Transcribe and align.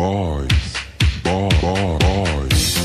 Boys. 0.00 0.46
Boy, 1.24 1.48
boy, 1.60 1.98
boys. 1.98 2.78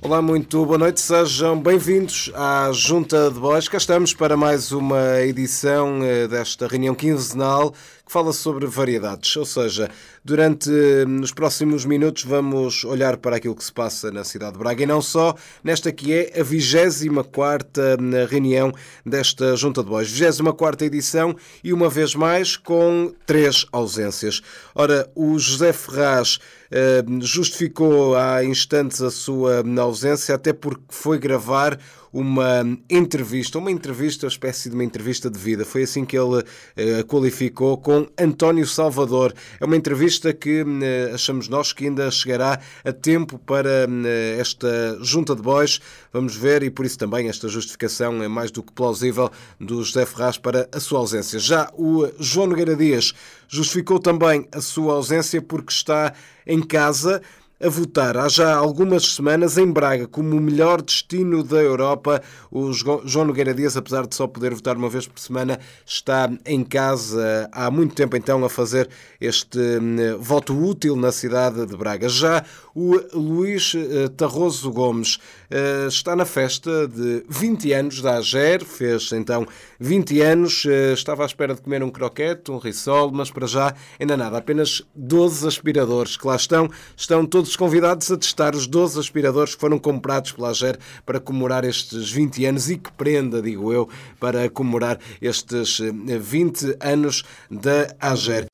Olá, 0.02 0.20
muito 0.24 0.66
boa 0.66 0.80
noite, 0.80 1.00
sejam 1.00 1.62
bem-vindos 1.62 2.32
à 2.34 2.72
Junta 2.72 3.30
de 3.30 3.40
Bois. 3.40 3.68
Cá 3.68 3.78
estamos 3.78 4.16
para 4.16 4.36
mais 4.36 4.72
uma 4.72 5.22
edição 5.22 6.04
eh, 6.04 6.28
desta 6.28 6.66
reunião 6.68 6.96
quinzenal 6.96 7.72
que 8.06 8.12
fala 8.12 8.32
sobre 8.32 8.68
variedades, 8.68 9.36
ou 9.36 9.46
seja, 9.46 9.90
durante 10.24 10.70
eh, 10.70 11.06
os 11.22 11.32
próximos 11.32 11.86
minutos 11.86 12.24
vamos 12.24 12.84
olhar 12.84 13.18
para 13.18 13.38
aquilo 13.38 13.56
que 13.56 13.64
se 13.64 13.74
passa 13.74 14.12
na 14.12 14.24
cidade 14.24 14.54
de 14.54 14.60
Braga 14.60 14.84
e 14.84 14.86
não 14.86 15.02
só, 15.02 15.36
nesta 15.64 15.92
que 15.92 16.14
é 16.14 16.40
a 16.40 16.44
24 16.44 17.82
reunião 18.30 18.72
desta 19.04 19.56
Junta 19.56 19.84
de 19.84 19.90
Bois. 19.90 20.10
24 20.10 20.86
edição 20.86 21.36
e 21.64 21.74
uma 21.74 21.90
vez 21.90 22.14
mais 22.14 22.56
com 22.56 23.12
três 23.26 23.66
ausências. 23.72 24.42
Ora, 24.76 25.10
o 25.16 25.40
José 25.40 25.74
Ferraz 25.74 26.40
eh, 26.70 27.04
justificou 27.22 28.16
há 28.16 28.44
instantes 28.44 29.02
a 29.02 29.10
sua 29.10 29.64
ausência, 29.82 30.36
até 30.36 30.54
porque 30.54 30.84
foi 30.90 31.18
gravar 31.18 31.80
uma 32.16 32.64
entrevista, 32.90 33.60
uma 33.60 33.70
entrevista, 33.70 34.26
uma 34.26 34.30
espécie 34.30 34.70
de 34.70 34.76
uma 34.76 34.86
entrevista 34.86 35.30
de 35.30 35.38
vida. 35.38 35.66
Foi 35.66 35.84
assim 35.84 36.06
que 36.06 36.18
ele 36.18 36.46
eh, 36.78 37.04
qualificou 37.04 37.78
com 37.78 38.08
António 38.18 38.66
Salvador. 38.66 39.34
É 39.60 39.66
uma 39.66 39.76
entrevista 39.76 40.34
que 40.34 40.64
eh, 40.82 41.12
achamos 41.14 41.50
nós 41.50 41.74
que 41.74 41.84
ainda 41.84 42.10
chegará 42.10 42.58
a 42.86 42.94
tempo 42.94 43.38
para 43.38 43.86
eh, 43.86 44.38
esta 44.40 44.98
junta 45.02 45.36
de 45.36 45.42
bois. 45.42 45.82
Vamos 46.14 46.38
ver, 46.38 46.64
e 46.64 46.70
por 46.70 46.86
isso 46.86 46.98
também 46.98 47.28
esta 47.28 47.50
justificação 47.50 48.24
é 48.24 48.30
mais 48.30 48.50
do 48.50 48.64
que 48.64 48.72
plausível 48.72 49.30
do 49.60 49.84
José 49.84 50.06
Ferraz 50.06 50.38
para 50.38 50.70
a 50.72 50.80
sua 50.80 51.00
ausência. 51.00 51.38
Já 51.38 51.70
o 51.74 52.08
João 52.18 52.48
Nogueira 52.48 52.78
Dias 52.78 53.14
justificou 53.50 54.00
também 54.00 54.48
a 54.54 54.62
sua 54.62 54.94
ausência 54.94 55.42
porque 55.42 55.74
está 55.74 56.14
em 56.48 56.62
casa 56.62 57.22
a 57.62 57.70
votar 57.70 58.18
há 58.18 58.28
já 58.28 58.54
algumas 58.56 59.16
semanas 59.16 59.58
em 59.58 59.72
Braga 59.72 60.08
como 60.08 60.36
o 60.36 60.42
melhor 60.42 60.82
destino 60.82 61.44
da 61.44 61.58
Europa. 61.62 62.22
O 62.52 62.72
Jo- 62.72 63.02
João 63.06 63.26
Nogueira 63.26 63.54
Dias, 63.54 63.78
apesar 63.78 64.06
de 64.06 64.14
só 64.16 64.28
poder 64.28 64.54
votar 64.54 64.76
uma 64.76 64.90
vez 64.90 65.08
por 65.08 65.20
semana, 65.20 65.60
está 65.86 66.30
em 66.46 66.64
casa 66.64 67.50
há 67.52 67.72
muito 67.72 67.96
tempo 67.96 68.16
então 68.18 68.44
a 68.44 68.50
fazer 68.50 68.90
este 69.22 69.58
hum, 69.58 70.18
voto 70.20 70.54
útil 70.54 70.96
na 70.96 71.12
cidade 71.12 71.66
de 71.66 71.78
Braga. 71.78 72.10
Já 72.10 72.44
o 72.76 73.00
Luís 73.18 73.74
eh, 73.74 74.10
Tarroso 74.10 74.70
Gomes. 74.70 75.18
Eh, 75.50 75.86
está 75.88 76.14
na 76.14 76.26
festa 76.26 76.88
de 76.88 77.24
20 77.30 77.72
anos 77.72 78.02
da 78.02 78.18
AGER, 78.18 78.66
fez 78.66 79.14
então 79.14 79.48
20 79.80 80.22
anos, 80.22 80.66
eh, 80.68 80.92
estava 80.92 81.24
à 81.24 81.26
espera 81.26 81.56
de 81.56 81.62
comer 81.62 81.82
um 81.82 81.90
croquete, 81.90 82.52
um 82.52 82.58
risol, 82.58 83.12
mas 83.14 83.32
para 83.32 83.48
já 83.48 83.74
ainda 83.98 84.18
nada, 84.18 84.38
apenas 84.38 84.84
12 84.94 85.48
aspiradores 85.48 86.18
que 86.18 86.28
lá 86.28 86.36
estão, 86.36 86.70
estão 86.98 87.26
todos 87.26 87.56
convidados 87.56 88.12
a 88.12 88.18
testar 88.18 88.54
os 88.54 88.68
12 88.68 89.00
aspiradores 89.00 89.56
que 89.56 89.62
foram 89.62 89.80
comprados 89.80 90.34
pela 90.34 90.50
AGER 90.50 90.78
para 91.06 91.22
comemorar 91.22 91.64
estes 91.64 92.12
20 92.12 92.46
anos 92.46 92.70
e 92.70 92.78
que 92.78 92.92
prenda, 92.92 93.42
digo 93.42 93.72
eu, 93.72 93.88
para 94.20 94.50
comemorar 94.50 95.00
estes 95.22 95.80
eh, 95.80 96.20
20 96.20 96.78
anos 96.82 97.24
da 97.50 97.96
AGER. 98.02 98.48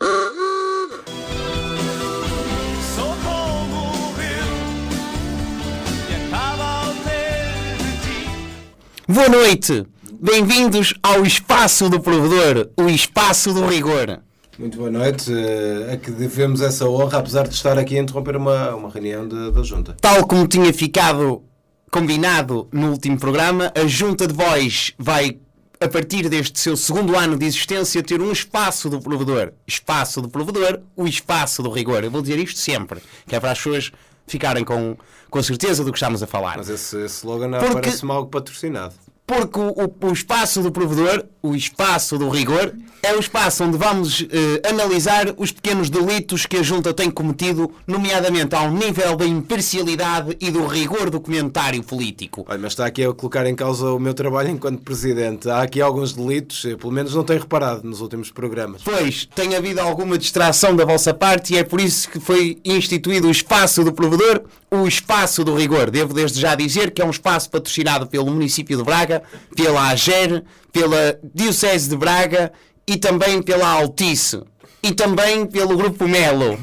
Boa 9.14 9.30
noite! 9.30 9.86
Bem-vindos 10.22 10.94
ao 11.02 11.26
Espaço 11.26 11.90
do 11.90 12.00
Provedor, 12.00 12.70
o 12.78 12.88
Espaço 12.90 13.54
do 13.54 13.66
Rigor. 13.66 14.20
Muito 14.60 14.78
boa 14.78 14.92
noite, 14.92 15.32
eh, 15.34 15.94
a 15.94 15.98
que 15.98 16.12
devemos 16.12 16.62
essa 16.62 16.88
honra, 16.88 17.18
apesar 17.20 17.48
de 17.48 17.56
estar 17.56 17.78
aqui 17.78 17.98
a 17.98 18.02
interromper 18.02 18.36
uma, 18.36 18.76
uma 18.76 18.90
reunião 18.90 19.28
de- 19.28 19.52
da 19.52 19.64
Junta. 19.64 19.96
Tal 20.00 20.26
como 20.28 20.48
tinha 20.48 20.72
ficado 20.74 21.42
combinado 21.90 22.68
no 22.72 22.92
último 22.92 23.18
programa, 23.20 23.72
a 23.76 23.88
Junta 23.88 24.28
de 24.28 24.34
Voz 24.34 24.94
vai, 25.00 25.38
a 25.80 25.88
partir 25.88 26.30
deste 26.30 26.60
seu 26.60 26.78
segundo 26.78 27.16
ano 27.18 27.38
de 27.38 27.46
existência, 27.46 28.04
ter 28.04 28.22
um 28.22 28.32
Espaço 28.32 28.90
do 28.90 29.02
Provedor. 29.02 29.52
Espaço 29.68 30.22
do 30.22 30.30
Provedor, 30.30 30.80
o 30.96 31.08
Espaço 31.08 31.64
do 31.64 31.70
Rigor. 31.72 32.04
Eu 32.04 32.12
vou 32.12 32.22
dizer 32.22 32.38
isto 32.40 32.60
sempre, 32.60 33.00
que 33.28 33.36
é 33.36 33.40
para 33.40 33.52
as 33.52 33.58
pessoas 33.58 33.92
ficarem 34.32 34.64
com, 34.64 34.96
com 35.30 35.44
certeza 35.44 35.84
do 35.84 35.92
que 35.92 35.98
estamos 35.98 36.24
a 36.24 36.28
falar. 36.28 36.58
Mas 36.58 36.70
esse, 36.70 36.98
esse 37.04 37.18
slogan 37.18 37.52
Porque- 37.60 37.74
parece-me 37.82 38.12
algo 38.12 38.30
patrocinado. 38.30 38.94
Porque 39.26 39.60
o, 39.60 39.92
o- 40.02 40.12
espaço 40.12 40.62
do 40.62 40.72
provedor, 40.72 41.24
o 41.42 41.56
espaço 41.56 42.18
do 42.18 42.28
rigor, 42.28 42.74
é 43.02 43.16
o 43.16 43.20
espaço 43.20 43.64
onde 43.64 43.78
vamos 43.78 44.26
eh, 44.30 44.70
analisar 44.70 45.34
os 45.38 45.52
pequenos 45.52 45.90
delitos 45.90 46.46
que 46.46 46.58
a 46.58 46.64
Junta 46.64 46.94
tem 46.94 47.10
cometido, 47.10 47.72
nomeadamente 47.88 48.54
ao 48.54 48.70
nível 48.70 49.16
da 49.16 49.26
imparcialidade 49.26 50.36
e 50.40 50.52
do 50.52 50.68
rigor 50.68 51.10
do 51.10 51.20
comentário 51.20 51.82
político. 51.82 52.46
Olha, 52.48 52.60
mas 52.60 52.74
está 52.74 52.86
aqui 52.86 53.04
a 53.04 53.14
colocar 53.14 53.46
em 53.48 53.56
causa 53.56 53.88
o 53.92 54.00
meu 54.00 54.14
trabalho 54.14 54.50
enquanto 54.50 54.82
Presidente. 54.84 55.50
Há 55.50 55.62
aqui 55.64 55.82
alguns 55.82 56.14
delitos, 56.14 56.62
pelo 56.80 56.92
menos 56.92 57.16
não 57.16 57.24
tenho 57.24 57.40
reparado 57.40 57.88
nos 57.88 58.02
últimos 58.02 58.30
programas. 58.32 58.82
Pois, 58.84 59.28
tem 59.34 59.56
havido 59.56 59.80
alguma 59.82 60.18
distração 60.18 60.76
da 60.76 60.84
vossa 60.86 61.14
parte 61.14 61.54
e 61.54 61.58
é 61.58 61.64
por 61.64 61.80
isso 61.80 62.10
que 62.10 62.20
foi 62.20 62.60
instituído 62.66 63.28
o 63.28 63.32
espaço 63.32 63.84
do 63.84 63.94
provedor, 63.94 64.42
o 64.70 64.88
espaço 64.88 65.44
do 65.44 65.56
rigor. 65.56 65.90
Devo 65.90 66.14
desde 66.14 66.40
já 66.40 66.54
dizer 66.54 66.92
que 66.92 67.02
é 67.02 67.06
um 67.06 67.10
espaço 67.12 67.50
patrocinado 67.50 68.06
pelo 68.08 68.26
município 68.30 68.78
de 68.78 68.84
Braga, 68.84 69.21
pela 69.56 69.90
AGER, 69.90 70.44
pela 70.72 71.20
Diocese 71.34 71.90
de 71.90 71.96
Braga 71.96 72.52
e 72.88 72.98
também 72.98 73.42
pela 73.42 73.68
Altice. 73.68 74.42
E 74.84 74.92
também 74.94 75.46
pelo 75.46 75.78
Grupo 75.78 76.08
Melo. 76.08 76.60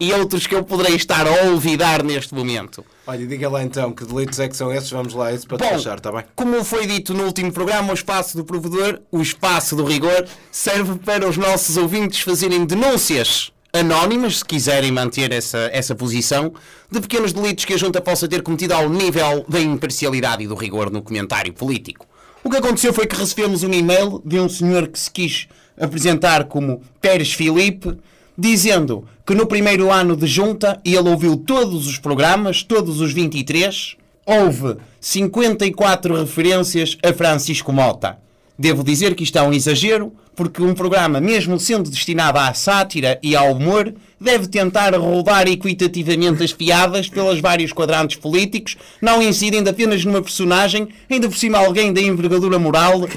E 0.00 0.12
outros 0.12 0.46
que 0.46 0.54
eu 0.54 0.62
poderei 0.62 0.94
estar 0.94 1.26
a 1.26 1.48
olvidar 1.48 2.04
neste 2.04 2.34
momento. 2.34 2.84
Olha, 3.06 3.26
diga 3.26 3.48
lá 3.48 3.62
então 3.64 3.92
que 3.92 4.04
delitos 4.04 4.38
é 4.38 4.48
que 4.48 4.56
são 4.56 4.72
esses, 4.72 4.90
vamos 4.90 5.12
lá, 5.12 5.32
isso 5.32 5.46
para 5.46 5.58
Bom, 5.58 5.64
despachar, 5.64 5.98
está 5.98 6.12
bem? 6.12 6.24
Como 6.36 6.62
foi 6.62 6.86
dito 6.86 7.12
no 7.12 7.24
último 7.24 7.52
programa, 7.52 7.90
o 7.90 7.94
espaço 7.94 8.36
do 8.36 8.44
provedor, 8.44 9.00
o 9.10 9.20
espaço 9.20 9.74
do 9.74 9.84
rigor, 9.84 10.26
serve 10.52 10.98
para 11.00 11.28
os 11.28 11.36
nossos 11.36 11.76
ouvintes 11.76 12.20
fazerem 12.20 12.64
denúncias 12.64 13.52
anónimas, 13.72 14.38
se 14.38 14.44
quiserem 14.44 14.90
manter 14.90 15.32
essa, 15.32 15.70
essa 15.72 15.94
posição, 15.94 16.52
de 16.90 17.00
pequenos 17.00 17.32
delitos 17.32 17.64
que 17.64 17.74
a 17.74 17.76
junta 17.78 18.00
possa 18.00 18.26
ter 18.26 18.42
cometido 18.42 18.74
ao 18.74 18.88
nível 18.88 19.44
da 19.48 19.60
imparcialidade 19.60 20.44
e 20.44 20.46
do 20.46 20.54
rigor 20.54 20.90
no 20.90 21.02
comentário 21.02 21.52
político. 21.52 22.06
O 22.42 22.50
que 22.50 22.56
aconteceu 22.56 22.92
foi 22.92 23.06
que 23.06 23.16
recebemos 23.16 23.62
um 23.62 23.72
e-mail 23.72 24.22
de 24.24 24.38
um 24.38 24.48
senhor 24.48 24.88
que 24.88 24.98
se 24.98 25.10
quis 25.10 25.48
apresentar 25.78 26.44
como 26.44 26.82
Pérez 27.00 27.32
Filipe, 27.32 27.98
dizendo 28.36 29.06
que 29.26 29.34
no 29.34 29.46
primeiro 29.46 29.90
ano 29.90 30.16
de 30.16 30.26
junta 30.26 30.80
ele 30.84 31.08
ouviu 31.08 31.36
todos 31.36 31.86
os 31.86 31.98
programas, 31.98 32.62
todos 32.62 33.00
os 33.00 33.12
23, 33.12 33.96
houve 34.24 34.76
54 35.00 36.14
referências 36.16 36.96
a 37.02 37.12
Francisco 37.12 37.72
Mota. 37.72 38.18
Devo 38.58 38.82
dizer 38.82 39.14
que 39.14 39.22
isto 39.22 39.38
é 39.38 39.42
um 39.42 39.52
exagero, 39.52 40.12
porque 40.34 40.60
um 40.60 40.74
programa, 40.74 41.20
mesmo 41.20 41.60
sendo 41.60 41.88
destinado 41.88 42.38
à 42.38 42.52
sátira 42.52 43.18
e 43.22 43.36
ao 43.36 43.52
humor, 43.52 43.94
deve 44.20 44.48
tentar 44.48 44.94
rodar 44.96 45.46
equitativamente 45.46 46.42
as 46.42 46.52
piadas 46.52 47.08
pelos 47.08 47.40
vários 47.40 47.72
quadrantes 47.72 48.16
políticos, 48.16 48.76
não 49.00 49.22
incidindo 49.22 49.70
apenas 49.70 50.04
numa 50.04 50.20
personagem, 50.20 50.88
ainda 51.08 51.28
por 51.28 51.36
cima 51.36 51.58
alguém 51.58 51.92
da 51.92 52.00
envergadura 52.00 52.58
moral 52.58 53.08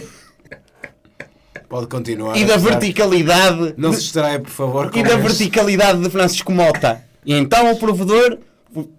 Pode 1.68 1.88
continuar. 1.88 2.38
e 2.38 2.46
da 2.46 2.58
verticalidade 2.58 3.74
Não 3.78 3.94
se 3.94 4.02
distraia, 4.02 4.40
por 4.40 4.52
favor, 4.52 4.92
e 4.94 5.02
da 5.02 5.16
verticalidade 5.16 6.02
de 6.02 6.10
Francisco 6.10 6.52
Mota. 6.52 7.04
E 7.26 7.34
então 7.34 7.72
o 7.72 7.78
provedor, 7.78 8.38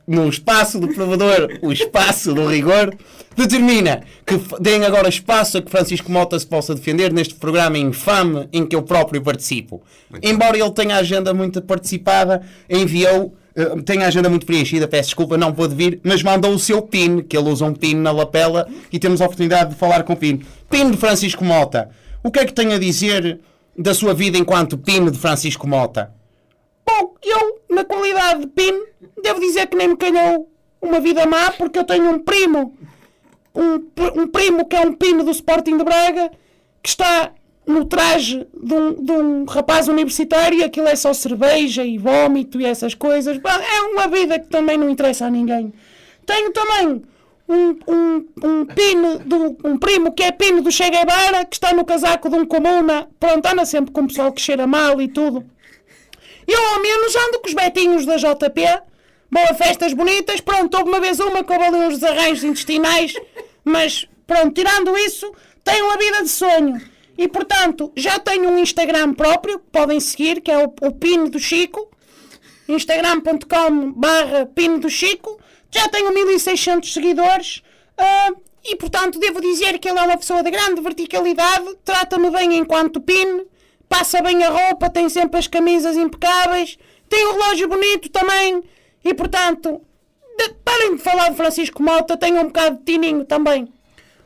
no 0.07 0.29
espaço 0.29 0.79
do 0.79 0.89
provedor, 0.89 1.49
o 1.63 1.73
espaço 1.73 2.35
do 2.35 2.47
rigor, 2.47 2.95
determina 3.37 4.03
que 4.27 4.39
deem 4.61 4.85
agora 4.85 5.09
espaço 5.09 5.59
a 5.59 5.63
que 5.63 5.71
Francisco 5.71 6.13
Mota 6.13 6.39
se 6.39 6.47
possa 6.47 6.75
defender 6.75 7.13
neste 7.13 7.35
programa 7.35 7.79
infame 7.79 8.49
em 8.53 8.67
que 8.67 8.77
eu 8.77 8.83
próprio 8.83 9.23
participo. 9.23 9.83
Embora 10.23 10.59
ele 10.59 10.71
tenha 10.73 10.97
a 10.97 10.99
agenda 10.99 11.33
muito 11.33 11.63
participada, 11.63 12.43
enviou. 12.69 13.35
eh, 13.57 13.83
Tem 13.85 14.03
a 14.03 14.09
agenda 14.09 14.29
muito 14.29 14.45
preenchida, 14.47 14.87
peço 14.87 15.09
desculpa, 15.11 15.37
não 15.39 15.53
pôde 15.53 15.75
vir, 15.75 16.01
mas 16.03 16.23
mandou 16.23 16.53
o 16.53 16.59
seu 16.59 16.83
PIN, 16.83 17.21
que 17.23 17.37
ele 17.37 17.49
usa 17.49 17.65
um 17.65 17.75
PIN 17.75 17.95
na 17.95 18.11
lapela 18.13 18.67
e 18.93 18.99
temos 18.99 19.21
a 19.21 19.25
oportunidade 19.25 19.71
de 19.71 19.77
falar 19.77 20.03
com 20.03 20.13
o 20.13 20.17
PIN. 20.17 20.43
PIN 20.71 20.91
de 20.91 20.97
Francisco 20.97 21.45
Mota. 21.45 21.89
O 22.23 22.31
que 22.31 22.41
é 22.41 22.45
que 22.45 22.53
tem 22.53 22.73
a 22.73 22.79
dizer 22.79 23.41
da 23.77 23.95
sua 23.95 24.13
vida 24.15 24.37
enquanto 24.37 24.77
PIN 24.79 25.11
de 25.11 25.19
Francisco 25.19 25.67
Mota? 25.67 26.13
Eu, 27.23 27.61
na 27.69 27.85
qualidade 27.85 28.41
de 28.41 28.47
PIN, 28.49 28.83
devo 29.23 29.41
dizer 29.41 29.67
que 29.67 29.77
nem 29.77 29.89
me 29.89 29.97
calhou 29.97 30.51
uma 30.81 31.01
vida 31.01 31.27
má 31.27 31.51
porque 31.53 31.79
eu 31.79 31.85
tenho 31.85 32.11
um 32.11 32.19
primo. 32.19 32.77
Um, 33.55 33.75
um 34.23 34.27
primo 34.27 34.67
que 34.67 34.77
é 34.77 34.81
um 34.81 34.93
PIN 34.93 35.19
do 35.19 35.31
Sporting 35.31 35.77
de 35.77 35.85
Braga 35.85 36.31
que 36.83 36.89
está 36.89 37.33
no 37.67 37.85
traje 37.85 38.47
de 38.53 38.75
um, 38.75 38.95
de 38.95 39.13
um 39.13 39.45
rapaz 39.45 39.87
universitário 39.89 40.59
e 40.59 40.65
aquilo 40.65 40.89
é 40.89 40.97
só 40.97 41.13
cerveja 41.13 41.85
e 41.85 41.97
vómito 41.97 42.61
e 42.61 42.67
essas 42.67 42.95
coisas. 42.95 43.39
É 43.39 43.83
uma 43.83 44.09
vida 44.09 44.39
que 44.39 44.49
também 44.49 44.77
não 44.77 44.91
interessa 44.91 45.27
a 45.27 45.31
ninguém. 45.31 45.73
Tenho 46.27 46.51
também 46.53 47.03
um, 47.49 47.77
um, 47.87 48.27
um 48.43 48.65
pino, 48.67 49.19
do, 49.21 49.57
um 49.65 49.77
primo 49.79 50.13
que 50.13 50.23
é 50.23 50.33
pino 50.33 50.63
do 50.63 50.71
Che 50.71 50.89
Guevara, 50.91 51.45
que 51.45 51.55
está 51.55 51.73
no 51.73 51.85
casaco 51.85 52.29
de 52.29 52.37
um 52.37 52.47
comuna, 52.47 53.09
pronto, 53.21 53.47
anda 53.47 53.65
sempre 53.65 53.93
com 53.93 54.03
o 54.03 54.07
pessoal 54.09 54.33
que 54.33 54.41
cheira 54.41 54.67
mal 54.67 55.01
e 55.01 55.09
tudo. 55.09 55.45
Eu 56.53 56.75
ao 56.75 56.81
menos 56.81 57.17
ando 57.17 57.41
com 57.41 57.49
os 57.49 57.55
betinhos 57.55 58.05
da 58.05 58.19
JP, 58.19 58.61
boa 59.31 59.55
festas 59.55 59.95
bonitas, 59.95 60.39
pronto, 60.43 60.77
houve 60.77 60.91
uma 60.91 61.01
vez 61.01 61.19
uma 61.19 61.43
que 61.43 61.51
houve 61.51 61.65
ali 61.65 61.77
uns 61.79 61.99
desarranjos 61.99 62.45
intestinais, 62.45 63.15
mas 63.65 64.07
pronto, 64.27 64.53
tirando 64.53 64.95
isso, 64.99 65.33
tenho 65.65 65.87
uma 65.87 65.97
vida 65.97 66.23
de 66.23 66.29
sonho. 66.29 66.79
E 67.17 67.27
portanto, 67.27 67.91
já 67.97 68.19
tenho 68.19 68.51
um 68.51 68.59
Instagram 68.59 69.15
próprio, 69.15 69.61
que 69.61 69.65
podem 69.73 69.99
seguir, 69.99 70.43
que 70.43 70.51
é 70.51 70.59
o, 70.59 70.75
o 70.83 70.93
Pino 70.93 71.31
do 71.31 71.39
Chico, 71.39 71.89
instagram.com 72.69 73.93
barra 73.93 74.45
Pino 74.45 74.79
do 74.79 74.91
Chico, 74.91 75.41
já 75.71 75.89
tenho 75.89 76.13
1600 76.13 76.93
seguidores, 76.93 77.63
ah, 77.97 78.31
e 78.63 78.77
portanto 78.77 79.19
devo 79.19 79.41
dizer 79.41 79.79
que 79.79 79.89
ele 79.89 79.99
é 79.99 80.03
uma 80.03 80.19
pessoa 80.19 80.43
de 80.43 80.51
grande 80.51 80.83
verticalidade, 80.83 81.79
trata-me 81.83 82.31
bem 82.31 82.59
enquanto 82.59 83.01
Pino, 83.01 83.47
passa 83.93 84.23
bem 84.23 84.43
a 84.43 84.49
roupa, 84.49 84.89
tem 84.89 85.09
sempre 85.11 85.39
as 85.39 85.47
camisas 85.47 85.97
impecáveis, 85.97 86.79
tem 87.11 87.27
um 87.29 87.33
relógio 87.33 87.69
bonito 87.69 88.09
também, 88.09 88.63
e 89.05 89.13
portanto, 89.13 89.83
de- 90.39 90.55
parem 90.65 90.97
de 90.97 91.03
falar 91.03 91.29
de 91.29 91.37
Francisco 91.37 91.83
Mota, 91.83 92.17
tenho 92.17 92.41
um 92.41 92.45
bocado 92.45 92.79
de 92.79 92.85
tininho 92.85 93.25
também. 93.27 93.69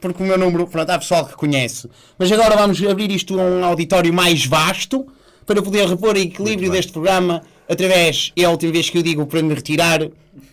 porque 0.00 0.22
o 0.22 0.26
meu 0.26 0.38
número, 0.38 0.66
pronto, 0.66 0.88
há 0.90 0.98
pessoal 0.98 1.26
que 1.26 1.34
conhece. 1.34 1.90
Mas 2.18 2.32
agora 2.32 2.56
vamos 2.56 2.82
abrir 2.82 3.10
isto 3.10 3.38
a 3.38 3.42
um 3.42 3.62
auditório 3.64 4.14
mais 4.14 4.46
vasto 4.46 5.06
para 5.44 5.60
poder 5.60 5.86
repor 5.86 6.14
o 6.14 6.18
equilíbrio 6.18 6.70
deste 6.70 6.92
programa 6.92 7.42
através, 7.68 8.32
é 8.36 8.44
a 8.44 8.50
última 8.50 8.72
vez 8.72 8.90
que 8.90 8.98
eu 8.98 9.02
digo 9.02 9.26
para 9.26 9.42
me 9.42 9.54
retirar, 9.54 10.00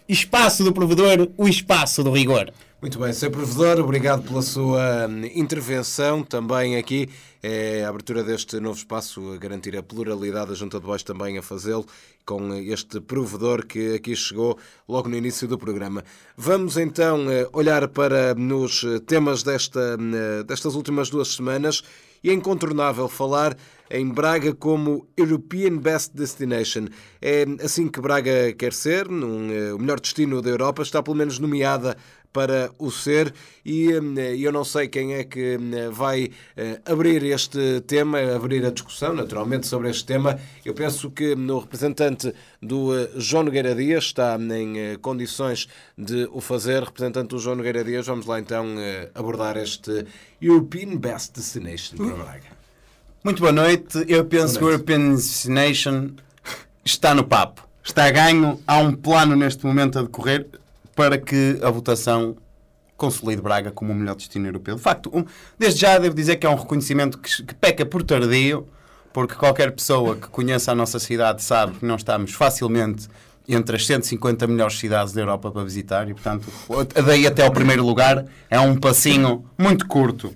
espaço 0.07 0.63
do 0.63 0.74
provedor, 0.74 1.30
o 1.38 1.48
espaço 1.48 2.03
do 2.03 2.12
rigor. 2.12 2.51
Muito 2.81 2.98
bem, 2.98 3.13
Sr. 3.13 3.30
Provedor, 3.30 3.80
obrigado 3.80 4.24
pela 4.24 4.42
sua 4.42 5.06
hum, 5.07 5.24
intervenção 5.36 6.24
também 6.24 6.78
aqui. 6.78 7.07
É 7.44 7.86
a 7.86 7.89
abertura 7.89 8.24
deste 8.24 8.60
novo 8.60 8.75
espaço 8.75 9.33
a 9.33 9.38
garantir 9.38 9.78
a 9.78 9.83
pluralidade, 9.83 10.51
a 10.51 10.56
Junta 10.56 10.80
de 10.80 10.86
Voz 10.88 11.04
também 11.04 11.38
a 11.38 11.44
fazê-lo 11.44 11.86
com 12.25 12.56
este 12.56 13.00
provedor 13.00 13.68
que 13.68 13.94
aqui 13.94 14.16
chegou 14.16 14.57
logo 14.89 15.07
no 15.07 15.16
início 15.16 15.48
do 15.48 15.60
programa. 15.60 16.04
Vamos 16.36 16.75
então 16.75 17.30
eh, 17.30 17.48
olhar 17.54 17.88
para 17.88 18.33
nos 18.33 18.84
temas 19.06 19.44
desta, 19.44 19.95
hum, 20.00 20.12
eh, 20.16 20.44
destas 20.44 20.74
últimas 20.74 21.12
duas 21.12 21.27
semanas 21.36 21.84
e 22.24 22.30
é 22.30 22.34
incontornável 22.34 23.07
falar 23.07 23.56
em 23.89 24.07
Braga 24.07 24.54
como 24.54 25.07
European 25.18 25.77
Best 25.77 26.16
Destination. 26.16 26.86
É 27.22 27.45
assim 27.63 27.89
que 27.89 28.00
Braga 28.00 28.54
quer 28.54 28.74
ser, 28.74 29.10
num, 29.10 29.51
eh, 29.51 29.74
o 29.74 29.80
melhor 29.80 30.00
destino 30.00 30.42
da 30.42 30.50
Europa, 30.50 30.81
está 30.81 31.04
pelo 31.04 31.18
menos 31.18 31.39
nomeada 31.39 31.98
para 32.31 32.72
o 32.78 32.89
ser 32.89 33.33
e 33.66 33.94
hum, 33.98 34.16
eu 34.18 34.51
não 34.51 34.63
sei 34.63 34.88
quem 34.88 35.13
é 35.13 35.24
que 35.24 35.57
hum, 35.57 35.92
vai 35.92 36.31
eh, 36.56 36.80
abrir 36.86 37.24
este 37.24 37.81
tema, 37.81 38.19
abrir 38.36 38.66
a 38.66 38.72
discussão 38.72 39.13
naturalmente 39.13 39.68
sobre 39.68 39.89
este 39.89 40.06
tema. 40.06 40.39
Eu 40.66 40.74
penso 40.74 41.12
que 41.12 41.36
hum, 41.36 41.51
o 41.51 41.60
representante 41.60 42.33
do 42.62 42.98
eh, 42.98 43.10
João 43.18 43.44
Nogueira 43.44 43.75
Dias 43.75 44.06
está 44.06 44.38
em 44.38 44.78
eh, 44.78 44.98
condições 45.01 45.68
de 45.98 46.28
o 46.31 46.42
fazer. 46.42 46.83
Representante 46.83 47.30
do 47.30 47.39
João 47.39 47.56
Nogueira 47.56 47.83
Dias, 47.83 48.07
vamos 48.07 48.25
lá 48.25 48.39
então 48.39 48.66
eh, 48.80 49.10
abordar 49.13 49.57
este 49.57 50.06
European 50.42 50.98
Best 50.98 51.34
Destination 51.34 51.98
para 51.98 52.16
Braga. 52.16 52.62
Muito 53.24 53.39
boa 53.39 53.51
noite. 53.51 54.04
Eu 54.07 54.25
penso 54.25 54.57
que 54.57 54.66
o 54.66 54.69
European 54.69 55.16
Destination 55.16 56.12
está 56.84 57.13
no 57.13 57.24
papo. 57.24 57.68
Está 57.84 58.06
a 58.06 58.12
ganho. 58.12 58.60
Há 58.66 58.77
um 58.77 58.94
plano 58.94 59.36
neste 59.36 59.66
momento 59.66 60.00
a 60.00 60.04
decorrer 60.04 60.48
para 60.95 61.17
que 61.17 61.59
a 61.61 61.69
votação 61.69 62.35
consolide 62.97 63.41
Braga 63.41 63.71
como 63.71 63.91
o 63.91 63.95
melhor 63.95 64.15
destino 64.15 64.47
europeu. 64.47 64.75
De 64.75 64.81
facto, 64.81 65.09
um- 65.13 65.25
desde 65.57 65.79
já 65.81 65.97
devo 65.97 66.15
dizer 66.15 66.35
que 66.35 66.45
é 66.45 66.49
um 66.49 66.55
reconhecimento 66.55 67.17
que, 67.17 67.43
que 67.43 67.55
peca 67.55 67.85
por 67.85 68.03
tardio, 68.03 68.67
porque 69.11 69.33
qualquer 69.35 69.71
pessoa 69.71 70.15
que 70.15 70.27
conheça 70.27 70.71
a 70.71 70.75
nossa 70.75 70.99
cidade 70.99 71.43
sabe 71.43 71.79
que 71.79 71.85
não 71.85 71.95
estamos 71.95 72.31
facilmente 72.33 73.07
entre 73.49 73.75
as 73.75 73.85
150 73.85 74.45
melhores 74.47 74.77
cidades 74.77 75.11
da 75.13 75.21
Europa 75.21 75.51
para 75.51 75.63
visitar 75.63 76.07
e, 76.07 76.13
portanto, 76.13 76.47
daí 77.05 77.25
até 77.25 77.43
ao 77.43 77.51
primeiro 77.51 77.83
lugar 77.85 78.25
é 78.49 78.59
um 78.59 78.75
passinho 78.77 79.43
muito 79.57 79.88
curto. 79.88 80.33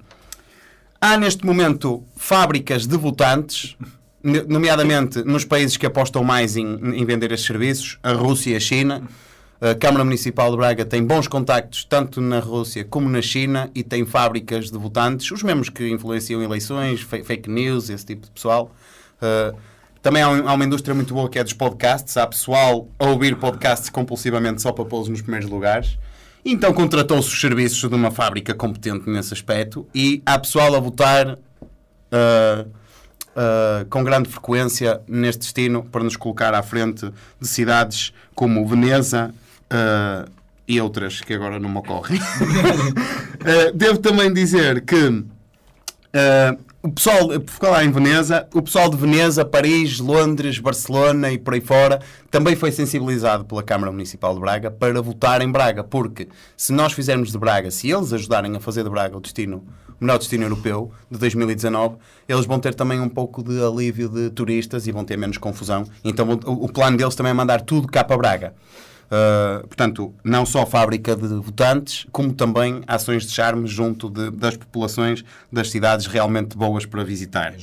Há 1.00 1.16
neste 1.18 1.46
momento 1.46 2.04
fábricas 2.18 2.88
de 2.88 2.98
votantes, 2.98 3.78
nomeadamente 4.48 5.24
nos 5.24 5.46
países 5.46 5.78
que 5.78 5.86
apostam 5.86 6.24
mais 6.24 6.58
em, 6.58 6.66
em 7.00 7.06
vender 7.06 7.32
estes 7.32 7.46
serviços, 7.48 8.00
a 8.02 8.12
Rússia 8.14 8.54
e 8.54 8.56
a 8.56 8.60
China. 8.60 9.04
A 9.62 9.74
Câmara 9.74 10.04
Municipal 10.04 10.52
de 10.52 10.58
Braga 10.58 10.84
tem 10.86 11.04
bons 11.04 11.28
contactos 11.28 11.86
tanto 11.86 12.20
na 12.20 12.40
Rússia 12.40 12.84
como 12.84 13.10
na 13.10 13.22
China 13.22 13.70
e 13.74 13.84
tem 13.84 14.06
fábricas 14.06 14.70
de 14.70 14.78
votantes, 14.78 15.32
os 15.32 15.42
mesmos 15.44 15.70
que 15.70 15.88
influenciam 15.90 16.42
eleições, 16.44 17.02
fake 17.02 17.50
news, 17.50 17.90
esse 17.90 18.06
tipo 18.06 18.26
de 18.26 18.32
pessoal. 18.32 18.72
Uh, 19.22 19.56
também 20.02 20.22
há, 20.22 20.30
um- 20.30 20.46
uma 20.46 20.66
indústria 20.66 20.94
muito 20.94 21.14
boa 21.14 21.30
que 21.30 21.40
é 21.40 21.44
dos 21.44 21.54
podcasts. 21.54 22.16
Há 22.18 22.28
pessoal 22.28 22.88
a 23.00 23.06
ouvir 23.06 23.38
podcasts 23.38 23.90
compulsivamente 23.90 24.62
só 24.62 24.72
para 24.72 24.86
pô-los 24.86 25.08
nos 25.08 25.22
primeiros 25.22 25.50
lugares. 25.50 25.98
Então 26.44 26.72
contratou-se 26.74 27.28
os 27.30 27.42
serviços 27.42 27.80
de 27.90 27.96
uma 27.96 28.12
fábrica 28.12 28.54
competente 28.54 29.10
nesse 29.10 29.34
aspecto 29.34 29.88
e 29.96 30.22
há 30.26 30.38
pessoal 30.38 30.76
a 30.76 30.80
votar 30.80 31.40
ah, 32.12 32.66
ah, 33.36 33.86
com 33.90 34.04
grande 34.04 34.30
frequência 34.30 35.02
neste 35.08 35.40
destino 35.40 35.84
para 35.84 36.04
nos 36.04 36.16
colocar 36.16 36.54
à 36.54 36.62
frente 36.62 37.12
de 37.42 37.48
cidades 37.48 38.14
como 38.36 38.68
Veneza 38.68 39.34
ah, 39.70 40.26
e 40.68 40.82
outras 40.82 41.22
que 41.22 41.34
agora 41.34 41.60
não 41.60 41.70
me 41.70 41.78
ocorrem. 41.78 42.20
Ah, 43.48 43.72
devo 43.76 44.00
também 44.00 44.34
dizer 44.34 44.82
que 44.82 45.24
Uh, 46.16 46.58
o 46.82 46.92
pessoal, 46.94 47.28
por 47.28 47.50
falar 47.50 47.84
em 47.84 47.92
Veneza, 47.92 48.48
o 48.54 48.62
pessoal 48.62 48.90
de 48.90 48.96
Veneza, 48.96 49.44
Paris, 49.44 50.00
Londres, 50.00 50.60
Barcelona 50.60 51.30
e 51.30 51.38
por 51.38 51.54
aí 51.54 51.60
fora 51.60 52.00
também 52.32 52.56
foi 52.56 52.72
sensibilizado 52.72 53.44
pela 53.44 53.62
Câmara 53.62 53.92
Municipal 53.92 54.34
de 54.34 54.40
Braga 54.40 54.72
para 54.72 55.02
votar 55.02 55.42
em 55.42 55.52
Braga, 55.52 55.84
porque 55.84 56.30
se 56.56 56.72
nós 56.72 56.94
fizermos 56.94 57.34
de 57.34 57.38
Braga, 57.38 57.70
se 57.70 57.92
eles 57.92 58.14
ajudarem 58.14 58.56
a 58.56 58.62
fazer 58.62 58.86
de 58.86 58.90
Braga 58.90 59.18
o 59.18 59.20
destino, 59.20 59.66
o 60.00 60.06
melhor 60.06 60.18
destino 60.18 60.46
europeu 60.46 60.90
de 61.12 61.20
2019, 61.20 61.98
eles 62.30 62.46
vão 62.46 62.60
ter 62.60 62.74
também 62.74 63.02
um 63.02 63.10
pouco 63.10 63.44
de 63.44 63.62
alívio 63.62 64.08
de 64.08 64.30
turistas 64.30 64.88
e 64.88 64.94
vão 64.94 65.04
ter 65.04 65.18
menos 65.18 65.38
confusão. 65.38 65.84
Então 66.02 66.26
o, 66.46 66.66
o 66.66 66.72
plano 66.72 66.96
deles 66.96 67.16
também 67.16 67.32
é 67.32 67.34
mandar 67.34 67.62
tudo 67.62 67.90
cá 67.90 68.06
para 68.06 68.18
Braga. 68.18 68.54
Uh, 69.06 69.68
portanto, 69.68 70.14
não 70.24 70.46
só 70.46 70.66
fábrica 70.66 71.16
de 71.16 71.28
votantes, 71.28 72.08
como 72.12 72.34
também 72.34 72.82
ações 72.88 73.24
de 73.26 73.32
charme 73.32 73.68
junto 73.68 74.10
de- 74.10 74.32
das 74.32 74.58
populações 74.58 75.24
das 75.52 75.70
cidades 75.70 76.08
realmente 76.08 76.58
boas 76.58 76.86
para 76.86 77.04
visitar. 77.04 77.54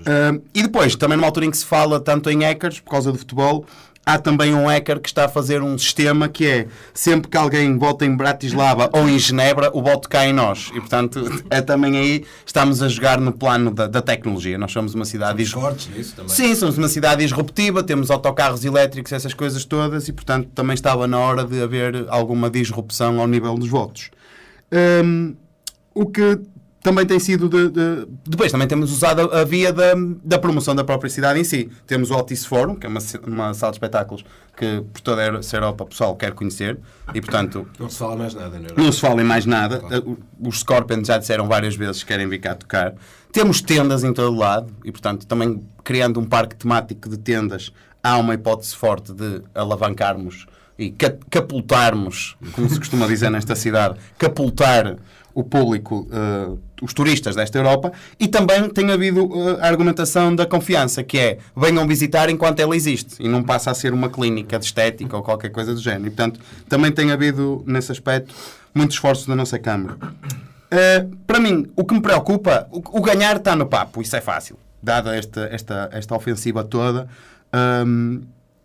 Uh, 0.00 0.42
e 0.54 0.62
depois, 0.62 0.96
também 0.96 1.16
numa 1.16 1.26
altura 1.26 1.46
em 1.46 1.50
que 1.50 1.58
se 1.58 1.66
fala 1.66 2.00
tanto 2.00 2.30
em 2.30 2.42
hackers, 2.42 2.80
por 2.80 2.90
causa 2.90 3.12
do 3.12 3.18
futebol, 3.18 3.66
há 4.06 4.18
também 4.18 4.54
um 4.54 4.68
hacker 4.68 5.00
que 5.00 5.08
está 5.08 5.24
a 5.24 5.28
fazer 5.28 5.60
um 5.60 5.76
sistema 5.76 6.28
que 6.28 6.46
é 6.46 6.68
sempre 6.94 7.28
que 7.28 7.36
alguém 7.36 7.76
vota 7.76 8.06
em 8.06 8.16
Bratislava 8.16 8.88
ou 8.92 9.08
em 9.08 9.18
Genebra, 9.18 9.68
o 9.74 9.82
voto 9.82 10.08
cai 10.08 10.28
em 10.28 10.32
nós. 10.32 10.70
E 10.72 10.78
portanto, 10.78 11.20
é 11.50 11.60
também 11.60 11.98
aí 11.98 12.24
estamos 12.46 12.80
a 12.82 12.88
jogar 12.88 13.20
no 13.20 13.32
plano 13.32 13.72
da, 13.72 13.88
da 13.88 14.00
tecnologia. 14.00 14.56
Nós 14.56 14.70
somos 14.70 14.94
uma 14.94 15.04
cidade 15.04 15.44
Somos 15.44 15.66
fortes 15.66 15.88
nisso 15.88 16.14
também. 16.14 16.32
Sim, 16.32 16.54
somos 16.54 16.78
uma 16.78 16.88
cidade 16.88 17.24
disruptiva, 17.24 17.82
temos 17.82 18.08
autocarros 18.08 18.64
elétricos, 18.64 19.12
essas 19.12 19.34
coisas 19.34 19.64
todas, 19.64 20.06
e 20.06 20.12
portanto 20.12 20.50
também 20.54 20.74
estava 20.74 21.08
na 21.08 21.18
hora 21.18 21.44
de 21.44 21.60
haver 21.60 22.06
alguma 22.08 22.48
disrupção 22.48 23.20
ao 23.20 23.26
nível 23.26 23.56
dos 23.56 23.68
votos. 23.68 24.10
Hum, 24.72 25.34
o 25.92 26.06
que 26.06 26.38
também 26.86 27.04
tem 27.04 27.18
sido 27.18 27.48
de, 27.48 27.68
de- 27.70 28.06
Depois 28.24 28.52
também 28.52 28.68
temos 28.68 28.92
usado 28.92 29.22
a, 29.32 29.42
via 29.42 29.72
da, 29.72 29.92
da 30.22 30.38
promoção 30.38 30.72
da 30.72 30.84
própria 30.84 31.10
cidade 31.10 31.40
em 31.40 31.42
si. 31.42 31.68
Temos 31.84 32.12
o 32.12 32.14
Altice 32.14 32.46
Forum, 32.46 32.76
que 32.76 32.86
é 32.86 32.88
uma, 32.88 33.00
uma 33.26 33.52
sala 33.54 33.72
de 33.72 33.76
espetáculos 33.76 34.24
que 34.56 34.82
por 34.92 35.00
toda 35.00 35.20
a 35.22 35.56
Europa 35.56 35.82
o 35.82 35.86
pessoal 35.88 36.14
quer 36.14 36.32
conhecer 36.32 36.78
e, 37.12 37.20
portanto, 37.20 37.66
Não 37.78 37.90
se 37.90 37.98
fala 37.98 38.14
mais 38.16 38.34
nada, 38.34 38.58
não 38.60 38.66
é? 38.68 38.72
não 38.84 38.92
se 38.92 39.00
fala 39.00 39.20
em 39.20 39.24
mais 39.24 39.44
nada. 39.46 39.82
Uh, 39.98 40.16
Os 40.40 40.60
Scorpions 40.60 41.08
já 41.08 41.18
disseram 41.18 41.48
várias 41.48 41.74
vezes 41.74 42.02
que 42.02 42.08
querem 42.08 42.28
vir 42.28 42.38
cá 42.38 42.54
tocar. 42.54 42.94
Temos 43.32 43.60
tendas 43.60 44.04
em 44.04 44.12
todo 44.12 44.36
lado 44.36 44.72
e, 44.84 44.92
portanto, 44.92 45.26
também 45.26 45.60
criando 45.82 46.20
um 46.20 46.24
parque 46.24 46.54
temático 46.54 47.08
de 47.08 47.18
tendas, 47.18 47.72
há 48.02 48.16
uma 48.16 48.32
hipótese 48.34 48.76
forte 48.76 49.12
de 49.12 49.42
alavancarmos 49.54 50.46
e 50.78 50.90
ca- 50.90 51.16
capultarmos, 51.30 52.36
como 52.52 52.68
se 52.68 52.78
costuma 52.78 53.06
dizer 53.06 53.28
nesta 53.30 53.56
cidade, 53.56 53.98
capultar 54.18 54.96
o 55.36 55.44
público, 55.44 56.08
uh, 56.10 56.58
os 56.80 56.94
turistas 56.94 57.36
desta 57.36 57.58
Europa, 57.58 57.92
e 58.18 58.26
também 58.26 58.70
tem 58.70 58.90
havido 58.90 59.26
uh, 59.26 59.60
a 59.60 59.66
argumentação 59.66 60.34
da 60.34 60.46
confiança, 60.46 61.04
que 61.04 61.18
é 61.18 61.38
venham 61.54 61.86
visitar 61.86 62.30
enquanto 62.30 62.58
ela 62.58 62.74
existe, 62.74 63.22
e 63.22 63.28
não 63.28 63.42
passa 63.42 63.70
a 63.70 63.74
ser 63.74 63.92
uma 63.92 64.08
clínica 64.08 64.58
de 64.58 64.64
estética 64.64 65.14
ou 65.14 65.22
qualquer 65.22 65.50
coisa 65.50 65.74
do 65.74 65.80
género. 65.80 66.06
E, 66.06 66.10
portanto, 66.10 66.40
também 66.70 66.90
tem 66.90 67.12
havido, 67.12 67.62
nesse 67.66 67.92
aspecto, 67.92 68.34
muito 68.74 68.92
esforço 68.92 69.28
da 69.28 69.36
nossa 69.36 69.58
Câmara. 69.58 69.98
Uh, 70.00 71.14
para 71.26 71.38
mim, 71.38 71.66
o 71.76 71.84
que 71.84 71.92
me 71.92 72.00
preocupa, 72.00 72.66
o, 72.72 72.78
o 72.98 73.02
ganhar 73.02 73.36
está 73.36 73.54
no 73.54 73.66
papo, 73.66 74.00
isso 74.00 74.16
é 74.16 74.22
fácil. 74.22 74.58
Dada 74.82 75.14
esta, 75.14 75.50
esta, 75.52 75.90
esta 75.92 76.14
ofensiva 76.14 76.64
toda, 76.64 77.08
um, 77.86 78.22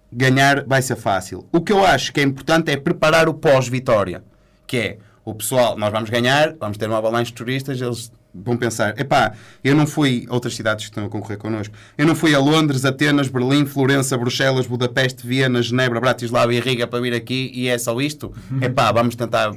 ganhar 0.09 0.63
vai 0.63 0.81
ser 0.81 0.95
fácil. 0.95 1.45
O 1.51 1.59
que 1.59 1.73
eu 1.73 1.85
acho 1.85 2.13
que 2.13 2.21
é 2.21 2.23
importante 2.23 2.71
é 2.71 2.77
preparar 2.77 3.27
o 3.27 3.33
pós-vitória, 3.33 4.23
que 4.65 4.77
é 4.77 4.97
o 5.31 5.35
pessoal, 5.35 5.77
nós 5.77 5.91
vamos 5.91 6.09
ganhar, 6.09 6.53
vamos 6.59 6.77
ter 6.77 6.87
uma 6.87 6.97
avalanche 6.97 7.31
de 7.31 7.37
turistas, 7.37 7.79
eles 7.79 8.11
vão 8.33 8.55
pensar, 8.57 8.97
epá, 8.99 9.33
eu 9.63 9.75
não 9.75 9.87
fui, 9.87 10.25
outras 10.29 10.55
cidades 10.55 10.85
que 10.85 10.91
estão 10.91 11.05
a 11.05 11.09
concorrer 11.09 11.37
connosco, 11.37 11.73
eu 11.97 12.05
não 12.05 12.15
fui 12.15 12.35
a 12.35 12.39
Londres, 12.39 12.85
Atenas, 12.85 13.27
Berlim, 13.27 13.65
Florença, 13.65 14.17
Bruxelas, 14.17 14.67
Budapeste, 14.67 15.25
Viena, 15.25 15.61
Genebra, 15.61 15.99
Bratislava 15.99 16.53
e 16.53 16.59
Riga 16.59 16.85
para 16.85 16.99
vir 16.99 17.13
aqui 17.13 17.51
e 17.53 17.67
é 17.67 17.77
só 17.77 17.99
isto? 18.01 18.33
Epá, 18.61 18.91
vamos 18.91 19.15
tentar 19.15 19.53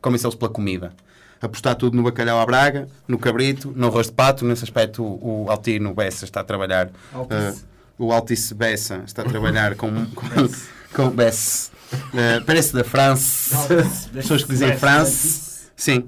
convencê-los 0.00 0.34
pela 0.34 0.50
comida. 0.50 0.92
Apostar 1.42 1.74
tudo 1.74 1.96
no 1.96 2.02
bacalhau 2.02 2.40
à 2.40 2.46
Braga, 2.46 2.88
no 3.06 3.18
cabrito, 3.18 3.72
no 3.76 3.88
arroz 3.88 4.06
de 4.06 4.12
pato. 4.14 4.46
Nesse 4.46 4.64
aspecto, 4.64 5.02
o, 5.02 5.44
o 5.44 5.50
Altino 5.50 5.92
Bessa 5.92 6.24
está 6.24 6.40
a 6.40 6.44
trabalhar. 6.44 6.88
Altice. 7.12 7.36
eh, 7.36 7.54
o 7.98 8.12
Altice 8.12 8.54
Bessa 8.54 9.02
está 9.04 9.20
a 9.22 9.24
trabalhar 9.26 9.74
com. 9.74 9.90
com, 10.16 10.24
com 10.94 11.10
Bessa. 11.10 11.70
Eh, 12.14 12.40
parece 12.46 12.72
da 12.72 12.84
France. 12.84 13.54
As 13.54 14.06
pessoas 14.06 14.42
que 14.44 14.50
dizem 14.50 14.76
France. 14.76 15.68
Sim. 15.76 16.04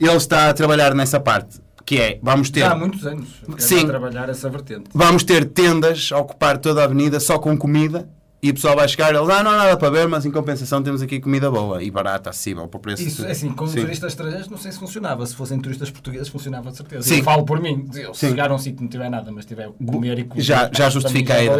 Ele 0.00 0.12
está 0.16 0.48
a 0.50 0.54
trabalhar 0.54 0.94
nessa 0.94 1.20
parte. 1.20 1.60
Que 1.84 1.98
é, 2.00 2.18
vamos 2.22 2.50
ter. 2.50 2.60
Já 2.60 2.72
há 2.72 2.76
muitos 2.76 3.04
anos 3.06 3.28
que 3.56 3.62
Sim. 3.62 3.84
a 3.84 3.86
trabalhar 3.86 4.28
essa 4.28 4.48
vertente. 4.48 4.84
Vamos 4.94 5.24
ter 5.24 5.44
tendas 5.44 6.10
a 6.12 6.18
ocupar 6.18 6.58
toda 6.58 6.80
a 6.82 6.84
avenida 6.84 7.18
só 7.18 7.38
com 7.38 7.56
comida. 7.56 8.08
E 8.42 8.48
o 8.48 8.54
pessoal 8.54 8.74
vai 8.74 8.88
chegar 8.88 9.12
e 9.12 9.18
eles, 9.18 9.28
ah, 9.28 9.42
não 9.42 9.50
há 9.50 9.56
nada 9.58 9.76
para 9.76 9.90
ver, 9.90 10.08
mas 10.08 10.24
em 10.24 10.30
compensação 10.30 10.82
temos 10.82 11.02
aqui 11.02 11.20
comida 11.20 11.50
boa 11.50 11.82
e 11.82 11.90
barata, 11.90 12.30
acessível, 12.30 12.66
para 12.66 12.78
o 12.78 12.80
preço. 12.80 13.02
Isso, 13.02 13.20
de- 13.20 13.28
é 13.28 13.32
assim, 13.32 13.50
como 13.52 13.68
Sim. 13.70 13.82
turistas 13.82 14.12
estrangeiros, 14.12 14.48
não 14.48 14.56
sei 14.56 14.72
se 14.72 14.78
funcionava. 14.78 15.26
Se 15.26 15.36
fossem 15.36 15.60
turistas 15.60 15.90
portugueses, 15.90 16.28
funcionava 16.28 16.70
de 16.70 16.76
certeza. 16.78 17.02
Sim. 17.06 17.18
Eu 17.18 17.24
falo 17.24 17.44
por 17.44 17.60
mim. 17.60 17.86
Eu, 17.94 18.14
se 18.14 18.20
Sim. 18.20 18.28
chegar 18.30 18.50
a 18.50 18.54
um 18.54 18.58
sítio 18.58 18.80
não 18.80 18.88
tiver 18.88 19.10
nada, 19.10 19.30
mas 19.30 19.44
tiver 19.44 19.68
comer 19.84 20.20
e 20.20 20.24
comer. 20.24 20.42
Já- 20.42 20.70
já 20.72 20.88
justifica 20.88 21.34
a 21.34 21.44
ida. 21.44 21.54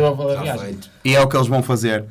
E 1.05 1.15
é 1.15 1.21
o 1.21 1.29
que 1.29 1.37
eles 1.37 1.49
vão 1.49 1.63
fazer. 1.63 2.07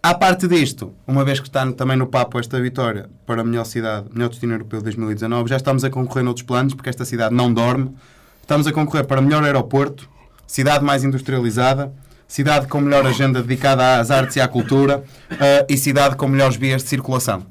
À 0.00 0.14
parte 0.14 0.46
disto, 0.46 0.94
uma 1.06 1.24
vez 1.24 1.40
que 1.40 1.48
está 1.48 1.70
também 1.72 1.96
no 1.96 2.06
papo 2.06 2.38
esta 2.38 2.60
vitória 2.60 3.10
para 3.26 3.40
a 3.40 3.44
melhor 3.44 3.64
cidade, 3.64 4.06
melhor 4.12 4.28
destino 4.28 4.54
europeu 4.54 4.78
de 4.78 4.84
2019, 4.84 5.50
já 5.50 5.56
estamos 5.56 5.82
a 5.82 5.90
concorrer 5.90 6.24
noutros 6.24 6.46
planos, 6.46 6.72
porque 6.72 6.88
esta 6.88 7.04
cidade 7.04 7.34
não 7.34 7.52
dorme. 7.52 7.90
Estamos 8.40 8.68
a 8.68 8.72
concorrer 8.72 9.04
para 9.04 9.20
melhor 9.20 9.42
aeroporto, 9.42 10.08
cidade 10.46 10.84
mais 10.84 11.02
industrializada, 11.02 11.92
cidade 12.28 12.68
com 12.68 12.80
melhor 12.80 13.04
agenda 13.06 13.42
dedicada 13.42 13.98
às 13.98 14.12
artes 14.12 14.36
e 14.36 14.40
à 14.40 14.46
cultura 14.46 15.02
eh, 15.32 15.66
e 15.68 15.76
cidade 15.76 16.14
com 16.14 16.28
melhores 16.28 16.56
vias 16.56 16.84
de 16.84 16.88
circulação. 16.88 17.44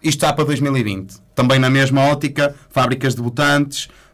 Isto 0.00 0.24
está 0.24 0.32
para 0.32 0.44
2020. 0.44 1.16
Também 1.34 1.58
na 1.58 1.68
mesma 1.68 2.02
ótica, 2.02 2.54
fábricas 2.70 3.16
de 3.16 3.22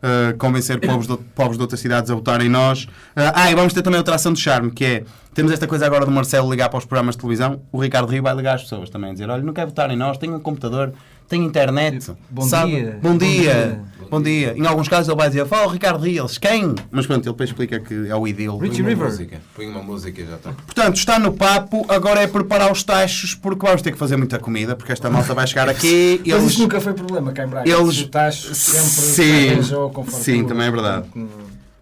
eh, 0.06 0.34
convencer 0.34 0.78
povos 0.78 1.06
de, 1.06 1.16
povos 1.34 1.56
de 1.56 1.62
outras 1.62 1.80
cidades 1.80 2.11
a 2.11 2.14
votarem 2.14 2.46
em 2.46 2.50
nós. 2.50 2.87
Eh, 3.16 3.32
ah, 3.34 3.50
e 3.50 3.54
vamos 3.54 3.73
ter 3.73 3.80
também 3.80 3.96
outra 3.96 4.16
ação 4.16 4.34
de 4.34 4.40
charme, 4.40 4.70
que 4.70 4.84
é, 4.84 5.04
temos 5.32 5.50
esta 5.50 5.66
coisa 5.66 5.87
agora 5.87 6.04
do 6.04 6.11
Marcelo 6.11 6.50
ligar 6.50 6.68
para 6.68 6.76
os 6.78 6.84
programas 6.84 7.14
de 7.14 7.23
televisão, 7.23 7.62
o 7.73 7.80
Ricardo 7.80 8.11
Rio 8.11 8.23
vai 8.23 8.34
ligar 8.34 8.56
às 8.56 8.64
pessoas 8.64 8.90
também, 8.90 9.14
dizer, 9.14 9.30
olha, 9.30 9.42
não 9.42 9.54
quer 9.54 9.64
votar 9.64 9.90
em 9.90 9.96
nós, 9.96 10.18
tem 10.18 10.30
um 10.30 10.38
computador, 10.38 10.92
tem 11.28 11.45
internet. 11.45 12.12
Bom 12.31 12.43
sabe? 12.43 12.73
dia. 12.73 12.99
Bom 13.02 13.16
dia. 13.16 13.81
Bom 14.11 14.21
dia. 14.23 14.54
Em 14.57 14.64
alguns 14.66 14.87
casos 14.87 15.09
ele 15.09 15.16
vai 15.16 15.28
dizer, 15.28 15.45
fala 15.47 15.66
o 15.66 15.71
Ricardo 15.71 16.04
Rio, 16.04 16.23
eles, 16.23 16.38
quem? 16.38 16.75
Mas 16.90 17.07
pronto, 17.07 17.25
ele 17.25 17.33
depois 17.33 17.49
explica 17.50 17.81
que 17.81 18.09
é 18.09 18.14
o 18.14 18.28
idil. 18.28 18.57
Richie 18.59 18.83
River. 18.83 19.07
música. 19.09 19.40
Põe 19.57 19.66
uma 19.66 19.83
música 19.83 20.21
e 20.21 20.26
já 20.26 20.37
está. 20.37 20.52
Portanto, 20.52 20.97
está 20.97 21.19
no 21.19 21.33
papo, 21.33 21.85
agora 21.88 22.21
é 22.21 22.26
preparar 22.26 22.71
os 22.71 22.83
tachos, 22.85 23.35
porque 23.35 23.64
vamos 23.66 23.83
ter 23.83 23.90
que 23.93 23.99
fazer 23.99 24.16
muita 24.16 24.38
comida, 24.38 24.76
porque 24.76 24.93
esta 24.93 25.11
malta 25.11 25.35
vai 25.35 25.47
chegar 25.47 25.69
aqui 25.69 26.21
e 26.25 26.31
Mas 26.31 26.40
eles... 26.43 26.52
isso 26.52 26.62
nunca 26.62 26.81
foi 26.81 26.93
problema 26.93 27.33
cá 27.33 27.45
em 27.45 27.49
Braga. 27.49 27.69
Eles- 27.69 28.02
O 28.02 28.09
tacho 28.09 28.54
sempre 28.54 28.85
Sim. 28.87 29.62
fartura. 29.62 30.11
Sim, 30.12 30.45
também 30.45 30.66
é 30.66 30.71
verdade. 30.71 31.07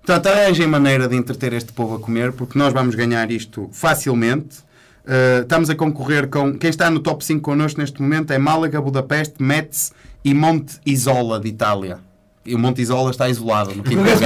Portanto, 0.04 0.26
arranjem 0.26 0.66
maneira 0.66 1.08
de 1.08 1.16
entreter 1.16 1.52
este 1.52 1.72
povo 1.72 1.96
a 1.96 1.98
comer, 2.00 2.32
porque 2.32 2.58
nós 2.58 2.72
vamos 2.72 2.94
ganhar 2.94 3.30
isto 3.30 3.68
facilmente. 3.72 4.56
Uh, 5.04 5.42
estamos 5.42 5.68
a 5.68 5.74
concorrer 5.74 6.28
com. 6.28 6.56
Quem 6.56 6.70
está 6.70 6.90
no 6.90 7.00
top 7.00 7.24
5 7.24 7.40
connosco 7.40 7.80
neste 7.80 8.00
momento 8.00 8.32
é 8.32 8.38
Málaga, 8.38 8.80
Budapeste, 8.80 9.42
Metz 9.42 9.92
e 10.24 10.32
Monte 10.32 10.78
Isola 10.86 11.40
de 11.40 11.48
Itália. 11.48 12.11
E 12.44 12.56
o 12.56 12.58
Monte 12.58 12.82
Isola 12.82 13.10
está 13.10 13.28
isolado 13.28 13.72
no 13.72 13.84
quinto 13.84 13.98
lugar. 13.98 14.16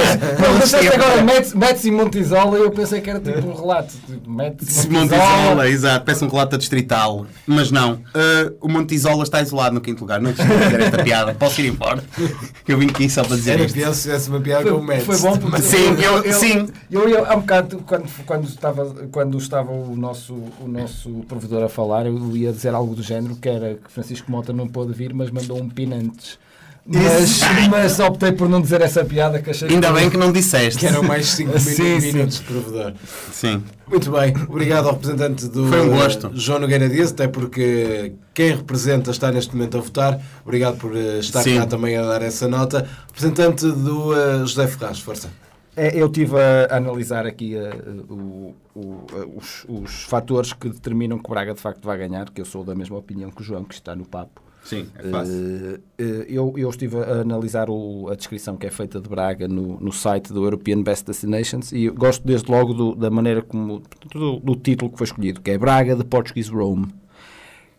Mas 0.41 0.65
disseste 0.65 0.89
agora 0.89 1.23
Metz, 1.23 1.53
Metz 1.53 1.85
e 1.85 1.91
Montisola 1.91 2.59
e 2.59 2.63
eu 2.63 2.71
pensei 2.71 3.03
que 3.03 3.11
era 3.11 3.21
tipo 3.21 3.47
um 3.47 3.53
relato. 3.55 3.93
Tipo, 4.07 4.31
Metz, 4.31 4.87
Monte 4.87 5.15
Isola, 5.15 5.69
exato, 5.69 6.05
parece 6.07 6.25
um 6.25 6.29
relato 6.29 6.57
distrital. 6.57 7.27
Mas 7.47 7.71
não, 7.71 7.93
uh, 7.95 8.57
o 8.61 8.69
Monte 8.69 8.95
Isola 8.95 9.23
está 9.23 9.43
isolado 9.43 9.75
no 9.75 9.83
quinto 9.83 10.01
lugar. 10.01 10.19
Não 10.19 10.33
quis 10.33 10.47
dizer 10.47 10.81
esta 10.81 11.05
piada, 11.05 11.35
posso 11.35 11.61
ir 11.61 11.67
embora. 11.69 12.03
Eu 12.67 12.79
vim 12.79 12.87
aqui 12.89 13.09
só 13.11 13.23
para 13.23 13.37
dizer 13.37 13.61
isto. 13.61 13.79
se 13.95 14.03
tivesse 14.03 14.31
uma 14.31 14.41
piada 14.41 14.71
com 14.71 14.77
o 14.77 14.79
Foi, 14.79 14.87
Mets. 14.87 15.05
foi 15.05 15.19
bom 15.19 15.37
porque 15.37 15.61
Sim, 15.63 15.97
eu- 16.03 16.33
sim. 16.33 16.69
Eu, 16.91 17.09
eu, 17.09 17.27
há 17.27 17.37
um 17.37 17.41
bocado, 17.41 17.79
quando, 17.87 18.09
quando, 18.25 18.49
estava, 18.49 18.87
quando 19.13 19.37
estava 19.39 19.71
o 19.71 19.95
nosso, 19.95 20.33
o 20.35 20.67
nosso 20.67 21.11
provedor 21.29 21.63
a 21.65 21.69
falar, 21.69 22.07
eu 22.07 22.37
ia 22.37 22.51
dizer 22.53 22.75
algo 22.75 22.95
do 22.95 23.03
género, 23.03 23.37
que 23.37 23.49
era 23.49 23.75
que 23.75 23.91
Francisco 23.93 24.31
Mota 24.31 24.53
não 24.53 24.67
pôde 24.67 24.93
vir, 24.95 25.13
mas 25.13 25.31
mandou 25.31 25.61
um 25.61 25.69
pinantes. 25.69 26.39
Mas, 26.89 27.41
mas 27.69 27.99
optei 27.99 28.31
por 28.31 28.49
não 28.49 28.61
dizer 28.61 28.81
essa 28.81 29.05
piada 29.05 29.43
que 29.43 29.51
achei 29.51 29.69
Ainda 29.69 29.93
bem 29.93 30.09
que 30.09 30.17
não 30.17 30.31
disseste. 30.31 30.79
Que 30.79 30.87
eram 30.87 31.03
mais 31.03 31.27
5 31.31 31.59
Sim, 31.59 32.01
sim. 32.01 32.13
minutos 32.13 32.39
de 32.39 32.45
provedor. 32.45 32.93
Sim. 33.33 33.65
Muito 33.89 34.11
bem, 34.13 34.33
obrigado 34.49 34.87
ao 34.87 34.93
representante 34.93 35.49
do 35.49 35.67
Foi 35.69 35.81
um 35.81 35.91
gosto. 35.91 36.31
João 36.35 36.61
Nogueira 36.61 36.89
Dias, 36.89 37.11
até 37.11 37.27
porque 37.27 38.13
quem 38.33 38.55
representa 38.55 39.11
está 39.11 39.33
neste 39.33 39.55
momento 39.57 39.79
a 39.79 39.81
votar. 39.81 40.21
Obrigado 40.45 40.77
por 40.77 40.97
eh, 40.97 41.19
estar 41.19 41.43
Sim. 41.43 41.59
cá 41.59 41.67
também 41.67 41.97
a 41.97 42.03
dar 42.03 42.23
essa 42.23 42.47
nota. 42.47 42.89
Representante 43.09 43.67
do 43.67 44.15
eh, 44.17 44.39
José 44.47 44.67
Ferraz, 44.69 45.01
força. 45.01 45.29
É, 45.77 46.01
Eu 46.01 46.07
estive 46.07 46.37
a 46.41 46.77
analisar 46.77 47.27
aqui 47.27 47.55
eh, 47.57 47.71
o- 48.09 48.55
o- 48.75 49.07
os, 49.37 49.65
os 49.69 50.05
fatores 50.05 50.53
que 50.53 50.69
determinam 50.69 51.19
que 51.19 51.27
o 51.27 51.31
Braga 51.31 51.53
de 51.53 51.61
facto 51.61 51.85
vai 51.85 51.99
ganhar, 51.99 52.31
que 52.31 52.41
eu 52.41 52.45
sou 52.47 52.63
da 52.65 52.75
mesma 52.75 52.97
opinião 52.97 53.31
que 53.31 53.43
o 53.43 53.45
João, 53.45 53.65
que 53.65 53.75
está 53.75 53.95
no 53.97 54.05
papo. 54.07 54.41
Sim, 54.67 54.87
é 54.99 55.09
fácil. 55.09 55.35
Eh, 55.35 55.81
eh, 55.99 56.27
eu, 56.29 56.53
eu 56.57 56.69
estive 56.69 56.97
a 56.99 57.21
analisar 57.21 57.71
o- 57.71 58.09
a 58.11 58.15
descrição 58.17 58.57
que 58.57 58.67
é 58.67 58.71
feita 58.71 59.01
de 59.01 59.09
Braga 59.09 59.47
no, 59.47 59.79
no 59.81 59.93
site 59.93 60.33
do 60.33 60.43
European 60.45 60.83
Best 60.83 61.07
Destinations 61.07 61.71
e 61.73 61.89
gosto 61.89 62.27
desde 62.27 62.51
logo 62.51 62.75
do- 62.75 62.95
da 62.97 63.09
maneira 63.09 63.43
como 63.43 63.81
do, 64.13 64.41
do 64.41 64.57
título 64.57 64.91
que 64.91 64.99
foi 64.99 65.05
escolhido, 65.07 65.41
que 65.41 65.51
é 65.53 65.57
Braga 65.59 65.95
de 65.95 66.05
Portuguese 66.05 66.51
Rome. 66.51 66.89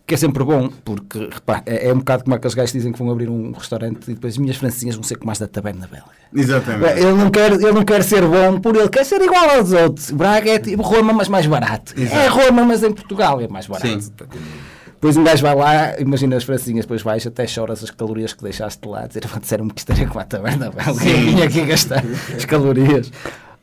Que 0.05 0.13
é 0.13 0.17
sempre 0.17 0.41
bom, 0.41 0.69
porque 0.85 1.19
repá, 1.29 1.61
é, 1.65 1.89
é 1.89 1.93
um 1.93 1.97
bocado 1.97 2.23
como 2.23 2.33
aqueles 2.33 2.53
gajos 2.53 2.71
que 2.71 2.77
dizem 2.77 2.93
que 2.93 2.97
vão 2.99 3.11
abrir 3.11 3.27
um 3.29 3.51
restaurante 3.51 4.09
e 4.09 4.13
depois 4.13 4.35
as 4.35 4.37
minhas 4.37 4.55
francinhas 4.55 4.95
vão 4.95 5.03
ser 5.03 5.17
como 5.17 5.29
as 5.31 5.37
da 5.39 5.49
taberna 5.49 5.85
belga. 5.85 6.07
Exatamente. 6.33 6.97
Ele 7.01 7.11
não, 7.11 7.29
quer, 7.29 7.51
ele 7.51 7.71
não 7.73 7.83
quer 7.83 8.01
ser 8.05 8.21
bom 8.25 8.57
por 8.61 8.73
ele, 8.77 8.87
quer 8.87 9.03
ser 9.05 9.21
igual 9.21 9.49
aos 9.49 9.73
outros. 9.73 10.09
Braga 10.11 10.49
é 10.49 10.59
tipo 10.59 10.81
Roma, 10.81 11.11
mas 11.11 11.27
mais 11.27 11.45
barato. 11.45 11.93
É 11.99 12.27
Roma, 12.27 12.63
mas 12.63 12.83
em 12.83 12.93
Portugal 12.93 13.41
é 13.41 13.49
mais 13.49 13.67
barato. 13.67 13.85
Sim. 14.01 14.11
Depois 14.97 15.15
um 15.15 15.23
gajo 15.23 15.43
vai 15.43 15.55
lá, 15.55 15.99
imagina 15.99 16.35
as 16.35 16.43
francinhas, 16.43 16.85
depois 16.85 17.03
vais 17.03 17.25
até 17.27 17.45
choras 17.45 17.83
as 17.83 17.91
calorias 17.91 18.33
que 18.33 18.43
deixaste 18.43 18.81
de 18.81 18.87
lá, 18.89 19.05
dizer, 19.05 19.23
disseram-me 19.39 19.71
que 19.71 19.79
isto 19.81 19.91
era 19.91 20.07
como 20.07 20.19
a 20.19 20.23
taberna. 20.23 20.71
Eu 20.87 20.93
vim 20.95 21.41
aqui 21.41 21.61
gastar 21.65 22.03
as 22.35 22.45
calorias. 22.45 23.11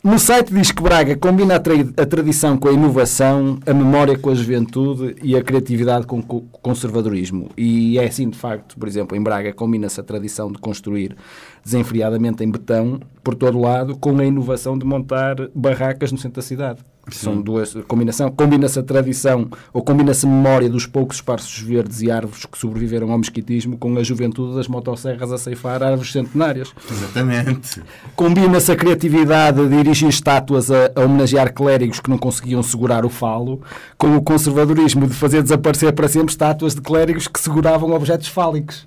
No 0.02 0.18
site 0.18 0.52
diz 0.52 0.70
que 0.70 0.82
Braga 0.82 1.16
combina 1.16 1.56
a, 1.56 1.58
tra- 1.58 1.72
a 1.96 2.04
tradição 2.06 2.58
com 2.58 2.68
a 2.68 2.72
inovação, 2.72 3.58
a 3.66 3.72
memória 3.72 4.18
com 4.18 4.28
a 4.28 4.34
juventude 4.34 5.16
e 5.22 5.34
a 5.34 5.42
criatividade 5.42 6.06
com 6.06 6.18
o 6.18 6.42
conservadorismo. 6.62 7.48
E 7.56 7.98
é 7.98 8.04
assim, 8.04 8.28
de 8.28 8.36
facto, 8.36 8.76
por 8.78 8.86
exemplo, 8.86 9.16
em 9.16 9.22
Braga 9.22 9.50
combina-se 9.54 9.98
a 9.98 10.04
tradição 10.04 10.52
de 10.52 10.58
construir 10.58 11.16
desenfreadamente 11.64 12.44
em 12.44 12.50
betão, 12.50 13.00
por 13.22 13.34
todo 13.34 13.58
lado, 13.58 13.96
com 13.96 14.18
a 14.18 14.24
inovação 14.24 14.76
de 14.76 14.84
montar 14.84 15.36
barracas 15.54 16.12
no 16.12 16.18
centro 16.18 16.36
da 16.36 16.42
cidade. 16.42 16.80
São 17.10 17.40
duas 17.40 17.74
combinação, 17.86 18.30
combina-se 18.30 18.78
a 18.78 18.82
tradição 18.82 19.48
ou 19.74 19.82
combina-se 19.82 20.24
a 20.24 20.28
memória 20.28 20.70
dos 20.70 20.86
poucos 20.86 21.16
espaços 21.16 21.58
verdes 21.60 22.00
e 22.00 22.10
árvores 22.10 22.46
que 22.46 22.56
sobreviveram 22.56 23.12
ao 23.12 23.18
mesquitismo 23.18 23.76
com 23.76 23.94
a 23.98 24.02
juventude 24.02 24.54
das 24.54 24.68
motosserras 24.68 25.30
a 25.30 25.36
ceifar 25.36 25.82
árvores 25.82 26.12
centenárias. 26.12 26.72
Exatamente. 26.90 27.82
Combina-se 28.16 28.72
a 28.72 28.76
criatividade 28.76 29.68
de 29.68 29.74
erigir 29.74 30.08
estátuas 30.08 30.70
a, 30.70 30.92
a 30.96 31.02
homenagear 31.02 31.52
clérigos 31.52 32.00
que 32.00 32.08
não 32.08 32.16
conseguiam 32.16 32.62
segurar 32.62 33.04
o 33.04 33.10
falo, 33.10 33.60
com 33.98 34.16
o 34.16 34.22
conservadorismo 34.22 35.06
de 35.06 35.14
fazer 35.14 35.42
desaparecer 35.42 35.92
para 35.92 36.08
sempre 36.08 36.30
estátuas 36.30 36.74
de 36.74 36.80
clérigos 36.80 37.28
que 37.28 37.38
seguravam 37.38 37.92
objetos 37.92 38.28
fálicos. 38.28 38.86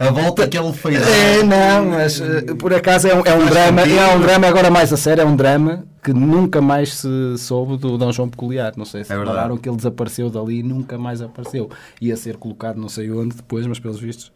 A 0.00 0.10
volta 0.10 0.48
que 0.48 0.56
ele 0.58 0.72
fez. 0.72 0.96
É, 1.06 1.42
não, 1.42 1.90
mas 1.90 2.20
eh, 2.20 2.54
por 2.58 2.72
acaso 2.72 3.06
é 3.06 3.14
um, 3.14 3.22
é 3.24 3.34
um 3.34 3.44
drama, 3.46 3.82
sentido. 3.82 3.98
é 4.00 4.16
um 4.16 4.20
drama 4.20 4.46
agora 4.48 4.70
mais 4.70 4.90
a 4.92 4.96
sério, 4.96 5.20
é 5.20 5.24
um 5.26 5.36
drama 5.36 5.84
que 6.02 6.12
nunca 6.14 6.60
mais 6.62 6.94
se 6.94 7.08
soube 7.36 7.76
do 7.76 7.98
Dom 7.98 8.10
João 8.10 8.28
Peculiar. 8.28 8.72
Não 8.76 8.86
sei 8.86 9.04
se 9.04 9.12
É 9.12 9.18
repararam 9.18 9.58
que 9.58 9.68
ele 9.68 9.76
desapareceu 9.76 10.30
dali 10.30 10.60
e 10.60 10.62
nunca 10.62 10.96
mais 10.96 11.20
apareceu. 11.20 11.68
Ia 12.00 12.16
ser 12.16 12.36
colocado 12.38 12.78
não 12.78 12.88
sei 12.88 13.10
onde 13.12 13.36
depois, 13.36 13.66
mas 13.66 13.78
pelos 13.78 14.00
vistos 14.00 14.32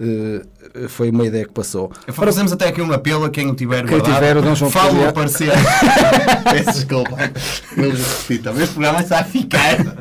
eh, 0.00 0.42
foi 0.88 1.10
uma 1.12 1.24
ideia 1.24 1.44
que 1.44 1.52
passou. 1.52 1.92
Fazemos 2.08 2.52
até 2.52 2.66
aqui 2.66 2.82
um 2.82 2.92
apelo 2.92 3.24
a 3.24 3.30
quem 3.30 3.48
o 3.48 3.54
tiver 3.54 3.86
Quem 3.86 3.98
guardado. 3.98 4.14
tiver 4.14 4.36
o 4.36 4.42
Dom 4.42 4.54
João 4.56 4.72
Peculiar. 4.72 5.08
aparecer. 5.10 5.52
Peço 6.50 6.72
desculpa. 6.72 7.16
Não 7.76 7.90
repito. 7.90 8.42
Também 8.42 8.64
este 8.64 8.74
programa 8.74 9.00
está 9.00 9.20
a 9.20 9.24
ficar. 9.24 9.96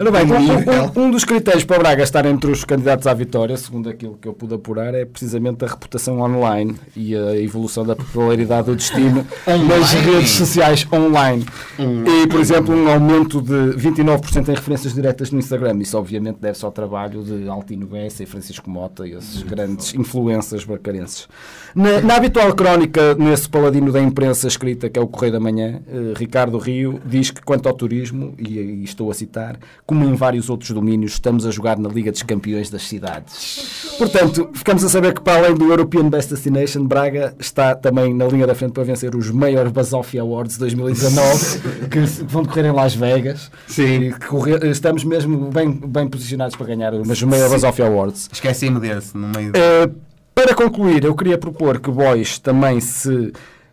Ora 0.00 0.10
bem, 0.12 0.22
um, 0.32 0.38
Nível. 0.40 0.92
um- 0.96 1.02
um 1.02 1.10
dos 1.10 1.26
critérios 1.26 1.62
para 1.62 1.78
Braga 1.78 2.02
estar 2.02 2.24
entre 2.24 2.50
os 2.50 2.64
candidatos 2.64 3.06
à 3.06 3.12
vitória, 3.12 3.54
segundo 3.58 3.90
aquilo 3.90 4.16
que 4.16 4.26
eu 4.26 4.32
pude 4.32 4.54
apurar, 4.54 4.94
é 4.94 5.04
precisamente 5.04 5.62
a 5.62 5.68
reputação 5.68 6.20
online 6.20 6.74
e 6.96 7.14
a 7.14 7.36
evolução 7.36 7.84
da 7.84 7.94
popularidade 7.94 8.68
do 8.68 8.76
destino 8.76 9.26
nas 9.68 9.92
redes 9.92 10.30
sociais 10.30 10.86
online. 10.90 11.44
E, 11.78 12.26
por 12.28 12.40
exemplo, 12.40 12.74
um 12.74 12.88
aumento 12.88 13.42
de 13.42 13.76
29% 13.76 14.48
em 14.48 14.54
referências 14.54 14.94
diretas 14.94 15.30
no 15.30 15.38
Instagram. 15.38 15.76
Isso, 15.82 15.98
obviamente, 15.98 16.38
deve-se 16.40 16.64
ao 16.64 16.72
trabalho 16.72 17.22
de 17.22 17.46
Altino 17.46 17.86
Bessa 17.86 18.22
e 18.22 18.26
Francisco 18.26 18.70
Mota 18.70 19.06
e 19.06 19.12
esses 19.12 19.42
grandes 19.42 19.92
influências 19.94 20.64
barcarenses. 20.64 21.28
Na, 21.74 22.00
na 22.00 22.16
habitual 22.16 22.54
crónica, 22.54 23.14
nesse 23.16 23.50
paladino 23.50 23.92
da 23.92 24.00
imprensa 24.00 24.48
escrita, 24.48 24.88
que 24.88 24.98
é 24.98 25.02
o 25.02 25.06
Correio 25.06 25.34
da 25.34 25.40
Manhã, 25.40 25.82
eh, 25.86 26.14
Ricardo 26.16 26.56
Rio 26.56 26.98
diz 27.04 27.30
que, 27.30 27.42
quanto 27.42 27.68
ao 27.68 27.74
turismo, 27.74 28.32
e, 28.38 28.58
e 28.58 28.84
estou 28.84 29.10
a 29.10 29.14
citar, 29.14 29.58
como 29.90 30.04
em 30.08 30.14
vários 30.14 30.48
outros 30.48 30.70
domínios, 30.70 31.14
estamos 31.14 31.44
a 31.44 31.50
jogar 31.50 31.76
na 31.76 31.88
Liga 31.88 32.12
dos 32.12 32.22
Campeões 32.22 32.70
das 32.70 32.82
Cidades. 32.82 33.96
Portanto, 33.98 34.48
ficamos 34.54 34.84
a 34.84 34.88
saber 34.88 35.12
que, 35.14 35.20
para 35.20 35.38
além 35.44 35.54
do 35.56 35.64
European 35.64 36.08
Best 36.08 36.30
Destination, 36.30 36.84
Braga 36.86 37.34
está 37.40 37.74
também 37.74 38.14
na 38.14 38.24
linha 38.28 38.46
da 38.46 38.54
frente 38.54 38.70
para 38.70 38.84
vencer 38.84 39.16
os 39.16 39.32
maiores 39.32 39.72
Basofia 39.72 40.22
Awards 40.22 40.58
2019, 40.58 41.88
que 41.90 41.98
vão 42.24 42.44
decorrer 42.44 42.66
em 42.66 42.72
Las 42.72 42.94
Vegas. 42.94 43.50
Sim. 43.66 43.82
E 44.04 44.12
correr- 44.12 44.64
estamos 44.66 45.02
mesmo 45.02 45.50
bem, 45.50 45.72
bem 45.72 46.06
posicionados 46.06 46.54
para 46.54 46.66
ganhar 46.68 46.94
os 46.94 47.22
maiores 47.22 47.50
Basofia 47.50 47.86
Awards. 47.88 48.28
Esqueci-me 48.32 48.78
desse 48.78 49.16
no 49.16 49.26
meio. 49.26 49.50
Uh, 49.50 49.92
para 50.32 50.54
concluir, 50.54 51.02
eu 51.04 51.16
queria 51.16 51.36
propor 51.36 51.80
que 51.80 51.90
Bois 51.90 52.38
também 52.38 52.78
se 52.78 53.32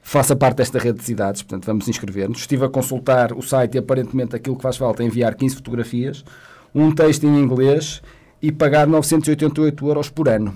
faça 0.10 0.36
parte 0.38 0.58
desta 0.58 0.80
rede 0.80 1.00
de 1.00 1.04
cidades, 1.04 1.42
portanto 1.42 1.66
vamos 1.66 1.88
inscrever-nos. 1.90 2.40
Estive 2.40 2.64
a 2.66 2.70
consultar 2.70 3.34
o 3.34 3.42
site 3.42 3.76
e 3.76 3.78
aparentemente 3.80 4.36
aquilo 4.36 4.56
que 4.56 4.62
faz 4.64 4.78
falta 4.78 5.04
é 5.04 5.06
enviar 5.06 5.36
15 5.36 5.56
fotografias, 5.56 6.24
um 6.74 6.92
texto 6.96 7.26
em 7.26 7.38
inglês 7.40 8.02
e 8.42 8.50
pagar 8.52 8.88
988 8.88 9.86
euros 9.88 10.10
por 10.10 10.30
ano. 10.30 10.54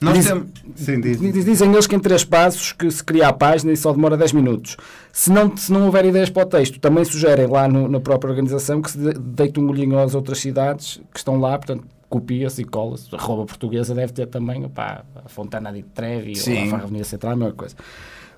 Nós 0.00 0.14
Diz- 0.14 0.26
temos. 0.26 0.46
Sim, 0.76 1.00
diz. 1.00 1.20
Diz- 1.20 1.44
Dizem 1.44 1.70
eles 1.72 1.86
que 1.86 1.96
em 1.96 1.98
três 1.98 2.24
passos 2.24 2.72
que 2.72 2.88
se 2.90 3.02
cria 3.04 3.28
a 3.28 3.32
página 3.32 3.72
e 3.72 3.76
só 3.76 3.92
demora 3.92 4.16
10 4.16 4.32
minutos. 4.32 4.76
Se 5.12 5.30
não, 5.30 5.54
se 5.56 5.70
não 5.72 5.84
houver 5.86 6.04
ideias 6.06 6.30
para 6.30 6.44
o 6.44 6.46
texto, 6.46 6.78
também 6.80 7.04
sugerem 7.04 7.46
lá 7.48 7.66
no- 7.68 7.88
na 7.88 7.98
própria 8.00 8.30
organização 8.30 8.80
que 8.80 8.92
se 8.92 8.96
de- 8.98 9.18
deite 9.18 9.58
um 9.60 9.68
olhinho 9.68 9.98
às 9.98 10.14
outras 10.14 10.38
cidades 10.38 11.00
que 11.12 11.18
estão 11.18 11.38
lá, 11.40 11.58
portanto, 11.58 11.84
copia-se 12.08 12.62
e 12.62 12.64
cola-se. 12.64 13.14
A 13.14 13.18
roupa 13.18 13.44
portuguesa 13.46 13.92
deve 13.94 14.12
ter 14.12 14.26
também 14.28 14.64
opá, 14.64 15.04
a 15.24 15.28
Fontana 15.28 15.70
di 15.72 15.82
Trevi 15.82 16.36
Sim. 16.36 16.68
ou 16.70 16.76
a 16.76 16.78
Avenida 16.78 17.04
Central, 17.04 17.32
a 17.32 17.36
mesma 17.36 17.52
coisa. 17.54 17.74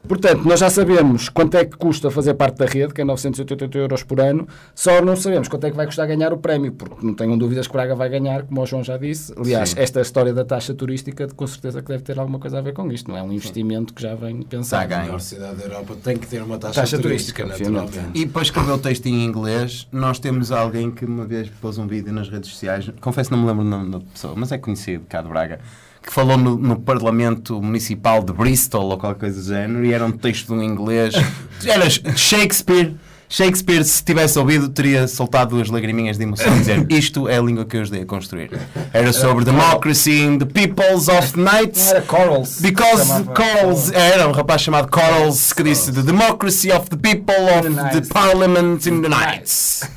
Portanto, 0.07 0.47
nós 0.47 0.59
já 0.61 0.69
sabemos 0.71 1.29
quanto 1.29 1.57
é 1.57 1.65
que 1.65 1.77
custa 1.77 2.11
fazer 2.11 2.35
parte 2.35 2.57
da 2.59 2.67
rede, 2.67 2.93
que 2.93 3.01
é 3.01 3.05
988 3.05 3.79
euros 3.79 4.03
por 4.03 4.21
ano, 4.21 4.49
só 4.75 5.01
não 5.01 5.15
sabemos 5.15 5.47
quanto 5.49 5.67
é 5.67 5.71
que 5.71 5.77
vai 5.77 5.87
custar 5.87 6.07
ganhar 6.07 6.33
o 6.33 6.39
prémio, 6.39 6.73
porque 6.73 7.05
não 7.07 7.15
tenham 7.15 7.37
dúvidas 7.39 7.67
que 7.67 7.73
Braga 7.73 7.95
vai 7.95 8.09
ganhar, 8.09 8.43
como 8.43 8.61
o 8.63 8.67
João 8.67 8.83
já 8.83 8.97
disse. 8.97 9.33
Aliás, 9.37 9.75
esta 9.77 10.01
história 10.01 10.33
da 10.33 10.45
taxa 10.45 10.75
turística, 10.75 11.29
com 11.29 11.47
certeza 11.47 11.81
que 11.83 11.89
deve 11.89 12.03
ter 12.03 12.19
alguma 12.19 12.39
coisa 12.39 12.59
a 12.59 12.61
ver 12.61 12.73
com 12.73 12.91
isto, 12.91 13.11
não 13.11 13.17
é 13.17 13.23
um 13.23 13.33
investimento 13.33 13.95
que 13.95 14.03
já 14.03 14.15
vem 14.15 14.43
pensado. 14.43 14.85
Está 14.85 15.01
A 15.01 15.05
ganho. 15.07 15.21
cidade 15.21 15.57
da 15.57 15.65
Europa 15.65 15.97
tem 16.03 16.17
que 16.17 16.27
ter 16.27 16.43
uma 16.43 16.59
taxa, 16.59 16.81
Taxa 16.81 16.99
turística, 16.99 17.45
turística, 17.45 17.71
naturalmente. 17.71 18.19
E 18.19 18.27
para 18.27 18.43
escrever 18.43 18.73
o 18.73 18.79
texto 18.79 19.07
em 19.07 19.25
inglês, 19.25 19.87
nós 19.93 20.19
temos 20.19 20.51
alguém 20.51 20.91
que 20.91 21.05
uma 21.05 21.25
vez 21.25 21.49
pôs 21.61 21.79
um 21.79 21.87
vídeo 21.87 22.13
nas 22.13 22.29
redes 22.29 22.51
sociais, 22.51 22.91
confesso 23.01 23.31
que 23.31 23.37
não 23.37 23.43
me 23.43 23.49
lembro 23.49 23.65
o 23.65 23.69
nome 23.69 23.91
da 23.91 24.01
pessoa, 24.01 24.35
mas 24.37 24.51
é 24.51 24.59
conhecido 24.59 25.05
cá 25.09 25.23
de 25.23 25.29
Braga, 25.29 25.61
que 26.03 26.13
falou 26.13 26.37
no, 26.37 26.57
no 26.57 26.81
Parlamento 26.81 27.61
Municipal 27.61 28.23
de 28.23 28.33
Bristol 28.33 28.87
ou 28.91 28.99
qualquer 28.99 29.21
coisa 29.21 29.41
do 29.41 29.47
género 29.47 29.85
e 29.85 29.93
era 29.93 30.05
um 30.05 30.13
texto 30.13 30.55
em 30.55 30.65
inglês. 30.65 31.15
Era 31.65 31.89
Shakespeare. 31.91 32.95
Shakespeare, 33.33 33.85
se 33.85 34.03
tivesse 34.03 34.37
ouvido, 34.41 34.69
teria 34.71 35.07
soltado 35.07 35.55
duas 35.55 35.71
lagriminhas 35.71 36.19
de 36.19 36.25
emoção 36.25 36.53
e 36.57 36.59
dizer 36.59 36.85
isto 36.91 37.29
é 37.29 37.39
a 37.39 37.41
língua 37.41 37.65
que 37.65 37.77
eu 37.77 37.83
ajudei 37.83 38.03
a 38.03 38.07
construir. 38.07 38.51
Era 38.93 39.13
sobre 39.13 39.45
democracy 39.45 40.23
in 40.23 40.39
the 40.39 40.47
peoples 40.47 41.07
of. 41.07 41.39
Não 41.39 41.53
era 41.53 42.03
Corals. 42.03 42.61
Because 42.61 43.25
Corals 43.27 43.93
era 43.93 44.27
um 44.27 44.33
rapaz 44.33 44.63
chamado 44.63 44.91
Corals 44.91 45.53
que 45.53 45.63
disse 45.63 45.93
The 45.93 46.03
democracy 46.03 46.73
of 46.73 46.91
the 46.91 46.97
people 46.97 47.35
of 47.57 47.63
the 47.63 47.69
the 47.69 47.83
nights." 47.83 48.09
parliament 48.09 48.89
in 48.89 49.01
the 49.01 49.09
nights. 49.09 49.89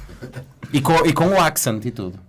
E 0.71 0.79
com, 0.79 1.03
e 1.03 1.11
com 1.11 1.29
o 1.29 1.41
accent 1.41 1.83
e 1.85 1.91
tudo. 1.91 2.19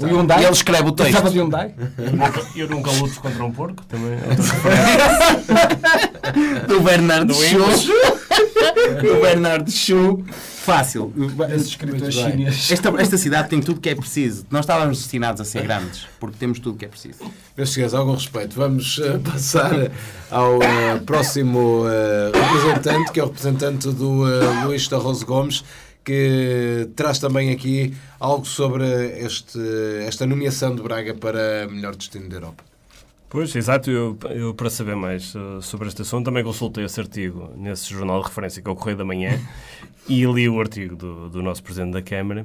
O 0.00 0.06
Hyundai? 0.06 0.42
E 0.42 0.44
ele 0.44 0.52
escreve 0.52 0.88
o 0.88 0.92
texto. 0.92 1.10
Estava 1.10 1.30
de 1.30 1.38
Hyundai? 1.38 1.74
Eu 2.56 2.68
nunca 2.68 2.90
luto 2.92 3.20
contra 3.20 3.44
um 3.44 3.52
porco, 3.52 3.84
também. 3.84 4.18
Do 6.66 6.80
Bernardo 6.80 7.34
Chu. 7.34 7.58
Do 9.02 9.20
Bernardo 9.20 9.70
Chu. 9.70 10.24
Fácil. 10.62 11.12
Esses 11.52 11.68
escritores 11.68 12.14
Muito 12.14 12.24
bem. 12.24 12.38
chineses. 12.46 12.70
Esta, 12.70 12.88
esta 13.00 13.18
cidade 13.18 13.48
tem 13.48 13.60
tudo 13.60 13.80
que 13.80 13.88
é 13.90 13.94
preciso. 13.96 14.46
Nós 14.48 14.60
estávamos 14.60 14.98
destinados 14.98 15.40
a 15.40 15.44
ser 15.44 15.62
grandes, 15.62 16.06
porque 16.20 16.36
temos 16.38 16.60
tudo 16.60 16.78
que 16.78 16.84
é 16.84 16.88
preciso. 16.88 17.18
Meus 17.56 17.72
senhores, 17.72 17.92
algum 17.94 18.12
respeito. 18.12 18.54
Vamos 18.54 19.00
eh, 19.02 19.18
passar 19.18 19.90
ao 20.30 20.62
eh, 20.62 21.00
próximo 21.04 21.84
eh, 21.88 22.30
representante, 22.32 23.10
que 23.10 23.18
é 23.18 23.24
o 23.24 23.26
representante 23.26 23.90
do 23.90 24.22
Luís 24.64 24.86
Tarroso 24.86 25.26
Gomes, 25.26 25.64
que 26.04 26.88
traz 26.96 27.18
também 27.18 27.50
aqui 27.50 27.94
algo 28.18 28.44
sobre 28.44 28.84
este, 29.18 29.58
esta 30.06 30.26
nomeação 30.26 30.74
de 30.74 30.82
Braga 30.82 31.14
para 31.14 31.68
melhor 31.68 31.94
destino 31.94 32.28
da 32.28 32.36
Europa. 32.36 32.64
Pois, 33.28 33.56
exato. 33.56 33.90
Eu, 33.90 34.18
eu, 34.30 34.52
para 34.52 34.68
saber 34.68 34.94
mais 34.94 35.34
uh, 35.34 35.62
sobre 35.62 35.88
este 35.88 36.02
assunto, 36.02 36.26
também 36.26 36.44
consultei 36.44 36.84
esse 36.84 37.00
artigo 37.00 37.50
nesse 37.56 37.90
jornal 37.90 38.20
de 38.20 38.28
referência 38.28 38.60
que 38.60 38.68
é 38.68 38.70
o 38.70 38.76
Correio 38.76 38.98
da 38.98 39.04
Manhã 39.04 39.40
e 40.06 40.24
li 40.26 40.48
o 40.48 40.60
artigo 40.60 40.94
do, 40.94 41.30
do 41.30 41.42
nosso 41.42 41.62
Presidente 41.62 41.92
da 41.92 42.02
Câmara 42.02 42.44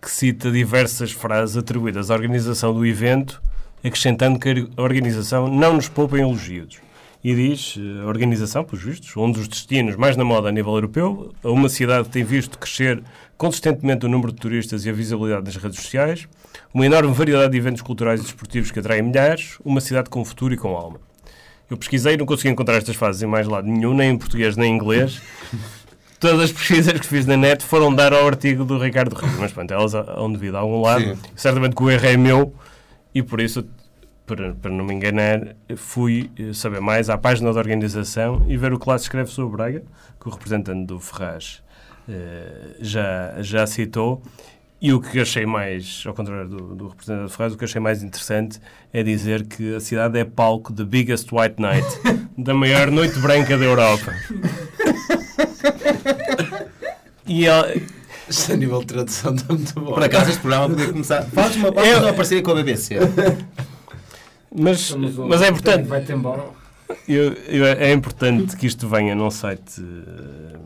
que 0.00 0.10
cita 0.10 0.50
diversas 0.50 1.12
frases 1.12 1.56
atribuídas 1.56 2.10
à 2.10 2.14
organização 2.14 2.74
do 2.74 2.84
evento, 2.84 3.40
acrescentando 3.84 4.36
que 4.36 4.68
a 4.76 4.82
organização 4.82 5.46
não 5.46 5.74
nos 5.74 5.88
poupa 5.88 6.18
em 6.18 6.22
elogios. 6.22 6.80
E 7.24 7.34
diz, 7.34 7.78
eh, 7.78 8.02
a 8.02 8.06
organização, 8.06 8.64
pelos 8.64 8.84
vistos, 8.84 9.16
um 9.16 9.30
dos 9.30 9.46
destinos 9.46 9.94
mais 9.94 10.16
na 10.16 10.24
moda 10.24 10.48
a 10.48 10.52
nível 10.52 10.74
europeu, 10.74 11.32
uma 11.44 11.68
cidade 11.68 12.04
que 12.04 12.10
tem 12.10 12.24
visto 12.24 12.58
crescer 12.58 13.02
consistentemente 13.36 14.06
o 14.06 14.08
número 14.08 14.32
de 14.32 14.38
turistas 14.40 14.84
e 14.84 14.90
a 14.90 14.92
visibilidade 14.92 15.44
nas 15.44 15.56
redes 15.56 15.80
sociais, 15.80 16.28
uma 16.74 16.84
enorme 16.84 17.12
variedade 17.12 17.52
de 17.52 17.58
eventos 17.58 17.82
culturais 17.82 18.20
e 18.20 18.24
desportivos 18.24 18.70
que 18.70 18.78
atraem 18.78 19.02
milhares, 19.02 19.56
uma 19.64 19.80
cidade 19.80 20.10
com 20.10 20.24
futuro 20.24 20.52
e 20.52 20.56
com 20.56 20.76
alma. 20.76 21.00
Eu 21.70 21.76
pesquisei 21.76 22.14
e 22.14 22.16
não 22.16 22.26
consegui 22.26 22.50
encontrar 22.50 22.76
estas 22.76 22.96
frases 22.96 23.22
em 23.22 23.26
mais 23.26 23.46
lado 23.46 23.66
nenhum, 23.66 23.94
nem 23.94 24.10
em 24.10 24.18
português 24.18 24.56
nem 24.56 24.72
em 24.72 24.76
inglês. 24.76 25.22
Todas 26.20 26.40
as 26.40 26.52
pesquisas 26.52 26.92
que 26.92 27.06
fiz 27.06 27.26
na 27.26 27.36
net 27.36 27.64
foram 27.64 27.92
dar 27.92 28.12
ao 28.12 28.26
artigo 28.26 28.64
do 28.64 28.78
Ricardo 28.78 29.14
Rio, 29.14 29.40
mas 29.40 29.52
pronto, 29.52 29.72
elas 29.72 29.94
hão 29.94 30.30
devido 30.30 30.56
a 30.56 30.60
algum 30.60 30.80
lado. 30.80 31.02
Sim. 31.02 31.18
Certamente 31.34 31.74
que 31.74 31.82
o 31.82 31.90
erro 31.90 32.06
é 32.06 32.16
meu 32.16 32.54
e 33.14 33.22
por 33.22 33.40
isso, 33.40 33.64
para, 34.34 34.54
para 34.54 34.70
não 34.70 34.84
me 34.84 34.94
enganar, 34.94 35.54
fui 35.76 36.30
eh, 36.38 36.54
saber 36.54 36.80
mais 36.80 37.10
à 37.10 37.18
página 37.18 37.52
da 37.52 37.58
organização 37.58 38.44
e 38.48 38.56
ver 38.56 38.72
o 38.72 38.78
que 38.78 38.88
lá 38.88 38.96
se 38.96 39.04
escreve 39.04 39.30
sobre 39.30 39.56
Braga, 39.56 39.82
que 40.18 40.26
o 40.26 40.30
representante 40.30 40.86
do 40.86 40.98
Ferraz 40.98 41.62
eh, 42.08 42.76
já, 42.80 43.34
já 43.40 43.66
citou. 43.66 44.22
E 44.80 44.92
o 44.92 45.00
que 45.00 45.20
achei 45.20 45.46
mais, 45.46 46.02
ao 46.06 46.14
contrário 46.14 46.48
do, 46.48 46.74
do 46.74 46.88
representante 46.88 47.24
do 47.24 47.28
Ferraz, 47.28 47.52
o 47.52 47.58
que 47.58 47.64
achei 47.64 47.80
mais 47.80 48.02
interessante 48.02 48.58
é 48.90 49.02
dizer 49.02 49.46
que 49.46 49.76
a 49.76 49.80
cidade 49.80 50.18
é 50.18 50.24
palco 50.24 50.72
da 50.72 50.84
Biggest 50.84 51.28
White 51.30 51.60
Night, 51.60 51.86
da 52.36 52.54
maior 52.54 52.90
noite 52.90 53.18
branca 53.20 53.56
da 53.58 53.64
Europa. 53.64 54.12
E 57.26 57.44
Isto 58.28 58.52
a 58.54 58.56
nível 58.56 58.80
de 58.80 58.86
tradução 58.86 59.34
está 59.34 59.52
muito 59.52 59.78
bom. 59.78 59.92
Por 59.92 60.02
acaso 60.02 60.30
este 60.30 60.40
programa 60.40 60.70
podia 60.70 60.88
começar. 60.88 61.22
Faz 61.26 61.54
uma, 61.54 61.70
faz 61.70 62.02
uma 62.02 62.12
parceria 62.14 62.42
com 62.42 62.50
a 62.50 62.54
BBC. 62.54 62.96
mas, 64.54 64.90
mas 65.28 65.42
é 65.42 65.48
importante, 65.48 65.86
Vai-te 65.88 66.12
embora. 66.12 66.42
Eu- 67.08 67.32
eu- 67.48 67.64
é 67.66 67.90
importante 67.92 68.54
que 68.56 68.66
isto 68.66 68.86
venha 68.86 69.14
num 69.14 69.30
site 69.30 69.80
eh, 69.80 70.56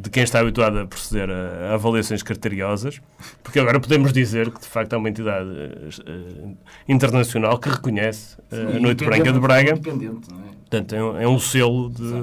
de 0.00 0.10
quem 0.10 0.24
está 0.24 0.40
habituado 0.40 0.78
a 0.80 0.86
proceder 0.86 1.30
a, 1.30 1.70
a 1.70 1.74
avaliações 1.74 2.22
criteriosas, 2.24 3.00
porque 3.42 3.60
agora 3.60 3.78
podemos 3.78 4.12
dizer 4.12 4.50
que 4.50 4.60
de 4.60 4.66
facto 4.66 4.92
é 4.94 4.96
uma 4.96 5.08
entidade 5.08 5.48
eh, 5.48 6.48
internacional 6.88 7.58
que 7.58 7.68
reconhece 7.68 8.36
eh, 8.50 8.76
a 8.76 8.80
Noite 8.80 9.04
Branca 9.04 9.32
de 9.32 9.38
Braga. 9.38 9.70
Independente, 9.72 10.28
não 10.30 10.40
é? 10.40 10.42
Portanto, 10.68 10.94
é 10.94 11.02
um, 11.04 11.20
é 11.20 11.28
um 11.28 11.38
selo 11.38 11.88
de, 11.90 12.22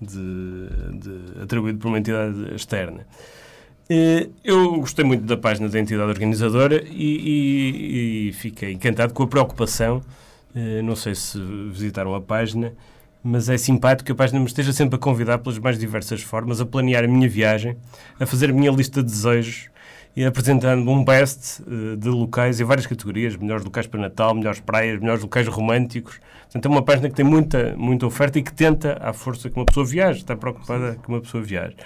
de- 0.00 0.98
de- 1.00 1.42
atribuído 1.42 1.78
por 1.78 1.88
uma 1.88 1.98
entidade 1.98 2.54
externa. 2.54 3.06
Eu 4.44 4.76
gostei 4.78 5.04
muito 5.04 5.24
da 5.24 5.36
página 5.36 5.68
da 5.68 5.80
entidade 5.80 6.08
organizadora 6.08 6.80
e, 6.88 7.16
e- 7.16 8.28
e 8.28 8.32
fiquei 8.34 8.72
encantado 8.72 9.12
com 9.12 9.24
a 9.24 9.26
preocupação. 9.26 10.00
Eh, 10.54 10.82
Não 10.82 10.96
sei 10.96 11.14
se 11.14 11.38
visitaram 11.70 12.14
a 12.14 12.20
página, 12.20 12.72
mas 13.22 13.48
é 13.48 13.58
simpático 13.58 14.06
que 14.06 14.12
a 14.12 14.14
página 14.14 14.40
me 14.40 14.46
esteja 14.46 14.72
sempre 14.72 14.96
a 14.96 14.98
convidar 14.98 15.38
pelas 15.38 15.58
mais 15.58 15.78
diversas 15.78 16.22
formas 16.22 16.60
a 16.60 16.66
planear 16.66 17.04
a 17.04 17.08
minha 17.08 17.28
viagem, 17.28 17.76
a 18.18 18.26
fazer 18.26 18.50
a 18.50 18.52
minha 18.52 18.70
lista 18.70 19.02
de 19.02 19.10
desejos 19.10 19.68
e 20.16 20.24
apresentando 20.24 20.90
um 20.90 21.04
best 21.04 21.62
eh, 21.62 21.96
de 21.96 22.08
locais 22.08 22.60
em 22.60 22.64
várias 22.64 22.86
categorias, 22.86 23.36
melhores 23.36 23.64
locais 23.64 23.86
para 23.86 24.00
Natal, 24.00 24.34
melhores 24.34 24.60
praias, 24.60 24.98
melhores 24.98 25.22
locais 25.22 25.46
românticos. 25.46 26.18
Portanto, 26.42 26.66
é 26.66 26.68
uma 26.68 26.82
página 26.82 27.08
que 27.08 27.14
tem 27.14 27.24
muita, 27.24 27.74
muita 27.76 28.06
oferta 28.06 28.38
e 28.38 28.42
que 28.42 28.52
tenta, 28.52 28.98
à 29.00 29.12
força 29.12 29.48
que 29.48 29.56
uma 29.56 29.64
pessoa 29.64 29.86
viaje, 29.86 30.20
está 30.20 30.34
preocupada 30.34 30.98
que 31.00 31.08
uma 31.08 31.20
pessoa 31.20 31.42
viaje. 31.42 31.76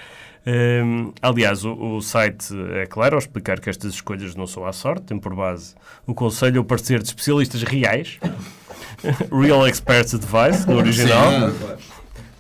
Hum, 0.47 1.13
aliás, 1.23 1.65
o, 1.65 1.73
o 1.73 2.01
site 2.03 2.49
é 2.75 2.87
claro 2.87 3.15
ao 3.15 3.19
explicar 3.19 3.59
que 3.61 3.71
estas 3.71 3.95
escolhas 3.95 4.35
não 4.35 4.47
são 4.47 4.67
à 4.67 4.73
sorte, 4.73 5.05
tem 5.07 5.19
por 5.19 5.35
base 5.35 5.75
o 6.07 6.13
conselho 6.15 6.59
ou 6.59 6.65
parecer 6.65 7.01
de 7.03 7.09
especialistas 7.09 7.63
reais, 7.63 8.19
Real 9.33 9.67
Experts 9.67 10.15
Advice, 10.15 10.69
no 10.69 10.77
original, 10.77 11.31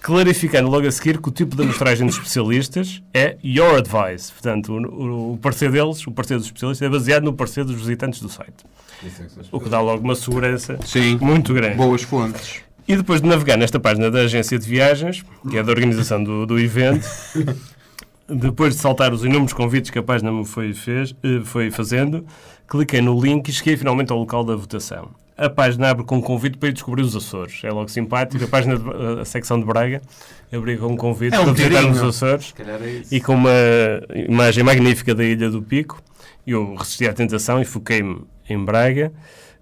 clarificando 0.00 0.68
logo 0.68 0.86
a 0.86 0.90
seguir 0.92 1.18
que 1.18 1.28
o 1.28 1.32
tipo 1.32 1.56
de 1.56 1.62
amostragem 1.62 2.06
dos 2.06 2.16
especialistas 2.16 3.02
é 3.12 3.36
your 3.42 3.76
advice. 3.78 4.30
Portanto, 4.32 4.72
o, 4.74 4.80
o- 4.82 5.32
o 5.34 5.38
parecer 5.38 5.70
deles, 5.70 6.06
o 6.06 6.10
parecer 6.12 6.36
dos 6.36 6.46
especialistas, 6.46 6.86
é 6.86 6.90
baseado 6.90 7.22
no 7.24 7.32
parecer 7.32 7.64
dos 7.64 7.76
visitantes 7.76 8.20
do 8.20 8.28
site. 8.28 8.64
O 9.50 9.60
que 9.60 9.68
dá 9.68 9.80
logo 9.80 10.02
uma 10.04 10.14
segurança 10.14 10.78
Sim. 10.84 11.18
muito 11.20 11.52
grande. 11.54 11.76
Boas 11.76 12.02
fontes. 12.02 12.60
E 12.86 12.96
depois 12.96 13.22
de 13.22 13.28
navegar 13.28 13.56
nesta 13.56 13.80
página 13.80 14.10
da 14.10 14.20
agência 14.20 14.58
de 14.58 14.66
viagens, 14.68 15.24
que 15.50 15.56
é 15.56 15.62
da 15.62 15.70
organização 15.72 16.22
do, 16.22 16.44
do 16.44 16.58
evento, 16.58 17.06
depois 18.28 18.74
de 18.74 18.80
saltar 18.80 19.12
os 19.12 19.24
inúmeros 19.24 19.52
convites 19.52 19.90
que 19.90 19.98
a 19.98 20.02
página 20.02 20.32
me 20.32 20.44
foi, 20.44 20.72
fez, 20.72 21.14
eh, 21.22 21.40
foi 21.44 21.70
fazendo, 21.70 22.24
cliquei 22.68 23.00
no 23.00 23.20
link 23.20 23.48
e 23.48 23.52
cheguei 23.52 23.76
finalmente 23.76 24.10
ao 24.12 24.18
local 24.18 24.44
da 24.44 24.56
votação. 24.56 25.10
A 25.36 25.50
página 25.50 25.90
abre 25.90 26.04
com 26.04 26.16
um 26.18 26.20
convite 26.20 26.56
para 26.56 26.68
ir 26.68 26.72
descobrir 26.72 27.02
os 27.02 27.16
Açores. 27.16 27.60
É 27.64 27.70
logo 27.70 27.88
simpático. 27.88 28.44
A 28.44 28.46
página, 28.46 28.78
de- 28.78 29.20
a 29.20 29.24
secção 29.24 29.58
de 29.58 29.66
Braga, 29.66 30.00
abriu 30.52 30.78
com 30.78 30.86
um 30.92 30.96
convite 30.96 31.34
É 31.34 31.40
um 31.40 31.44
para 31.46 31.52
visitar 31.54 31.84
os. 31.90 32.00
Açores 32.02 32.54
e 33.10 33.20
com 33.20 33.34
uma 33.34 33.50
imagem 34.14 34.62
magnífica 34.62 35.12
da 35.12 35.24
Ilha 35.24 35.50
do 35.50 35.60
Pico. 35.60 36.00
Eu 36.46 36.76
resisti 36.76 37.08
à 37.08 37.12
tentação 37.12 37.60
e 37.60 37.64
foquei-me 37.64 38.22
em 38.48 38.64
Braga. 38.64 39.12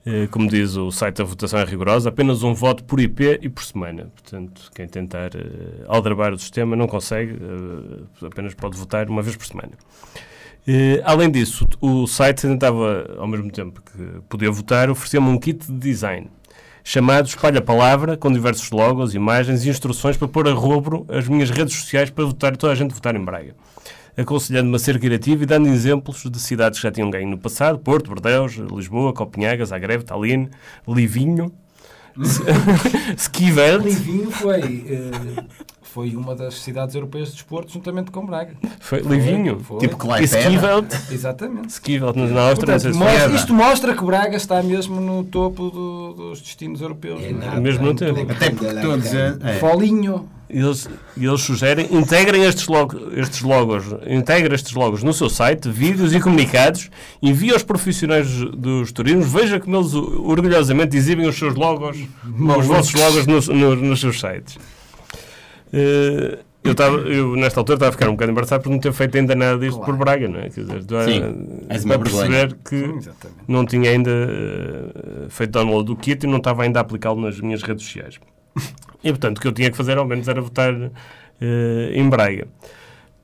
Eh, 0.04 0.26
Como 0.30 0.48
diz 0.48 0.76
o 0.76 0.90
site, 0.90 1.22
a 1.22 1.24
votação 1.24 1.60
é 1.60 1.64
rigorosa, 1.64 2.08
apenas 2.08 2.42
um 2.42 2.54
voto 2.54 2.82
por 2.84 3.00
IP 3.00 3.38
e 3.40 3.48
por 3.48 3.62
semana. 3.62 4.10
Portanto, 4.14 4.70
quem 4.74 4.88
tentar 4.88 5.30
eh, 5.34 5.84
aldrabar 5.86 6.32
o 6.32 6.38
sistema 6.38 6.74
não 6.76 6.86
consegue, 6.88 7.34
eh, 7.34 8.26
apenas 8.26 8.54
pode 8.54 8.76
votar 8.76 9.08
uma 9.08 9.22
vez 9.22 9.36
por 9.36 9.46
semana. 9.46 9.72
Eh, 10.66 11.00
além 11.04 11.30
disso, 11.30 11.66
o 11.80 12.06
site 12.06 12.42
tentava, 12.42 13.16
ao 13.18 13.26
mesmo 13.28 13.50
tempo 13.50 13.80
que 13.82 14.20
podia 14.28 14.50
votar, 14.50 14.90
oferecia-me 14.90 15.28
um 15.28 15.38
kit 15.38 15.66
de 15.66 15.78
design 15.78 16.28
chamado 16.84 17.28
Espalha 17.28 17.60
Palavra, 17.60 18.16
com 18.16 18.30
diversos 18.32 18.70
logos, 18.70 19.14
imagens 19.14 19.64
e 19.64 19.68
instruções 19.70 20.16
para 20.16 20.26
pôr 20.28 20.48
a 20.48 20.52
rubro 20.52 21.06
as 21.08 21.28
minhas 21.28 21.48
redes 21.50 21.74
sociais 21.76 22.10
para 22.10 22.24
votar 22.24 22.56
toda 22.56 22.72
a 22.72 22.76
gente 22.76 22.92
votar 22.92 23.14
em 23.14 23.24
Braga. 23.24 23.54
Aconselhando-me 24.16 24.76
a 24.76 24.78
ser 24.78 24.98
criativo 25.00 25.42
e 25.42 25.46
dando 25.46 25.68
exemplos 25.68 26.22
de 26.30 26.38
cidades 26.38 26.78
que 26.78 26.82
já 26.82 26.92
tinham 26.92 27.08
ganho 27.10 27.28
no 27.30 27.38
passado: 27.38 27.78
Porto, 27.78 28.08
Bordeus, 28.08 28.52
Lisboa, 28.54 29.12
Copenhaga, 29.12 29.64
Zagreb, 29.64 30.04
Tallinn, 30.04 30.48
Livinho, 30.86 31.50
Skivert. 33.16 33.82
Livinho 33.84 34.30
foi, 34.30 34.84
eh, 34.88 35.44
foi 35.82 36.14
uma 36.16 36.34
das 36.34 36.60
cidades 36.60 36.94
europeias 36.94 37.28
de 37.28 37.34
desporto, 37.36 37.72
juntamente 37.72 38.10
com 38.10 38.24
Braga. 38.26 38.54
Foi 38.80 39.00
Livinho. 39.00 39.58
Foi. 39.60 39.78
Tipo. 39.78 39.96
Skivelt. 40.20 40.92
Exatamente. 41.10 41.68
Skivelt 41.70 42.16
na 42.16 42.48
Áustria, 42.48 42.74
Portanto, 42.78 42.96
mostra- 42.98 43.34
isto 43.34 43.54
mostra 43.54 43.94
que 43.96 44.04
Braga 44.04 44.36
está 44.36 44.62
mesmo 44.62 45.00
no 45.00 45.24
topo 45.24 45.70
do- 45.70 46.12
dos 46.14 46.40
destinos 46.40 46.80
europeus. 46.80 47.20
não 47.32 47.52
é? 47.54 47.60
Mesmo 47.60 47.86
no 47.86 47.94
tempo. 47.94 48.20
Até 48.30 48.50
porque 48.50 48.74
todos. 48.80 49.14
é, 49.14 49.58
Folinho. 49.58 50.28
E 50.52 50.58
eles, 50.58 50.86
eles 51.16 51.40
sugerem, 51.40 51.86
integrem 51.90 52.44
estes, 52.44 52.66
logo, 52.68 53.10
estes 53.16 53.40
logos, 53.40 53.86
integrem 54.06 54.54
estes 54.54 54.74
logos 54.74 55.02
no 55.02 55.12
seu 55.14 55.30
site, 55.30 55.70
vídeos 55.70 56.14
e 56.14 56.20
comunicados, 56.20 56.90
envie 57.22 57.52
aos 57.52 57.62
profissionais 57.62 58.28
dos 58.54 58.92
turismos, 58.92 59.32
veja 59.32 59.58
como 59.58 59.76
eles 59.78 59.94
orgulhosamente 59.94 60.94
exibem 60.94 61.26
os 61.26 61.38
seus 61.38 61.54
logos, 61.54 61.96
os 62.58 62.66
vossos 62.66 62.92
logos 62.92 63.26
nos, 63.26 63.48
no- 63.48 63.76
nos 63.76 64.00
seus 64.00 64.20
sites. 64.20 64.58
Eh, 65.72 66.38
eu, 66.64 66.72
estava, 66.72 66.96
eu, 66.98 67.34
nesta 67.34 67.58
altura, 67.58 67.76
estava 67.76 67.88
a 67.88 67.92
ficar 67.92 68.08
um 68.08 68.12
bocado 68.12 68.30
embaraçado 68.30 68.62
por 68.62 68.70
não 68.70 68.78
ter 68.78 68.92
feito 68.92 69.16
ainda 69.16 69.34
nada 69.34 69.58
disto 69.58 69.80
por 69.80 69.96
Braga, 69.96 70.28
não 70.28 70.38
é? 70.38 70.50
Quer 70.50 70.60
dizer, 70.60 70.84
tu, 70.84 70.94
Sim, 71.04 71.64
és 71.68 71.82
uma 71.84 71.98
para 71.98 72.10
perceber 72.10 72.56
que 72.68 72.74
Exatamente. 72.76 73.40
não 73.48 73.64
tinha 73.66 73.90
ainda 73.90 74.10
eh, 74.10 75.26
feito 75.30 75.50
download 75.52 75.86
do 75.86 75.96
kit 75.96 76.24
e 76.24 76.28
não 76.28 76.36
estava 76.36 76.62
ainda 76.62 76.78
a 76.78 76.82
aplicá-lo 76.82 77.20
nas 77.20 77.40
minhas 77.40 77.62
redes 77.62 77.84
sociais. 77.86 78.20
E, 79.02 79.10
portanto, 79.10 79.38
o 79.38 79.40
que 79.40 79.48
eu 79.48 79.52
tinha 79.52 79.70
que 79.70 79.76
fazer, 79.76 79.98
ao 79.98 80.04
menos, 80.06 80.28
era 80.28 80.40
votar 80.40 80.72
eh, 81.40 81.90
em 81.94 82.08
Braga. 82.08 82.46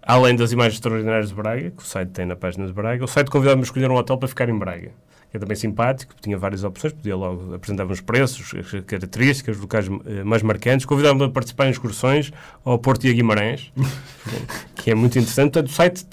Além 0.03 0.35
das 0.35 0.53
imagens 0.53 0.75
extraordinárias 0.75 1.29
de 1.29 1.35
Braga, 1.35 1.71
que 1.71 1.83
o 1.83 1.87
site 1.87 2.11
tem 2.11 2.25
na 2.27 2.35
página 2.37 2.67
de 2.67 2.73
Braga, 2.73 3.05
o 3.05 3.09
site 3.09 3.31
convidava-me 3.31 3.62
a 3.62 3.64
escolher 3.64 3.91
um 3.91 3.95
hotel 3.95 4.17
para 4.19 4.29
ficar 4.29 4.49
em 4.49 4.59
Braga. 4.59 4.91
Que 5.31 5.37
é 5.37 5.41
também 5.41 5.55
simpático, 5.57 6.14
tinha 6.23 6.38
várias 6.38 6.64
opções, 6.64 6.95
podia 6.95 7.14
logo 7.14 7.55
apresentar 7.55 7.85
os 7.85 8.01
preços, 8.01 8.55
as 8.55 8.81
características, 8.85 9.57
os 9.57 9.61
locais 9.62 9.87
eh, 10.07 10.25
mais 10.25 10.43
marcantes. 10.43 10.87
Convidava-me 10.87 11.25
a 11.25 11.29
participar 11.29 11.67
em 11.67 11.71
excursões 11.71 12.33
ao 12.64 12.79
Porto 12.79 13.07
e 13.07 13.11
a 13.11 13.12
Guimarães, 13.12 13.71
que 14.77 14.91
é 14.91 14.95
muito 14.95 15.19
interessante. 15.19 15.53
Portanto, 15.53 15.69
o 15.71 15.75
site 15.75 16.07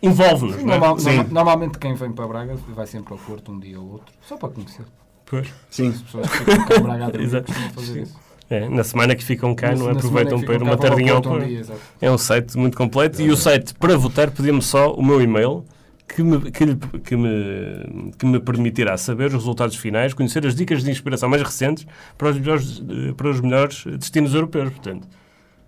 envolve-nos. 0.00 0.58
é? 0.58 0.62
Normal- 0.62 0.98
Sim. 1.00 1.16
norma- 1.16 1.30
normalmente 1.32 1.78
quem 1.78 1.94
vem 1.94 2.12
para 2.12 2.28
Braga 2.28 2.54
vai 2.68 2.86
sempre 2.86 3.12
ao 3.12 3.18
Porto 3.18 3.50
um 3.50 3.58
dia 3.58 3.80
ou 3.80 3.94
outro, 3.94 4.14
só 4.22 4.36
para 4.36 4.50
conhecer. 4.50 4.84
Pois. 5.26 5.52
Sim. 5.68 5.88
As 5.88 6.00
pessoas 6.02 6.30
que 6.30 6.36
ficam 6.38 6.64
cá 6.64 6.76
em 6.76 6.82
Braga 6.82 7.06
a 7.06 7.10
fazer 7.74 8.02
isso. 8.02 8.21
É, 8.52 8.68
na 8.68 8.84
semana 8.84 9.14
que 9.14 9.24
ficam 9.24 9.54
cá, 9.54 9.68
Na- 9.70 9.76
não 9.76 9.90
aproveitam 9.92 10.38
para 10.42 10.54
ir 10.56 10.62
uma 10.62 10.76
tardinha 10.76 11.14
ao 11.14 11.20
dia. 11.22 11.62
É 12.00 12.10
um 12.10 12.18
site 12.18 12.58
muito 12.58 12.76
completo 12.76 13.22
e 13.22 13.30
o 13.30 13.36
site 13.36 13.72
para 13.74 13.96
votar 13.96 14.30
pedia-me 14.30 14.60
só 14.60 14.92
o 14.92 15.02
meu 15.02 15.22
e-mail 15.22 15.64
que 16.06 16.22
me, 16.22 16.50
que, 16.50 16.76
que 17.02 17.16
me, 17.16 18.12
que 18.18 18.26
me 18.26 18.38
permitirá 18.38 18.98
saber 18.98 19.28
os 19.28 19.32
resultados 19.32 19.74
finais, 19.76 20.12
conhecer 20.12 20.46
as 20.46 20.54
dicas 20.54 20.84
de 20.84 20.90
inspiração 20.90 21.30
mais 21.30 21.40
recentes 21.42 21.86
para 22.18 22.28
os 22.28 22.36
melhores, 22.38 22.82
eh, 23.08 23.12
para 23.16 23.30
os 23.30 23.40
melhores 23.40 23.84
destinos 23.98 24.34
europeus. 24.34 24.68
Portanto, 24.68 25.08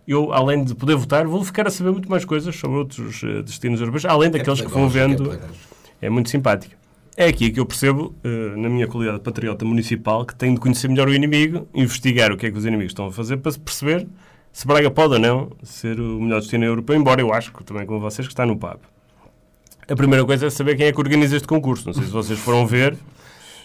eu, 0.06 0.30
além 0.34 0.62
de 0.62 0.74
poder 0.74 0.96
votar, 0.96 1.26
vou 1.26 1.42
ficar 1.42 1.66
a 1.66 1.70
saber 1.70 1.90
muito 1.92 2.10
mais 2.10 2.26
coisas 2.26 2.54
sobre 2.54 2.76
outros 2.76 3.22
eh, 3.24 3.40
destinos 3.40 3.80
europeus, 3.80 4.04
além 4.04 4.30
daqueles 4.30 4.60
que 4.60 4.68
vão 4.70 4.86
vendo. 4.90 5.38
É 6.02 6.10
muito 6.10 6.28
simpático. 6.28 6.74
É 7.16 7.27
aqui 7.27 7.50
que 7.50 7.61
eu 7.61 7.66
percebo, 7.66 8.12
eh, 8.24 8.57
na 8.57 8.68
minha 8.68 8.88
qualidade 8.88 9.18
de 9.18 9.24
patriota 9.24 9.64
municipal, 9.64 10.27
que 10.27 10.35
tenho 10.35 10.55
de 10.55 10.61
conhecer 10.61 10.88
melhor 10.88 11.09
o 11.09 11.14
inimigo, 11.14 11.68
investigar 11.72 12.33
o 12.33 12.37
que 12.37 12.46
é 12.46 12.50
que 12.50 12.59
os 12.59 12.64
inimigos 12.64 12.90
estão 12.90 13.07
a 13.07 13.12
fazer 13.12 13.37
para 13.37 13.53
se 13.53 13.61
perceber 13.61 14.07
se 14.53 14.66
Braga 14.66 14.88
pode 14.88 15.14
ou 15.14 15.18
não 15.18 15.50
ser 15.64 15.98
o 15.98 16.20
melhor 16.20 16.40
destino 16.40 16.64
europeu, 16.64 16.94
embora 16.96 17.20
eu 17.20 17.33
acho, 17.33 17.53
também 17.64 17.85
como 17.85 17.98
vocês, 17.98 18.27
que 18.27 18.33
está 18.33 18.46
no 18.46 18.57
PAB. 18.57 18.79
A 19.88 19.96
primeira 19.96 20.24
coisa 20.24 20.46
é 20.46 20.50
saber 20.50 20.77
quem 20.77 20.87
é 20.87 20.92
que 20.92 21.00
organiza 21.00 21.37
este 21.37 21.46
concurso. 21.46 21.87
Não 21.87 21.92
sei 21.92 22.05
se 22.05 22.11
vocês 22.11 22.38
foram 22.38 22.64
ver, 22.66 22.96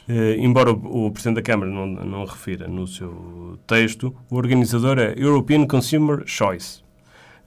eh, 0.08 0.36
embora 0.40 0.72
o 0.72 1.12
Presidente 1.12 1.36
da 1.36 1.42
Câmara 1.42 1.72
não, 1.72 1.86
não 1.88 2.26
refira 2.26 2.68
no 2.68 2.88
seu 2.88 3.60
texto, 3.68 4.16
o 4.30 4.36
organizador 4.36 4.98
é 4.98 5.14
European 5.16 5.66
Consumer 5.66 6.24
Choice. 6.26 6.82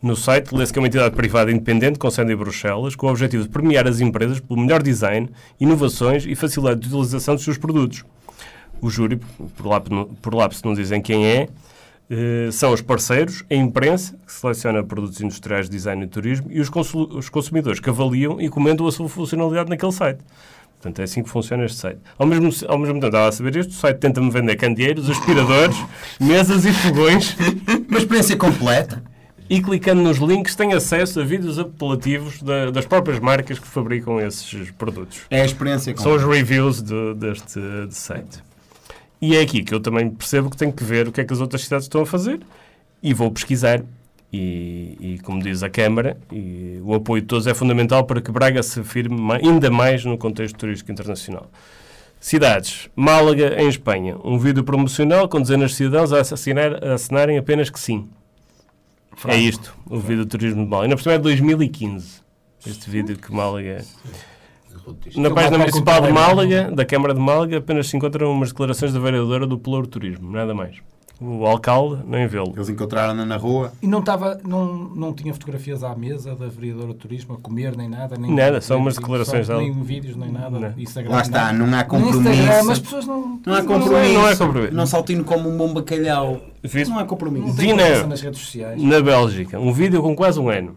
No 0.03 0.17
site, 0.17 0.53
lê-se 0.53 0.73
que 0.73 0.81
é 0.81 0.83
uma 0.83 0.88
entidade 0.88 1.15
privada 1.15 1.53
independente 1.53 1.97
com 1.97 2.11
sede 2.11 2.33
em 2.33 2.37
Bruxelas, 2.37 2.97
com 2.97 3.07
o 3.07 3.11
objetivo 3.11 3.45
de 3.45 3.49
premiar 3.49 3.87
as 3.87 4.01
empresas 4.01 4.41
pelo 4.41 4.59
melhor 4.59 4.83
design, 4.83 5.31
inovações 5.61 6.27
e 6.27 6.35
facilidade 6.35 6.81
de 6.81 6.88
utilização 6.88 7.37
dos 7.37 7.45
seus 7.45 7.57
produtos. 7.57 8.05
O 8.81 8.91
júri, 8.91 9.21
por 9.57 9.65
lá, 9.65 9.81
por 9.81 10.35
lá 10.35 10.51
se 10.51 10.65
não 10.65 10.75
dizem 10.75 11.01
quem 11.01 11.25
é, 11.25 11.49
eh, 12.11 12.49
são 12.51 12.73
os 12.73 12.81
parceiros, 12.81 13.45
a 13.49 13.55
imprensa, 13.55 14.19
que 14.27 14.33
seleciona 14.33 14.83
produtos 14.83 15.21
industriais 15.21 15.67
de 15.67 15.77
design 15.77 16.03
e 16.03 16.09
turismo, 16.09 16.49
e 16.51 16.61
os, 16.61 16.69
os 16.93 17.29
consumidores, 17.29 17.79
que 17.79 17.88
avaliam 17.88 18.41
e 18.41 18.49
comentam 18.49 18.85
a 18.88 18.91
sua 18.91 19.09
funcionalidade 19.09 19.71
naquele 19.71 19.93
site. 19.93 20.19
Portanto, 20.81 20.99
é 20.99 21.05
assim 21.05 21.23
que 21.23 21.31
funciona 21.31 21.65
este 21.65 21.79
site. 21.79 22.01
Ao 22.19 22.27
mesmo, 22.27 22.51
ao 22.67 22.77
mesmo 22.77 22.95
tempo, 22.95 23.07
estava 23.07 23.29
a 23.29 23.33
saber 23.33 23.55
isto, 23.55 23.71
o 23.71 23.75
site 23.75 23.99
tenta-me 23.99 24.33
vender 24.33 24.57
candeeiros, 24.57 25.09
aspiradores, 25.09 25.77
mesas 26.19 26.65
e 26.65 26.73
fogões, 26.73 27.37
Uma 27.88 27.99
experiência 27.99 28.37
completa. 28.37 29.12
E 29.55 29.61
clicando 29.62 30.01
nos 30.01 30.17
links 30.17 30.55
tem 30.57 30.73
acesso 30.73 31.21
a 31.21 31.25
vídeos 31.25 31.59
apelativos 31.59 32.43
da- 32.43 32.71
das 32.71 32.87
próprias 32.87 33.19
marcas 33.21 33.59
que 33.59 33.67
fabricam 33.67 34.19
esses 34.19 34.71
produtos. 34.71 35.21
É 35.29 35.43
a 35.43 35.45
experiência 35.45 35.95
São 35.97 36.15
os 36.15 36.23
reviews 36.25 36.81
de- 36.83 37.15
deste 37.15 37.61
de 37.87 37.95
site. 37.95 38.43
E 39.21 39.37
é 39.37 39.41
aqui 39.43 39.62
que 39.62 39.75
eu 39.75 39.81
também 39.81 40.09
percebo 40.11 40.49
que 40.49 40.57
tenho 40.57 40.73
que 40.73 40.83
ver 40.83 41.07
o 41.09 41.12
que 41.12 41.21
é 41.21 41.25
que 41.25 41.33
as 41.35 41.41
outras 41.41 41.62
cidades 41.65 41.85
estão 41.85 42.01
a 42.01 42.07
fazer 42.07 42.41
e 43.03 43.12
vou 43.12 43.31
pesquisar 43.31 43.83
E, 44.35 44.97
e, 44.99 45.19
como 45.25 45.43
diz 45.43 45.62
a 45.62 45.69
Câmara, 45.69 46.17
e 46.33 46.81
o 46.83 46.95
apoio 46.95 47.21
de 47.21 47.29
todos 47.29 47.47
é 47.47 47.53
fundamental 47.53 48.05
para 48.05 48.19
que 48.19 48.33
Braga 48.33 48.62
se 48.62 48.81
afirme 48.81 49.21
ainda 49.35 49.71
mais 49.71 50.07
no 50.07 50.17
contexto 50.17 50.57
turístico 50.57 50.91
internacional. 50.91 51.51
Cidades. 52.19 52.88
Málaga, 52.97 53.61
em 53.61 53.69
Espanha. 53.69 54.17
Um 54.25 54.38
vídeo 54.38 54.65
promocional 54.65 55.29
com 55.29 55.38
dezenas 55.38 55.73
de 55.73 55.77
cidadãos 55.77 56.15
a, 56.15 56.21
assinar, 56.21 56.83
a 56.83 56.95
assinarem 56.95 57.37
apenas 57.37 57.69
que 57.69 57.79
sim. 57.79 58.09
É 59.27 59.37
isto, 59.37 59.75
o 59.88 59.98
vídeo 59.98 60.25
do 60.25 60.27
turismo 60.27 60.64
de 60.64 60.70
Málaga. 60.70 60.87
Ainda 60.87 60.96
por 60.96 61.03
cima 61.03 61.14
é 61.14 61.18
de 61.18 61.25
2015. 61.25 62.22
Este 62.66 62.90
vídeo 62.90 63.16
que 63.16 63.33
Málaga... 63.33 63.85
Na 65.16 65.31
página 65.31 65.59
municipal 65.59 66.01
de 66.01 66.11
Málaga, 66.11 66.70
da 66.72 66.85
Câmara 66.85 67.14
de 67.14 67.20
Málaga, 67.20 67.59
apenas 67.59 67.88
se 67.88 67.96
encontram 67.96 68.33
umas 68.33 68.48
declarações 68.48 68.92
da 68.92 68.98
vereadora 68.98 69.46
do 69.46 69.59
Pelouro 69.59 69.87
Turismo, 69.87 70.31
nada 70.31 70.55
mais. 70.55 70.77
O 71.24 71.46
alcalde 71.46 72.02
nem 72.04 72.26
vê-lo. 72.26 72.52
Eles 72.56 72.68
encontraram-na 72.68 73.24
na 73.24 73.37
rua. 73.37 73.72
E 73.80 73.87
não, 73.87 74.00
estava, 74.00 74.40
não, 74.44 74.74
não 74.74 75.12
tinha 75.12 75.32
fotografias 75.32 75.85
à 75.85 75.94
mesa 75.94 76.35
da 76.35 76.48
vereadora 76.48 76.88
de 76.88 76.94
turismo 76.94 77.35
a 77.35 77.38
comer, 77.38 77.76
nem 77.76 77.88
nada. 77.88 78.16
Nem 78.18 78.35
Nada, 78.35 78.61
só 78.61 78.76
umas 78.76 78.96
declarações 78.96 79.46
dela. 79.46 79.61
Nem 79.62 79.72
vídeos, 79.82 80.16
nem 80.16 80.32
nada. 80.32 80.58
Não. 80.58 80.74
Instagram, 80.76 81.11
Lá 81.12 81.22
está, 81.22 81.52
nada. 81.52 81.58
não 81.58 81.78
há 81.78 81.85
compromisso. 81.85 82.28
Instagram, 82.30 82.72
as 82.72 82.78
pessoas 82.80 83.06
não. 83.06 83.40
Não 83.46 83.54
há 83.54 83.58
é- 83.58 83.62
compromisso. 83.62 84.12
não 84.14 84.28
é 84.28 84.37
compromisso. 84.37 84.74
Não 84.74 84.87
saltino 84.87 85.22
como 85.24 85.48
um 85.48 85.56
bom 85.56 85.72
bacalhau. 85.72 86.40
Viste? 86.62 86.90
Não 86.90 86.98
há 86.98 87.04
compromisso. 87.04 87.46
Não 87.46 87.54
tem 87.54 87.70
conversa 87.70 88.06
nas 88.08 88.20
redes 88.20 88.40
sociais. 88.40 88.82
Na 88.82 89.00
Bélgica, 89.00 89.61
um 89.61 89.72
vídeo 89.72 90.02
com 90.02 90.16
quase 90.16 90.40
um 90.40 90.48
ano. 90.48 90.74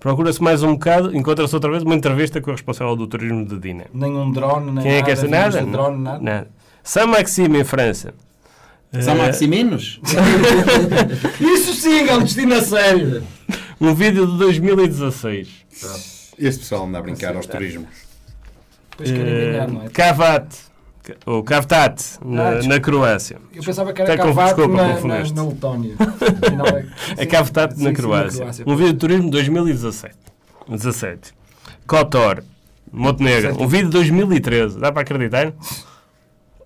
Procura-se 0.00 0.42
mais 0.42 0.62
um 0.62 0.72
bocado, 0.72 1.16
encontra-se 1.16 1.54
outra 1.54 1.70
vez 1.70 1.82
uma 1.82 1.94
entrevista 1.94 2.40
com 2.40 2.50
o 2.50 2.52
responsável 2.54 2.94
do 2.94 3.06
turismo 3.06 3.44
de 3.46 3.58
Dina. 3.58 3.84
Nem 3.92 4.14
um 4.14 4.30
drone, 4.30 4.70
nem 4.70 4.82
Quem 4.82 4.92
é 4.92 4.94
nada. 4.96 5.04
que 5.06 5.10
esta? 5.12 5.26
vídeos 5.26 5.54
Nada? 5.54 5.64
de 5.66 5.70
drone, 5.70 5.98
nada. 6.02 6.18
Nada. 6.20 6.48
Saint-Maxime, 6.82 7.60
em 7.60 7.64
França. 7.64 8.12
São 9.02 9.14
Eh, 9.14 9.18
Maximinos? 9.26 10.00
Isso 11.40 11.72
sim 11.74 12.08
é 12.08 12.14
um 12.14 12.22
destino 12.22 12.54
a 12.54 12.62
sério. 12.62 13.22
Um 13.80 13.94
vídeo 13.94 14.26
de 14.26 14.38
2016. 14.38 15.48
Este 16.38 16.60
pessoal 16.60 16.86
anda 16.86 16.98
a 16.98 17.02
brincar 17.02 17.34
aos 17.36 17.46
turismos. 17.46 17.88
Depois 18.90 19.10
querem 19.10 19.50
ganhar, 19.52 19.68
não 19.68 19.82
é? 19.82 19.86
Eh, 19.86 19.88
Cavat, 19.90 20.46
ou 21.26 21.42
Cavtat, 21.42 22.00
na, 22.24 22.48
Ah, 22.50 22.62
na 22.62 22.80
Croácia. 22.80 23.38
Eu 23.54 23.62
pensava 23.62 23.92
que 23.92 24.00
era 24.02 24.16
desculpa, 24.16 24.68
na, 24.68 25.00
na, 25.00 25.24
na 25.32 25.44
Letónia. 25.48 25.94
Afinal 26.46 26.66
é- 26.68 26.86
É 27.16 27.22
sim, 27.22 27.26
Cavtat 27.28 27.74
sim, 27.76 27.82
na 27.82 27.90
sim, 27.90 27.94
Croácia. 27.96 28.46
Um 28.66 28.76
vídeo 28.76 28.92
de 28.92 28.98
turismo 28.98 29.24
de 29.24 29.30
2017. 29.30 30.14
17. 30.68 31.32
Kotor, 31.86 32.42
Montenegro. 32.92 33.60
Um 33.60 33.66
vídeo 33.66 33.86
de 33.86 33.92
2013. 33.92 34.78
Dá 34.78 34.90
para 34.92 35.02
acreditar? 35.02 35.52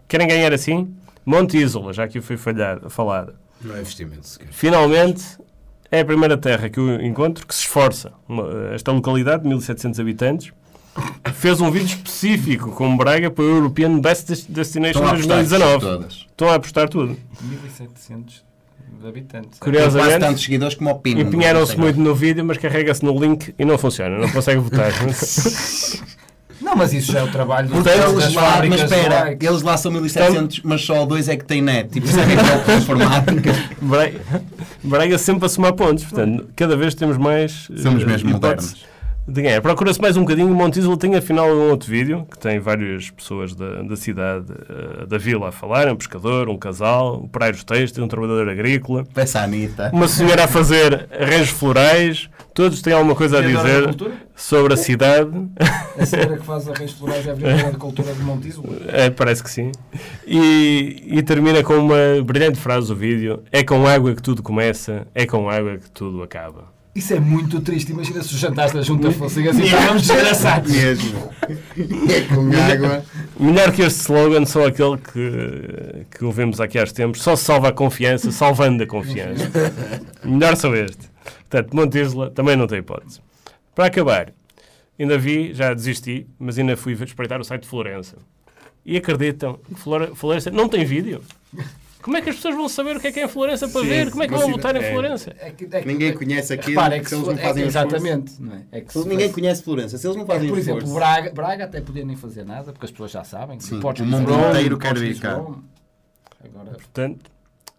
Querem 0.07 0.29
ganhar 0.29 0.53
assim? 0.53 0.95
Monte 1.29 1.59
Isola, 1.59 1.93
já 1.93 2.09
que 2.09 2.21
foi 2.21 2.37
falhado, 2.37 2.89
falado. 2.89 3.35
Não 3.63 3.77
é 3.77 3.81
investimento 3.81 4.27
sequer. 4.27 4.49
Finalmente, 4.51 5.23
é 5.91 6.01
a 6.01 6.05
primeira 6.05 6.37
terra 6.39 6.69
que 6.71 6.79
eu 6.81 7.01
encontro 7.03 7.47
que 7.47 7.55
se 7.55 7.63
esforça. 7.63 8.13
Esta 8.75 8.93
localidade, 8.93 9.43
de 9.43 9.49
1700 9.49 10.01
habitantes, 10.01 10.53
fez 11.35 11.61
um 11.61 11.71
vídeo 11.71 11.87
específico 11.87 12.71
com 12.73 12.97
Braga 12.97 13.31
para 13.31 13.45
o 13.45 13.49
European 13.49 13.99
Best 14.01 14.27
Des- 14.29 14.45
Destination 14.47 15.01
Estão 15.01 15.07
a 15.07 15.11
apostar 15.13 15.37
2019. 15.39 15.81
todas. 15.87 16.13
Estão 16.15 16.49
a 16.49 16.55
apostar 16.55 16.89
tudo. 16.89 17.17
1700 17.43 18.45
habitantes. 19.07 19.59
Curiosamente, 19.61 20.19
tantos 20.21 20.43
seguidores 20.43 20.75
como 20.77 20.91
o 20.91 20.99
Pino. 20.99 21.21
empenharam-se 21.21 21.77
muito 21.79 22.01
no 22.01 22.15
vídeo, 22.15 22.45
mas 22.45 22.57
carrega-se 22.59 23.05
no 23.05 23.13
link 23.21 23.55
e 23.59 23.65
não 23.65 23.77
funciona. 23.79 24.19
Não 24.19 24.31
consegue 24.31 24.61
votar. 24.61 24.91
Não, 26.61 26.75
mas 26.77 26.93
isso 26.93 27.13
já 27.13 27.21
é 27.21 27.23
o 27.23 27.29
trabalho 27.31 27.69
dos- 27.69 27.77
Portanto, 27.83 28.15
das 28.15 28.25
Eles 28.25 28.35
lá, 28.35 28.63
mas 28.69 28.81
espera, 28.83 29.37
eles 29.41 29.63
lá 29.63 29.77
são 29.77 29.93
1700, 29.93 30.61
mas 30.65 30.85
só 30.85 31.07
dois 31.07 31.29
é 31.29 31.37
que 31.37 31.45
têm 31.45 31.63
net. 31.63 31.89
Tipo, 31.91 32.07
sabem 32.09 32.37
que 32.37 32.71
é 32.71 32.77
informática. 32.77 33.55
Braga, 33.81 34.21
Braga 34.83 35.19
sempre 35.19 35.47
a 35.47 35.49
somar 35.49 35.73
pontos. 35.75 36.05
Portanto, 36.05 36.49
cada 36.57 36.77
vez 36.77 36.95
temos 36.95 37.17
mais. 37.17 37.69
Somos 37.83 38.03
eh, 38.03 38.07
mesmo 38.07 38.31
hipóteses 38.31 38.73
modernos. 38.73 38.98
De 39.29 39.43
ganhar. 39.43 39.61
Procura-se 39.61 40.01
mais 40.01 40.17
um 40.17 40.23
bocadinho. 40.23 40.49
Montijo 40.55 40.97
tem 40.97 41.15
afinal 41.15 41.49
um 41.49 41.71
outro 41.71 41.91
vídeo 41.91 42.27
que 42.31 42.39
tem 42.39 42.59
várias 42.59 43.11
pessoas 43.11 43.55
da, 43.55 43.83
da 43.83 43.95
cidade, 43.95 44.47
eh, 44.51 45.07
da 45.07 45.19
vila 45.19 45.51
a 45.51 45.53
falar: 45.53 45.87
um 45.89 45.97
pescador, 45.97 46.49
um 46.49 46.57
casal, 46.57 47.25
operários 47.25 47.63
têxteis, 47.63 48.03
um 48.03 48.09
trabalhador 48.09 48.49
agrícola, 48.49 49.05
Peça 49.13 49.41
a 49.41 49.45
Anitta. 49.45 49.91
uma 49.93 50.09
senhora 50.09 50.45
a 50.45 50.49
fazer 50.49 51.09
arranjos 51.13 51.51
florais. 51.51 52.31
Todos 52.55 52.83
têm 52.83 52.93
alguma 52.93 53.15
coisa 53.15 53.39
a 53.39 53.43
dizer 53.43 53.95
sobre 54.35 54.75
a 54.75 54.77
cidade. 54.77 55.31
A 55.97 56.07
senhora 56.07 56.39
que 56.39 56.45
faz 56.45 56.69
arranjos 56.69 56.93
florais 56.99 57.27
é 57.27 57.31
a 57.31 57.35
vereadora 57.35 57.71
de 57.73 57.77
cultura 57.77 58.15
de. 58.15 58.89
É, 58.89 59.11
parece 59.11 59.45
que 59.45 59.51
sim. 59.51 59.71
E, 60.27 61.05
e 61.07 61.23
termina 61.23 61.63
com 61.63 61.75
uma 61.75 62.23
brilhante 62.25 62.59
frase 62.59 62.91
o 62.91 62.97
vídeo: 62.97 63.43
É 63.53 63.63
com 63.63 63.87
água 63.87 64.15
que 64.15 64.23
tudo 64.23 64.43
começa, 64.43 65.07
é 65.15 65.27
com 65.27 65.49
água 65.49 65.77
que 65.77 65.91
tudo 65.91 66.23
acaba. 66.23 66.78
Isso 66.99 67.15
é 67.15 67.21
muito 67.21 67.61
triste. 67.61 67.93
Imagina 67.93 68.23
se 68.23 68.35
os 68.35 68.41
jantares 68.41 68.73
da 68.73 68.83
junta 68.83 69.11
fossem 69.13 69.47
assim. 69.47 69.63
Estávamos 69.63 70.03
desgraçados. 70.07 70.73
Mesmo. 70.73 71.31
É 71.49 72.21
com 72.35 72.51
água. 72.73 73.05
Melhor 73.39 73.73
que 73.73 73.83
este 73.83 74.01
slogan, 74.01 74.45
só 74.45 74.67
aquele 74.67 74.97
que, 74.99 76.07
que 76.19 76.25
ouvimos 76.25 76.61
aqui 76.61 76.77
há 76.79 76.85
tempos: 76.87 77.23
só 77.23 77.37
se 77.37 77.45
salva 77.45 77.69
a 77.69 77.73
confiança, 77.73 78.33
salvando 78.33 78.83
a 78.83 78.87
confiança. 78.87 79.49
Melhor 80.25 80.57
só 80.57 80.75
este. 80.75 81.09
Portanto, 81.49 81.75
Montisla 81.75 82.31
também 82.31 82.57
não 82.57 82.67
tem 82.67 82.79
hipótese. 82.81 83.21
Para 83.77 83.87
acabar, 83.87 84.33
ainda 84.99 85.17
vi, 85.17 85.55
já 85.55 85.73
desisti, 85.73 86.27
mas 86.37 86.59
ainda 86.59 86.77
fui 86.77 86.95
espreitar 86.95 87.41
o 87.41 87.45
site 87.45 87.63
de 87.63 87.69
Florença. 87.69 88.17
E 88.85 88.97
acreditam 88.97 89.59
que 89.69 89.81
Flore- 89.81 90.11
Florença 90.17 90.51
não 90.51 90.69
tem 90.69 90.85
vídeo? 90.85 91.23
Como 92.03 92.17
é 92.17 92.23
que 92.23 92.31
as 92.31 92.37
pessoas 92.37 92.55
vão 92.55 92.69
saber 92.69 92.97
o 92.97 93.01
que 93.01 93.09
é 93.09 93.13
que 93.13 93.21
é 93.21 93.29
Florença 93.29 93.69
para 93.69 93.81
Sim, 93.83 93.89
ver? 93.89 94.11
Como 94.11 94.23
é 94.23 94.29
que 94.29 94.35
vão 94.35 94.51
votar 94.51 94.77
em 94.77 94.79
é. 94.85 94.93
Florença? 94.93 95.35
É 95.41 95.51
que- 95.51 95.65
é 95.71 95.81
que- 95.81 95.87
Ninguém 95.89 96.13
conhece 96.15 96.53
aquilo 96.55 96.77
Repara, 96.77 96.97
é 96.97 97.01
que 97.01 97.09
se 97.09 97.15
eles 97.15 97.27
não 97.27 97.35
é- 97.35 97.37
fazem 97.37 97.65
o 97.65 97.69
esforço. 97.69 97.89
Exatamente. 97.97 98.43
Não 98.43 98.55
é? 98.55 98.63
É 98.73 98.81
que 98.81 98.93
se 98.93 98.99
Ninguém 99.01 99.19
fosse- 99.21 99.33
conhece 99.35 99.63
Florença. 99.65 99.99
Se 99.99 100.07
eles 100.07 100.17
não 100.17 100.25
É 100.25 100.27
fazem 100.27 100.43
que, 100.45 100.49
por 100.49 100.59
exemplo. 100.59 100.95
Braga, 100.95 101.31
Braga 101.33 101.65
até 101.65 101.81
podia 101.81 102.05
nem 102.05 102.15
fazer 102.17 102.45
nada, 102.45 102.73
porque 102.73 102.85
as 102.87 102.91
pessoas 102.93 103.11
já 103.11 103.25
sabem. 103.25 103.59
Sim, 103.61 103.81
o 103.81 104.05
mundo 104.07 104.33
inteiro 104.33 104.79
quer 104.79 104.97
vir 104.99 105.19
cá. 105.19 105.33
Agora, 106.45 106.71
Portanto, 106.73 107.31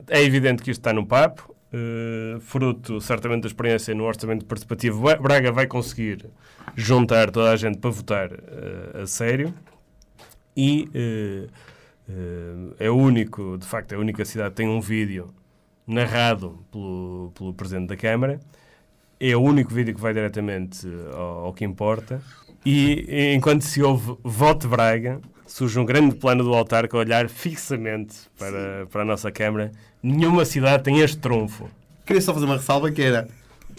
é 0.10 0.22
evidente 0.24 0.62
que 0.64 0.72
isto 0.72 0.82
está 0.82 0.94
no 0.94 1.06
papo. 1.06 1.56
eh, 1.72 2.40
fruto, 2.42 3.00
certamente, 3.00 3.44
da 3.44 3.48
experiência 3.48 3.94
no 3.94 4.04
orçamento 4.04 4.44
participativo, 4.44 5.02
Braga 5.22 5.52
vai 5.52 5.68
conseguir 5.68 6.26
juntar 6.76 7.30
toda 7.30 7.52
a 7.52 7.56
gente 7.56 7.78
para 7.78 7.92
votar 7.92 8.32
eh, 8.34 9.02
a 9.04 9.06
sério. 9.06 9.54
E 10.58 10.90
eh, 10.96 11.48
é 12.80 12.90
o 12.90 12.96
único, 12.96 13.58
de 13.58 13.66
facto, 13.66 13.94
é 13.94 13.96
a 13.96 14.00
única 14.00 14.26
cidade 14.26 14.52
que 14.52 14.56
tem 14.58 14.68
um 14.68 14.82
vídeo 14.82 15.34
narrado 15.86 16.64
pelo, 16.72 17.32
pelo 17.36 17.54
Presidente 17.54 17.90
da 17.90 17.98
Câmara. 17.98 18.40
É 19.20 19.36
o 19.36 19.42
único 19.42 19.74
vídeo 19.74 19.94
que 19.94 20.02
vai 20.02 20.14
diretamente 20.14 20.88
ao, 21.14 21.46
ao 21.46 21.54
que 21.54 21.66
importa. 21.66 22.22
E, 22.66 23.34
enquanto 23.36 23.64
se 23.64 23.82
ouve 23.82 24.18
Vote 24.24 24.68
Braga, 24.68 25.20
surge 25.46 25.80
um 25.80 25.86
grande 25.86 26.16
plano 26.16 26.44
do 26.44 26.54
autarca 26.54 26.96
a 26.96 27.00
olhar 27.00 27.30
fixamente 27.30 28.16
para, 28.38 28.86
para 28.88 29.02
a 29.02 29.06
nossa 29.06 29.32
Câmara. 29.32 29.72
Nenhuma 30.02 30.46
cidade 30.46 30.84
tem 30.84 31.00
este 31.00 31.18
trunfo. 31.18 31.70
Queria 32.06 32.22
só 32.22 32.34
fazer 32.34 32.46
uma 32.46 32.58
ressalva 32.58 32.92
que 32.92 33.02
era 33.02 33.28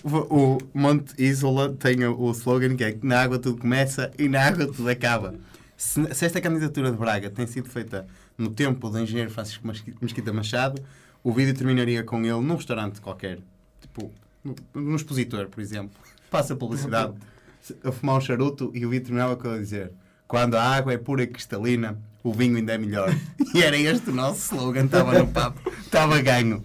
o 0.05 0.59
Monte 0.73 1.15
Isola 1.19 1.75
tem 1.79 2.05
o 2.05 2.31
slogan 2.31 2.77
que 2.77 2.85
é 2.85 2.93
que 2.93 3.07
na 3.07 3.21
água 3.21 3.39
tudo 3.39 3.61
começa 3.61 4.11
e 4.19 4.29
na 4.29 4.43
água 4.43 4.67
tudo 4.67 4.89
acaba. 4.89 5.35
Se, 5.77 6.15
se 6.15 6.27
esta 6.27 6.41
candidatura 6.41 6.91
de 6.91 6.97
Braga 6.97 7.31
tem 7.31 7.47
sido 7.47 7.69
feita 7.69 8.07
no 8.41 8.51
tempo 8.51 8.89
do 8.89 8.99
engenheiro 8.99 9.31
Francisco 9.31 9.67
Mesqui- 9.67 9.95
Mesquita 10.01 10.33
Machado, 10.33 10.83
o 11.23 11.33
vídeo 11.33 11.55
terminaria 11.55 12.03
com 12.03 12.19
ele 12.21 12.41
num 12.41 12.57
restaurante 12.57 13.01
qualquer, 13.01 13.39
tipo 13.81 14.11
no- 14.43 14.55
num 14.75 14.97
expositor, 14.97 15.47
por 15.49 15.61
exemplo. 15.61 15.91
Passa 16.31 16.57
publicidade, 16.57 17.13
a 17.85 17.93
fumar 17.93 18.17
um 18.17 18.21
charuto 18.21 18.71
e 18.75 18.87
o 18.87 18.91
vídeo 18.91 19.07
terminava 19.07 19.37
com 19.37 19.49
ele 19.49 19.57
a 19.57 19.61
dizer 19.61 19.93
quando 20.27 20.55
a 20.55 20.63
água 20.63 20.93
é 20.93 20.97
pura 20.99 21.25
e 21.25 21.27
cristalina, 21.27 21.99
o 22.23 22.33
vinho 22.33 22.57
ainda 22.57 22.73
é 22.75 22.79
melhor. 22.79 23.15
E 23.55 23.63
era 23.63 23.77
este 23.77 24.11
o 24.11 24.15
nosso 24.15 24.55
slogan, 24.55 24.85
estava 24.85 25.19
no 25.19 25.27
papo, 25.27 25.71
estava 25.81 26.21
ganho. 26.23 26.63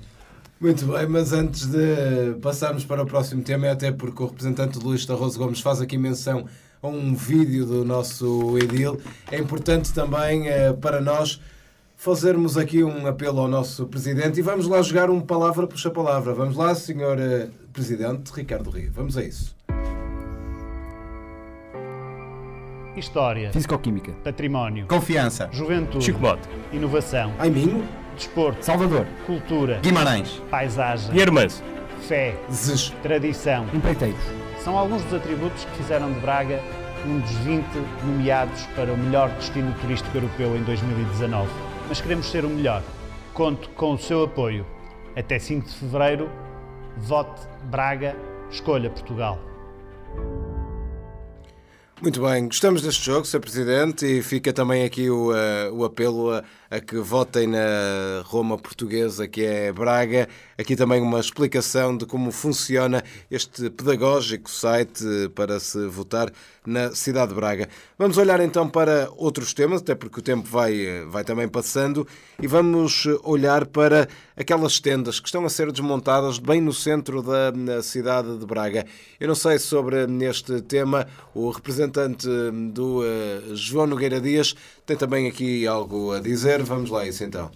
Muito 0.61 0.85
bem, 0.85 1.07
mas 1.07 1.33
antes 1.33 1.65
de 1.65 2.35
passarmos 2.41 2.85
para 2.85 3.01
o 3.01 3.05
próximo 3.05 3.41
tema, 3.43 3.65
e 3.65 3.69
até 3.69 3.91
porque 3.91 4.21
o 4.23 4.27
representante 4.27 4.77
Luís 4.79 5.05
Tarroso 5.05 5.38
Gomes 5.38 5.59
faz 5.59 5.81
aqui 5.81 5.97
menção 5.97 6.45
a 6.81 6.88
um 6.88 7.13
vídeo 7.15 7.65
do 7.65 7.83
nosso 7.83 8.55
Edil, 8.59 9.01
é 9.31 9.39
importante 9.39 9.91
também 9.93 10.47
eh, 10.47 10.71
para 10.73 11.01
nós 11.01 11.41
fazermos 11.95 12.58
aqui 12.58 12.84
um 12.84 13.08
apelo 13.08 13.39
ao 13.41 13.47
nosso 13.47 13.86
Presidente 13.88 14.39
e 14.39 14.41
vamos 14.41 14.67
lá 14.67 14.81
jogar 14.81 15.10
um 15.10 15.19
palavra 15.21 15.65
puxa 15.67 15.89
palavra. 15.89 16.34
Vamos 16.34 16.55
lá, 16.55 16.73
Senhor 16.75 17.19
eh, 17.19 17.47
Presidente 17.73 18.31
Ricardo 18.34 18.69
Rio. 18.69 18.91
Vamos 18.93 19.17
a 19.17 19.23
isso. 19.23 19.55
História, 22.95 23.51
Físico-química. 23.51 24.13
património, 24.23 24.88
Confiança. 24.88 25.49
juventude, 25.51 26.05
Chico 26.05 26.19
Bote. 26.19 26.47
inovação, 26.71 27.34
Ai, 27.38 27.49
Minho? 27.49 27.84
desporto, 28.15 28.63
Salvador. 28.63 29.05
cultura, 29.25 29.79
Guimarães. 29.81 30.41
paisagem, 30.49 31.17
Hermanço. 31.19 31.62
fé, 32.08 32.36
Zes. 32.49 32.91
tradição. 33.03 33.65
Empreiteiros. 33.73 34.19
São 34.63 34.77
alguns 34.77 35.03
dos 35.03 35.13
atributos 35.13 35.65
que 35.65 35.71
fizeram 35.77 36.12
de 36.13 36.19
Braga 36.21 36.62
um 37.05 37.19
dos 37.19 37.31
20 37.31 37.65
nomeados 38.05 38.63
para 38.75 38.91
o 38.93 38.97
melhor 38.97 39.29
destino 39.31 39.71
turístico 39.81 40.17
europeu 40.17 40.55
em 40.55 40.63
2019. 40.63 41.47
Mas 41.88 42.02
queremos 42.02 42.30
ser 42.32 42.45
o 42.45 42.50
melhor. 42.50 42.84
Conto 43.34 43.69
com 43.69 43.93
o 43.93 43.98
seu 43.98 44.24
apoio. 44.24 44.65
Até 45.15 45.38
5 45.39 45.67
de 45.67 45.76
fevereiro, 45.76 46.30
Vote 46.98 47.41
Braga, 47.65 48.15
escolha 48.50 48.89
Portugal. 48.89 49.39
Muito 52.02 52.21
bem, 52.21 52.48
gostamos 52.48 52.82
deste 52.82 53.06
jogo, 53.06 53.26
Sr. 53.26 53.39
Presidente, 53.39 54.06
e 54.06 54.21
fica 54.21 54.52
também 54.52 54.84
aqui 54.84 55.10
o, 55.10 55.34
eh, 55.34 55.69
o 55.71 55.86
apelo 55.86 56.30
a, 56.32 56.43
a 56.69 56.80
que 56.80 56.97
votem 56.97 57.47
na 57.47 58.23
Roma 58.23 58.58
portuguesa, 58.58 59.28
que 59.28 59.43
é 59.43 59.71
Braga. 59.71 60.28
Aqui 60.58 60.75
também 60.75 61.01
uma 61.01 61.19
explicação 61.19 61.95
de 61.95 62.06
como 62.06 62.32
funciona 62.32 63.04
este 63.30 63.69
pedagógico 63.69 64.49
site 64.49 65.04
para 65.36 65.60
se 65.60 65.86
votar 65.88 66.32
na 66.65 66.91
cidade 66.91 67.30
de 67.30 67.36
Braga. 67.36 67.69
Vamos 67.97 68.17
olhar 68.17 68.39
então 68.39 68.67
para 68.67 69.10
outros 69.15 69.54
temas, 69.54 69.82
até 69.82 69.93
porque 69.93 70.19
o 70.19 70.23
tempo 70.23 70.47
vai, 70.49 71.06
vai 71.08 71.23
também 71.23 71.47
passando, 71.47 72.08
e 72.41 72.47
vamos 72.47 73.06
olhar 73.23 73.65
para 73.67 74.08
aquelas 74.36 74.80
tendas 74.80 75.19
que 75.19 75.28
estão 75.28 75.45
a 75.45 75.49
ser 75.49 75.71
desmontadas 75.71 76.39
bem 76.39 76.60
no 76.60 76.73
centro 76.73 77.21
da 77.21 77.82
cidade 77.84 78.38
de 78.38 78.45
Braga. 78.45 78.86
Eu 79.19 79.28
não 79.28 79.36
sei 79.36 79.60
sobre 79.60 80.06
este 80.25 80.62
tema, 80.62 81.08
o 81.34 81.49
representante 81.49 82.28
do 82.71 83.04
eh, 83.06 83.41
João 83.54 83.88
Nogueira 83.88 84.19
Dias 84.19 84.56
tem 84.86 84.95
também 84.95 85.28
aqui 85.28 85.65
algo 85.65 86.13
a 86.13 86.19
dizer. 86.19 86.62
Vamos 86.63 86.89
lá, 86.89 87.06
isso 87.06 87.24
então. 87.24 87.52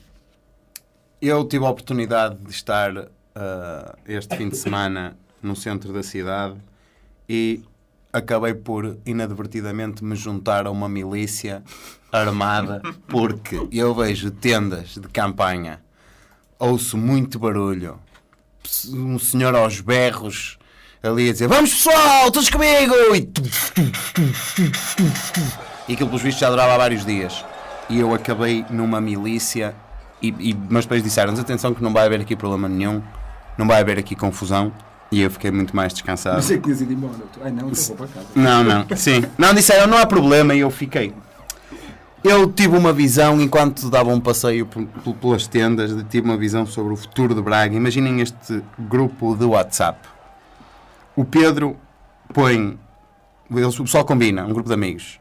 Eu 1.21 1.45
tive 1.45 1.65
a 1.65 1.69
oportunidade 1.69 2.37
de 2.37 2.51
estar 2.51 3.09
ah, 3.35 3.95
este 4.07 4.35
fim 4.35 4.49
de 4.49 4.57
semana 4.57 5.17
no 5.41 5.55
centro 5.55 5.93
da 5.93 6.03
cidade 6.03 6.55
e 7.27 7.63
acabei 8.11 8.53
por 8.53 8.97
inadvertidamente 9.05 10.03
me 10.03 10.15
juntar 10.15 10.65
a 10.65 10.71
uma 10.71 10.89
milícia 10.89 11.63
armada 12.11 12.81
porque 13.07 13.67
eu 13.71 13.93
vejo 13.93 14.31
tendas 14.31 14.95
de 14.95 15.07
campanha, 15.07 15.79
ouço 16.57 16.97
muito 16.97 17.37
barulho, 17.37 17.99
um 18.91 19.19
senhor 19.19 19.55
aos 19.55 19.79
berros 19.79 20.57
ali 21.03 21.29
a 21.29 21.31
dizer 21.31 21.47
vamos 21.47 21.71
pessoal, 21.71 22.31
todos 22.31 22.49
comigo 22.49 22.93
e, 23.15 23.29
e 25.89 25.93
aquilo 25.93 26.07
pelos 26.07 26.21
vistos 26.21 26.39
já 26.39 26.49
durava 26.49 26.73
há 26.75 26.77
vários 26.77 27.05
dias 27.05 27.43
e 27.89 27.99
eu 27.99 28.13
acabei 28.13 28.63
numa 28.69 29.01
milícia 29.01 29.75
e, 30.21 30.27
e 30.39 30.53
meus 30.53 30.85
pais 30.85 31.03
disseram-nos 31.03 31.39
atenção 31.39 31.73
que 31.73 31.81
não 31.83 31.91
vai 31.91 32.05
haver 32.05 32.21
aqui 32.21 32.35
problema 32.35 32.69
nenhum 32.69 33.01
não 33.57 33.67
vai 33.67 33.81
haver 33.81 33.97
aqui 33.99 34.15
confusão 34.15 34.71
e 35.11 35.21
eu 35.21 35.31
fiquei 35.31 35.49
muito 35.51 35.75
mais 35.75 35.91
descansado 35.91 36.35
Não 36.35 36.43
sei 36.43 36.59
que 36.59 36.69
ir 36.69 36.91
embora. 36.91 37.13
Ai 37.43 37.51
não, 37.51 37.67
eu 37.69 37.73
vou 37.73 37.95
para 37.95 38.07
casa. 38.07 38.27
não, 38.35 38.63
não, 38.63 38.85
sim. 38.95 39.25
Não, 39.39 39.53
disseram, 39.55 39.87
não 39.87 39.97
há 39.97 40.05
problema, 40.05 40.53
e 40.53 40.59
eu 40.59 40.69
fiquei. 40.69 41.11
Eu 42.23 42.51
tive 42.51 42.77
uma 42.77 42.93
visão, 42.93 43.41
enquanto 43.41 43.89
dava 43.89 44.11
um 44.11 44.19
passeio 44.19 44.67
pelas 45.19 45.47
tendas, 45.47 45.95
de- 45.95 46.03
tive 46.03 46.27
uma 46.27 46.37
visão 46.37 46.63
sobre 46.65 46.93
o 46.93 46.95
futuro 46.95 47.33
de 47.33 47.41
Braga. 47.41 47.75
Imaginem 47.75 48.19
este 48.21 48.61
grupo 48.77 49.35
de 49.35 49.45
WhatsApp. 49.45 50.07
O 51.15 51.25
Pedro 51.25 51.75
põe. 52.31 52.77
eles- 53.49 53.79
O 53.79 53.83
pessoal 53.85 54.05
combina, 54.05 54.45
um 54.45 54.53
grupo 54.53 54.67
de 54.67 54.75
amigos. 54.75 55.18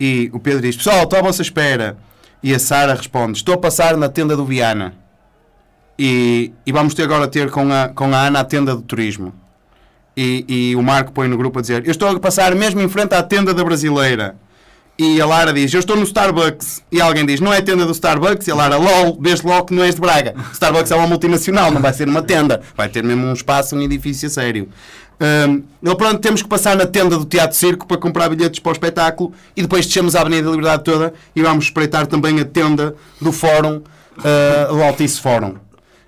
E 0.00 0.30
o 0.32 0.38
Pedro 0.38 0.62
diz: 0.62 0.76
Pessoal, 0.76 1.04
estou 1.04 1.18
à 1.18 1.22
vossa 1.22 1.42
espera. 1.42 1.96
E 2.42 2.54
a 2.54 2.58
Sara 2.58 2.94
responde: 2.94 3.38
Estou 3.38 3.54
a 3.54 3.58
passar 3.58 3.96
na 3.96 4.08
tenda 4.08 4.36
do 4.36 4.44
Viana. 4.44 4.94
E, 5.98 6.52
e 6.64 6.70
vamos 6.70 6.94
ter 6.94 7.02
agora 7.02 7.26
ter 7.26 7.50
com 7.50 7.72
a, 7.72 7.88
com 7.88 8.14
a 8.14 8.26
Ana 8.26 8.40
a 8.40 8.44
tenda 8.44 8.74
do 8.74 8.82
turismo. 8.82 9.34
E, 10.16 10.44
e 10.48 10.76
o 10.76 10.82
Marco 10.82 11.12
põe 11.12 11.28
no 11.28 11.36
grupo 11.36 11.58
a 11.58 11.62
dizer: 11.62 11.84
Eu 11.84 11.90
estou 11.90 12.08
a 12.08 12.20
passar 12.20 12.54
mesmo 12.54 12.80
em 12.80 12.88
frente 12.88 13.14
à 13.14 13.22
tenda 13.22 13.52
da 13.52 13.64
brasileira. 13.64 14.36
E 14.98 15.20
a 15.20 15.26
Lara 15.26 15.52
diz: 15.52 15.72
Eu 15.72 15.78
estou 15.78 15.96
no 15.96 16.02
Starbucks. 16.02 16.82
E 16.90 17.00
alguém 17.00 17.24
diz: 17.24 17.38
Não 17.40 17.52
é 17.52 17.58
a 17.58 17.62
tenda 17.62 17.86
do 17.86 17.92
Starbucks. 17.92 18.46
E 18.48 18.50
a 18.50 18.54
Lara: 18.54 18.76
LOL, 18.76 19.16
vês 19.20 19.42
logo 19.42 19.66
que 19.66 19.74
não 19.74 19.84
és 19.84 19.94
de 19.94 20.00
Braga. 20.00 20.34
Starbucks 20.52 20.90
é 20.90 20.96
uma 20.96 21.06
multinacional, 21.06 21.70
não 21.70 21.80
vai 21.80 21.92
ser 21.92 22.08
uma 22.08 22.22
tenda. 22.22 22.60
Vai 22.76 22.88
ter 22.88 23.04
mesmo 23.04 23.26
um 23.26 23.32
espaço, 23.32 23.76
um 23.76 23.82
edifício 23.82 24.28
sério. 24.28 24.68
Ele, 25.20 25.96
pronto, 25.96 26.20
temos 26.20 26.42
que 26.42 26.48
passar 26.48 26.76
na 26.76 26.86
tenda 26.86 27.18
do 27.18 27.24
Teatro 27.24 27.56
Circo 27.56 27.86
para 27.86 27.96
comprar 27.96 28.28
bilhetes 28.28 28.60
para 28.60 28.70
o 28.70 28.72
espetáculo 28.72 29.32
e 29.56 29.62
depois 29.62 29.84
descemos 29.84 30.14
a 30.14 30.20
Avenida 30.20 30.44
da 30.44 30.50
Liberdade 30.50 30.84
toda 30.84 31.12
e 31.34 31.42
vamos 31.42 31.64
espreitar 31.64 32.06
também 32.06 32.38
a 32.40 32.44
tenda 32.44 32.94
do 33.20 33.32
Fórum, 33.32 33.78
uh, 33.78 34.74
do 34.74 34.82
Altice 34.82 35.20
Fórum. 35.20 35.56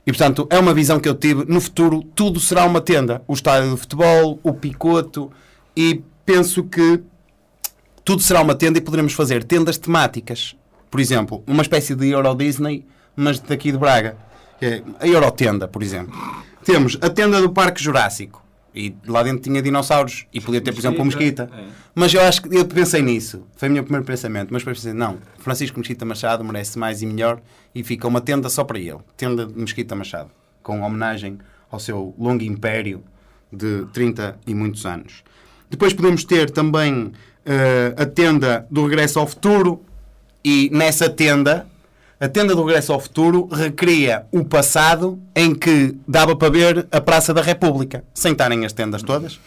E 0.07 0.13
portanto, 0.13 0.47
é 0.51 0.59
uma 0.59 0.73
visão 0.73 0.99
que 0.99 1.09
eu 1.09 1.15
tive. 1.15 1.45
No 1.47 1.61
futuro, 1.61 2.03
tudo 2.15 2.41
será 2.41 2.65
uma 2.65 2.81
tenda. 2.81 3.23
O 3.27 3.35
estádio 3.35 3.75
de 3.75 3.77
futebol, 3.77 4.39
o 4.43 4.53
picoto, 4.53 5.31
e 5.77 6.03
penso 6.25 6.65
que 6.65 7.01
tudo 8.05 8.23
será 8.23 8.41
uma 8.41 8.55
tenda 8.55 8.79
e 8.79 8.81
poderemos 8.81 9.13
fazer 9.13 9.45
tendas 9.45 9.77
temáticas. 9.77 10.57
Por 10.91 11.01
exemplo, 11.01 11.43
uma 11.47 11.63
espécie 11.63 11.95
de 11.95 12.09
Euro 12.09 12.35
Disney, 12.35 12.85
mas 13.15 13.39
daqui 13.39 13.71
de 13.71 13.79
Braga. 13.79 14.17
É 14.61 14.83
a 15.01 15.07
Eurotenda, 15.07 15.67
por 15.67 15.83
exemplo. 15.83 16.13
Temos 16.65 16.99
a 17.01 17.09
tenda 17.09 17.41
do 17.41 17.51
Parque 17.51 17.83
Jurássico. 17.83 18.45
E 18.75 18.95
lá 19.07 19.23
dentro 19.23 19.41
tinha 19.41 19.61
dinossauros. 19.61 20.27
E 20.33 20.41
podia 20.41 20.61
ter, 20.61 20.73
por 20.73 20.81
exemplo, 20.81 21.01
um 21.01 21.05
mosquita. 21.05 21.51
Mas 21.95 22.15
eu 22.15 22.23
acho 22.23 22.43
que 22.43 22.55
eu 22.55 22.65
pensei 22.65 23.03
nisso. 23.03 23.45
Foi 23.57 23.69
o 23.69 23.73
meu 23.73 23.83
primeiro 23.83 24.07
pensamento. 24.07 24.51
Mas 24.53 24.63
depois 24.63 24.79
pensei, 24.79 24.93
não, 24.93 25.19
Francisco 25.39 25.79
Mesquita 25.79 26.05
Machado 26.05 26.45
merece 26.45 26.79
mais 26.79 27.03
e 27.03 27.07
melhor. 27.07 27.41
E 27.75 27.83
fica 27.83 28.07
uma 28.07 28.21
tenda 28.21 28.49
só 28.49 28.65
para 28.65 28.79
ele. 28.79 28.99
Tenda 29.17 29.47
de 29.47 29.59
Mesquita 29.59 29.95
Machado. 29.95 30.31
Com 30.63 30.81
homenagem 30.83 31.39
ao 31.71 31.81
seu 31.81 32.15
longo 32.19 32.43
império 32.43 33.03
de 33.53 33.87
30 33.93 34.39
e 34.47 34.55
muitos 34.55 34.87
anos. 34.87 35.25
Depois 35.69 35.93
podemos 35.93 36.25
ter 36.25 36.51
também 36.51 37.13
eh, 37.45 37.95
a 37.97 38.07
tenda 38.07 38.67
do 38.71 38.87
Regresso 38.87 39.19
ao 39.19 39.27
Futuro. 39.27 39.85
E 40.45 40.71
nessa 40.73 41.09
tenda, 41.09 41.67
a 42.21 42.29
tenda 42.29 42.55
do 42.55 42.63
Regresso 42.63 42.93
ao 42.93 43.01
Futuro 43.01 43.49
recria 43.51 44.27
o 44.31 44.45
passado 44.45 45.19
em 45.35 45.55
que 45.55 45.97
dava 46.07 46.37
para 46.37 46.51
ver 46.51 46.87
a 46.93 47.01
Praça 47.01 47.33
da 47.33 47.41
República, 47.41 48.05
sem 48.13 48.33
estarem 48.33 48.67
as 48.67 48.75
tendas 48.75 49.03
todas. 49.03 49.41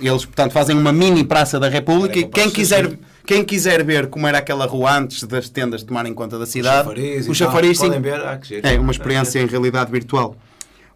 Eles, 0.00 0.24
portanto, 0.24 0.50
fazem 0.50 0.76
uma 0.76 0.92
mini 0.92 1.22
Praça 1.22 1.60
da 1.60 1.68
República 1.68 2.18
e 2.18 2.26
quem 2.26 2.50
quiser, 2.50 2.98
quem 3.24 3.44
quiser 3.44 3.84
ver 3.84 4.08
como 4.08 4.26
era 4.26 4.38
aquela 4.38 4.66
rua 4.66 4.98
antes 4.98 5.22
das 5.22 5.48
tendas 5.48 5.84
tomarem 5.84 6.12
conta 6.12 6.36
da 6.36 6.46
cidade, 6.46 6.88
o 7.28 7.34
chafariz, 7.34 7.78
sim, 7.78 7.90
é 8.64 8.80
uma 8.80 8.90
experiência 8.90 9.38
em 9.40 9.46
realidade 9.46 9.92
virtual. 9.92 10.36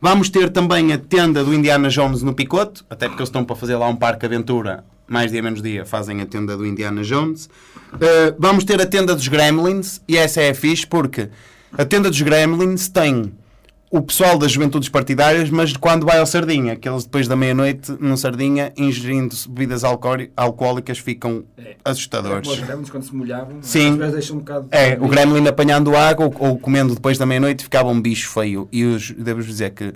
Vamos 0.01 0.29
ter 0.29 0.51
também 0.51 0.93
a 0.93 0.99
tenda 0.99 1.45
do 1.45 1.55
Indiana 1.55 1.89
Jones 1.89 2.25
no 2.25 2.35
Picote, 2.35 2.83
até 2.91 3.07
porque 3.07 3.21
eles 3.21 3.29
estão 3.29 3.45
para 3.45 3.55
fazer 3.55 3.77
lá 3.77 3.87
um 3.87 3.95
parque 3.95 4.27
aventura, 4.27 4.85
mais 5.07 5.31
dia 5.31 5.43
menos 5.43 5.61
dia, 5.63 5.85
fazem 5.85 6.21
a 6.21 6.27
tenda 6.27 6.57
do 6.57 6.65
Indiana 6.67 7.03
Jones. 7.03 7.47
Uh, 7.95 8.35
vamos 8.39 8.65
ter 8.65 8.81
a 8.81 8.87
tenda 8.87 9.15
dos 9.15 9.29
Gremlins, 9.29 10.01
e 10.09 10.17
essa 10.17 10.41
é 10.41 10.55
fixe 10.55 10.87
porque 10.87 11.29
a 11.77 11.85
tenda 11.85 12.09
dos 12.11 12.21
Gremlins 12.21 12.89
tem 12.89 13.33
o 13.91 14.01
pessoal 14.01 14.39
das 14.39 14.51
juventudes 14.53 14.89
partidárias, 14.89 15.51
mas 15.51 15.77
quando 15.77 16.07
vai 16.07 16.19
ao 16.19 16.25
Sardinha, 16.25 16.77
que 16.77 16.89
eles 16.89 17.05
depois 17.05 17.29
da 17.29 17.37
meia-noite, 17.37 17.93
no 18.01 18.17
Sardinha, 18.17 18.73
ingerindo 18.75 19.37
bebidas 19.51 19.85
alcoóli- 19.85 20.33
alcoólicas, 20.35 20.99
ficam 20.99 21.45
assustadores. 21.85 22.49
Os 22.49 22.59
gremlins 22.61 22.89
quando 22.89 23.03
se 23.03 23.15
molhavam, 23.15 23.59
Sim. 23.61 23.99
deixam 23.99 24.37
um 24.37 24.39
bocado 24.39 24.69
de- 24.71 24.75
É, 24.77 24.97
o 24.99 25.07
gremlin 25.09 25.47
apanhando 25.47 25.95
água 25.95 26.25
ou, 26.25 26.35
ou 26.39 26.59
comendo 26.59 26.95
depois 26.95 27.19
da 27.19 27.27
meia-noite 27.27 27.65
ficava 27.65 27.91
um 27.91 28.01
bicho 28.01 28.31
feio. 28.31 28.67
E 28.73 28.83
os, 28.83 29.11
devo 29.11 29.43
dizer 29.43 29.71
que 29.73 29.93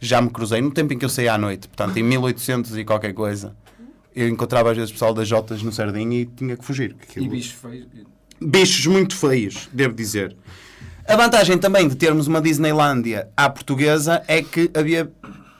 já 0.00 0.18
me 0.22 0.30
cruzei 0.30 0.62
no 0.62 0.70
tempo 0.70 0.94
em 0.94 0.98
que 0.98 1.04
eu 1.04 1.08
saí 1.10 1.28
à 1.28 1.36
noite, 1.36 1.68
portanto 1.68 1.94
em 1.98 2.02
1800 2.02 2.74
e 2.78 2.84
qualquer 2.86 3.12
coisa. 3.12 3.54
Eu 4.16 4.28
encontrava 4.28 4.70
às 4.70 4.76
vezes 4.76 4.90
o 4.90 4.94
pessoal 4.94 5.12
das 5.12 5.28
Jotas 5.28 5.62
no 5.62 5.70
Sardinha 5.70 6.20
e 6.22 6.24
tinha 6.26 6.56
que 6.56 6.64
fugir. 6.64 6.96
E 6.98 7.02
Aquilo- 7.10 7.28
bichos 7.28 7.52
feios. 7.52 7.86
bichos 8.40 8.86
muito 8.86 9.14
feios, 9.14 9.68
devo 9.72 9.94
dizer. 9.94 10.34
A 11.06 11.14
vantagem 11.14 11.58
também 11.58 11.86
de 11.86 11.94
termos 11.94 12.26
uma 12.26 12.40
Disneylândia 12.40 13.28
à 13.36 13.48
portuguesa 13.48 14.22
é 14.26 14.42
que 14.42 14.70
havia 14.74 15.08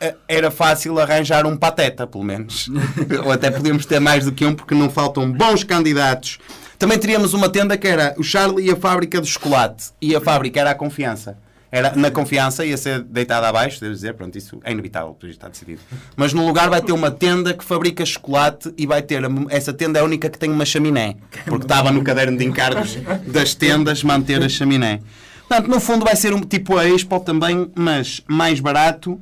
eh, 0.00 0.14
era 0.26 0.50
fácil 0.50 0.98
arranjar 0.98 1.46
um 1.46 1.56
pateta, 1.56 2.06
pelo 2.06 2.24
menos. 2.24 2.68
Ou 3.24 3.30
até 3.30 3.50
podíamos 3.50 3.86
ter 3.86 4.00
mais 4.00 4.24
do 4.24 4.32
que 4.32 4.44
um, 4.44 4.54
porque 4.54 4.74
não 4.74 4.90
faltam 4.90 5.30
bons 5.30 5.62
candidatos. 5.62 6.38
Também 6.78 6.98
teríamos 6.98 7.32
uma 7.32 7.48
tenda 7.48 7.76
que 7.78 7.86
era 7.86 8.14
o 8.18 8.22
Charlie 8.24 8.66
e 8.66 8.70
a 8.70 8.76
fábrica 8.76 9.20
de 9.20 9.26
chocolate. 9.28 9.90
E 10.02 10.16
a 10.16 10.20
fábrica 10.20 10.60
era 10.60 10.70
a 10.72 10.74
confiança. 10.74 11.38
Era, 11.70 11.94
na 11.96 12.10
confiança 12.10 12.64
ia 12.64 12.76
ser 12.76 13.02
deitada 13.02 13.48
abaixo, 13.48 13.80
devo 13.80 13.92
dizer, 13.92 14.14
pronto, 14.14 14.38
isso 14.38 14.58
é 14.64 14.70
inevitável, 14.72 15.16
isso 15.22 15.32
está 15.32 15.48
decidido. 15.48 15.80
Mas 16.14 16.32
no 16.32 16.46
lugar 16.46 16.70
vai 16.70 16.80
ter 16.80 16.92
uma 16.92 17.10
tenda 17.10 17.52
que 17.52 17.64
fabrica 17.64 18.06
chocolate 18.06 18.72
e 18.78 18.86
vai 18.86 19.02
ter, 19.02 19.24
a- 19.24 19.28
essa 19.50 19.72
tenda 19.72 19.98
é 19.98 20.02
a 20.02 20.04
única 20.04 20.30
que 20.30 20.38
tem 20.38 20.50
uma 20.50 20.64
chaminé, 20.64 21.16
porque 21.44 21.64
estava 21.64 21.90
no 21.90 22.02
caderno 22.04 22.38
de 22.38 22.44
encargos 22.44 22.96
das 23.26 23.54
tendas 23.54 24.02
manter 24.04 24.42
a 24.42 24.48
chaminé. 24.48 25.00
Portanto, 25.48 25.68
no 25.68 25.80
fundo 25.80 26.04
vai 26.04 26.14
ser 26.16 26.32
um 26.32 26.40
tipo 26.40 26.76
a 26.76 26.88
Expo 26.88 27.18
também, 27.20 27.70
mas 27.74 28.22
mais 28.28 28.60
barato 28.60 29.20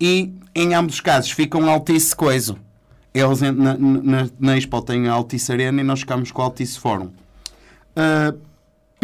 e 0.00 0.32
em 0.54 0.74
ambos 0.74 0.94
os 0.96 1.00
casos 1.00 1.30
fica 1.30 1.56
um 1.58 1.68
Altice 1.68 2.14
Coiso. 2.14 2.58
Eles 3.14 3.40
na, 3.40 3.52
na, 3.52 4.28
na 4.38 4.56
Expo 4.58 4.82
têm 4.82 5.08
a 5.08 5.12
Altice 5.12 5.50
Arena 5.50 5.80
e 5.80 5.84
nós 5.84 6.00
ficamos 6.00 6.30
com 6.30 6.42
o 6.42 6.44
Altice 6.44 6.78
Fórum. 6.78 7.08
Ah, 7.94 8.34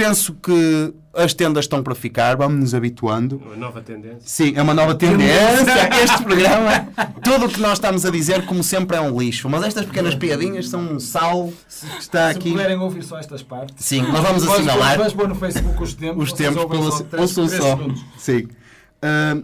penso 0.02 0.34
que 0.34 0.94
as 1.14 1.34
tendas 1.34 1.64
estão 1.66 1.82
para 1.82 1.94
ficar, 1.94 2.36
vamos 2.36 2.58
nos 2.60 2.74
habituando. 2.74 3.36
Uma 3.44 3.56
nova 3.56 3.80
tendência. 3.82 4.20
Sim, 4.24 4.54
é 4.56 4.62
uma 4.62 4.72
nova 4.74 4.94
tendência. 4.94 5.90
Este 6.02 6.22
programa, 6.22 6.88
tudo 7.22 7.46
o 7.46 7.48
que 7.48 7.60
nós 7.60 7.74
estamos 7.74 8.04
a 8.04 8.10
dizer, 8.10 8.44
como 8.46 8.62
sempre, 8.64 8.96
é 8.96 9.00
um 9.00 9.18
lixo. 9.20 9.48
Mas 9.48 9.62
estas 9.64 9.84
pequenas 9.86 10.14
piadinhas 10.14 10.68
são 10.68 10.80
um 10.80 10.98
sal 11.00 11.52
que 11.68 12.00
está 12.00 12.30
Se 12.30 12.36
aqui. 12.38 12.50
puderem 12.50 12.78
ouvir 12.78 13.02
só 13.02 13.18
estas 13.18 13.42
partes. 13.42 13.74
Sim, 13.84 14.02
nós 14.02 14.22
vamos 14.22 14.46
assinalar. 14.48 14.92
Depois 14.96 15.12
pôr 15.12 15.28
no 15.28 15.34
Facebook 15.34 15.82
os 15.82 15.94
tempos. 15.94 16.22
Os 16.24 16.32
tempos 16.32 16.62
ouvem 16.62 16.78
pelo- 16.80 16.92
só 16.92 17.04
três- 17.04 17.36
ouçam 17.38 17.46
três 17.46 17.62
só. 17.62 17.78
Sim. 18.18 18.48
Ah, 19.02 19.36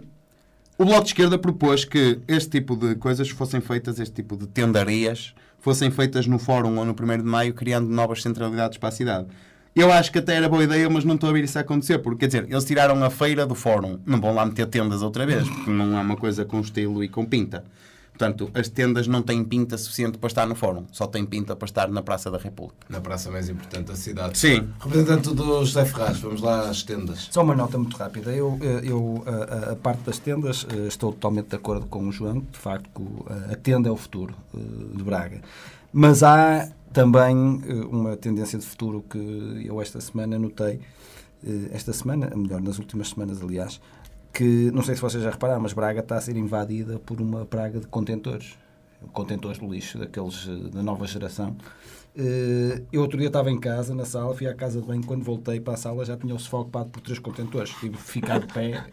O 0.77 0.85
Bloco 0.85 1.01
de 1.03 1.07
Esquerda 1.09 1.37
propôs 1.37 1.83
que 1.83 2.19
este 2.27 2.49
tipo 2.51 2.75
de 2.75 2.95
coisas 2.95 3.29
fossem 3.29 3.59
feitas, 3.59 3.99
este 3.99 4.15
tipo 4.15 4.37
de 4.37 4.47
tendarias, 4.47 5.33
fossem 5.59 5.91
feitas 5.91 6.25
no 6.25 6.39
Fórum 6.39 6.77
ou 6.77 6.85
no 6.85 6.93
1 6.93 7.17
de 7.17 7.23
Maio, 7.23 7.53
criando 7.53 7.89
novas 7.89 8.21
centralidades 8.21 8.77
para 8.77 8.87
a 8.87 8.91
cidade. 8.93 9.27
Eu 9.75 9.91
acho 9.91 10.11
que 10.11 10.19
até 10.19 10.35
era 10.35 10.49
boa 10.49 10.63
ideia, 10.63 10.89
mas 10.89 11.03
não 11.05 11.15
estou 11.15 11.29
a 11.29 11.33
ver 11.33 11.43
isso 11.43 11.57
acontecer, 11.57 11.99
porque, 11.99 12.19
quer 12.21 12.25
dizer, 12.27 12.45
eles 12.49 12.65
tiraram 12.65 13.01
a 13.03 13.09
feira 13.09 13.45
do 13.45 13.55
Fórum. 13.55 13.99
Não 14.05 14.19
vão 14.19 14.33
lá 14.33 14.45
meter 14.45 14.65
tendas 14.67 15.01
outra 15.01 15.25
vez, 15.25 15.47
porque 15.47 15.69
não 15.69 15.97
é 15.97 16.01
uma 16.01 16.17
coisa 16.17 16.43
com 16.43 16.59
estilo 16.59 17.03
e 17.03 17.07
com 17.07 17.23
pinta. 17.25 17.63
Portanto, 18.09 18.51
as 18.53 18.67
tendas 18.67 19.07
não 19.07 19.21
têm 19.21 19.41
pinta 19.45 19.77
suficiente 19.77 20.17
para 20.17 20.27
estar 20.27 20.45
no 20.45 20.53
Fórum, 20.53 20.83
só 20.91 21.07
têm 21.07 21.25
pinta 21.25 21.55
para 21.55 21.65
estar 21.65 21.87
na 21.87 22.01
Praça 22.01 22.29
da 22.29 22.37
República. 22.37 22.75
Na 22.89 22.99
praça 22.99 23.31
mais 23.31 23.47
importante 23.47 23.85
da 23.87 23.95
cidade. 23.95 24.37
Sim. 24.37 24.67
Representante 24.81 25.33
do 25.33 25.63
José 25.63 25.85
Ferraz, 25.85 26.19
vamos 26.19 26.41
lá 26.41 26.69
às 26.69 26.83
tendas. 26.83 27.29
Só 27.31 27.41
uma 27.41 27.55
nota 27.55 27.77
muito 27.77 27.95
rápida. 27.95 28.31
Eu, 28.31 28.59
eh, 28.61 28.81
eu 28.83 29.23
a, 29.25 29.69
a- 29.69 29.71
a 29.71 29.75
parte 29.77 30.01
das 30.01 30.17
tendas, 30.19 30.67
eh, 30.69 30.87
estou 30.87 31.13
totalmente 31.13 31.47
de 31.51 31.55
acordo 31.55 31.85
com 31.85 32.05
o 32.09 32.11
João. 32.11 32.39
De 32.51 32.57
facto, 32.57 33.25
a- 33.29 33.53
a 33.53 33.55
tenda 33.55 33.87
é 33.87 33.91
o 33.91 33.95
futuro 33.95 34.33
eh, 34.53 34.57
de 34.97 35.01
Braga. 35.03 35.39
Mas 35.93 36.21
há 36.21 36.67
também 36.93 37.61
eh, 37.67 37.73
uma 37.89 38.15
tendência 38.17 38.57
de 38.59 38.65
futuro 38.65 39.03
que 39.09 39.63
eu 39.65 39.81
esta 39.81 39.99
semana 40.01 40.37
notei. 40.39 40.79
eh, 41.45 41.69
Esta 41.71 41.93
semana, 41.93 42.31
melhor, 42.35 42.61
nas 42.61 42.79
últimas 42.79 43.09
semanas, 43.09 43.41
aliás, 43.41 43.79
que 44.33 44.69
não 44.71 44.81
sei 44.83 44.95
se 44.95 45.01
vocês 45.01 45.23
já 45.23 45.31
repararam, 45.31 45.61
mas 45.61 45.73
Braga 45.73 45.99
está 46.01 46.17
a 46.17 46.21
ser 46.21 46.35
invadida 46.37 46.99
por 46.99 47.19
uma 47.21 47.45
praga 47.45 47.79
de 47.79 47.87
contentores. 47.87 48.57
Contentores 49.13 49.59
de 49.59 49.65
lixo, 49.67 49.97
daqueles 49.97 50.47
eh, 50.47 50.69
da 50.69 50.83
nova 50.83 51.05
geração. 51.07 51.55
Eu 52.91 53.01
outro 53.01 53.17
dia 53.17 53.27
estava 53.27 53.49
em 53.49 53.57
casa, 53.57 53.95
na 53.95 54.03
sala, 54.03 54.35
fui 54.35 54.45
à 54.45 54.53
casa 54.53 54.81
de 54.81 54.87
banho, 54.87 55.01
quando 55.05 55.23
voltei 55.23 55.59
para 55.59 55.75
a 55.75 55.77
sala 55.77 56.03
já 56.03 56.17
tinha 56.17 56.35
o 56.35 56.39
sofá 56.39 56.57
ocupado 56.57 56.89
por 56.89 56.99
três 57.01 57.17
contentores. 57.17 57.69
Tive 57.79 57.95
que 57.95 58.03
ficar 58.03 58.39
de 58.39 58.47
pé 58.51 58.83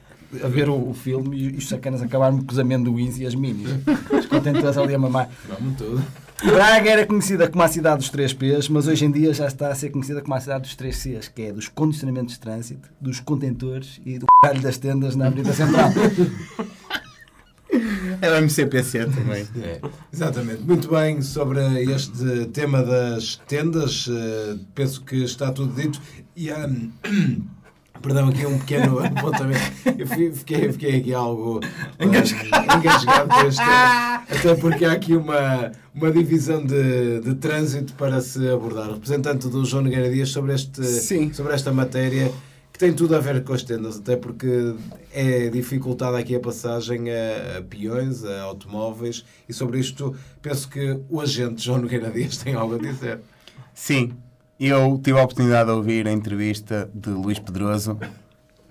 a 0.44 0.48
ver 0.48 0.68
o, 0.68 0.90
o 0.90 0.94
filme 0.94 1.36
e 1.36 1.56
os 1.56 1.68
sacanas 1.68 2.02
acabaram 2.02 2.38
com 2.44 2.52
os 2.52 2.58
amendoins 2.58 3.18
e 3.18 3.26
as 3.26 3.34
minis. 3.34 3.68
Os 4.16 4.26
contentores 4.26 4.76
ali 4.76 4.94
a 4.94 4.98
mamar. 4.98 5.28
Vamos 5.48 5.76
tudo. 5.76 6.04
Braga 6.44 6.90
era 6.90 7.06
conhecida 7.06 7.48
como 7.48 7.62
a 7.64 7.68
cidade 7.68 7.98
dos 7.98 8.10
três 8.10 8.32
P's, 8.32 8.68
mas 8.68 8.86
hoje 8.86 9.04
em 9.04 9.10
dia 9.10 9.32
já 9.32 9.46
está 9.46 9.68
a 9.68 9.74
ser 9.74 9.90
conhecida 9.90 10.20
como 10.20 10.34
a 10.34 10.40
cidade 10.40 10.62
dos 10.62 10.74
três 10.74 10.96
C's, 10.96 11.28
que 11.28 11.42
é 11.42 11.52
dos 11.52 11.68
condicionamentos 11.68 12.34
de 12.34 12.40
trânsito, 12.40 12.88
dos 13.00 13.20
contentores 13.20 14.00
e 14.04 14.18
do 14.18 14.26
caralho 14.42 14.60
das 14.60 14.76
tendas 14.76 15.16
na 15.16 15.26
Avenida 15.26 15.52
Central. 15.52 15.90
É 18.22 18.30
o 18.30 18.36
MCPC 18.36 19.04
também. 19.06 19.46
É, 19.62 19.80
exatamente. 20.10 20.62
Muito 20.62 20.88
bem, 20.88 21.20
sobre 21.20 21.60
este 21.92 22.46
tema 22.46 22.82
das 22.82 23.36
tendas, 23.46 24.08
eh, 24.10 24.56
penso 24.74 25.02
que 25.02 25.16
está 25.22 25.52
tudo 25.52 25.74
dito. 25.74 26.00
E 26.34 26.50
há, 26.50 26.66
perdão, 28.00 28.28
aqui 28.28 28.46
um 28.46 28.58
pequeno 28.58 29.00
apontamento. 29.04 29.60
Eu 29.98 30.06
fi- 30.06 30.32
fiquei, 30.32 30.72
fiquei 30.72 30.96
aqui 31.00 31.12
algo 31.12 31.60
engasgado 32.00 33.28
com 33.28 33.46
este 33.46 33.58
tema, 33.62 34.22
até 34.30 34.54
porque 34.54 34.84
há 34.86 34.92
aqui 34.92 35.14
uma, 35.14 35.72
uma 35.96 36.10
divisão 36.12 36.62
de, 36.64 37.20
de 37.20 37.34
trânsito 37.36 37.94
para 37.94 38.20
se 38.20 38.46
abordar. 38.48 38.90
Representante 38.90 39.48
do 39.48 39.64
João 39.64 39.82
Nogueira 39.82 40.10
Dias 40.10 40.28
sobre, 40.28 40.52
este, 40.54 40.84
Sim. 40.84 41.32
sobre 41.32 41.54
esta 41.54 41.72
matéria. 41.72 42.30
Que 42.70 42.78
tem 42.78 42.92
tudo 42.92 43.16
a 43.16 43.20
ver 43.20 43.42
com 43.42 43.54
as 43.54 43.62
tendas, 43.62 43.96
até 43.96 44.16
porque 44.16 44.74
é 45.10 45.48
dificultada 45.48 46.18
aqui 46.18 46.34
a 46.34 46.40
passagem 46.40 47.06
a, 47.10 47.56
a 47.56 47.62
peões, 47.62 48.22
a 48.22 48.42
automóveis, 48.42 49.24
e 49.48 49.52
sobre 49.54 49.80
isto 49.80 50.14
penso 50.42 50.68
que 50.68 51.00
o 51.08 51.18
agente 51.22 51.64
João 51.64 51.80
Nogueira 51.80 52.10
Dias 52.10 52.36
tem 52.36 52.52
algo 52.52 52.74
a 52.74 52.78
dizer. 52.78 53.20
Sim, 53.72 54.12
eu 54.60 55.00
tive 55.02 55.18
a 55.18 55.22
oportunidade 55.22 55.70
de 55.70 55.74
ouvir 55.74 56.06
a 56.06 56.12
entrevista 56.12 56.90
de 56.94 57.08
Luís 57.08 57.38
Pedroso, 57.38 57.98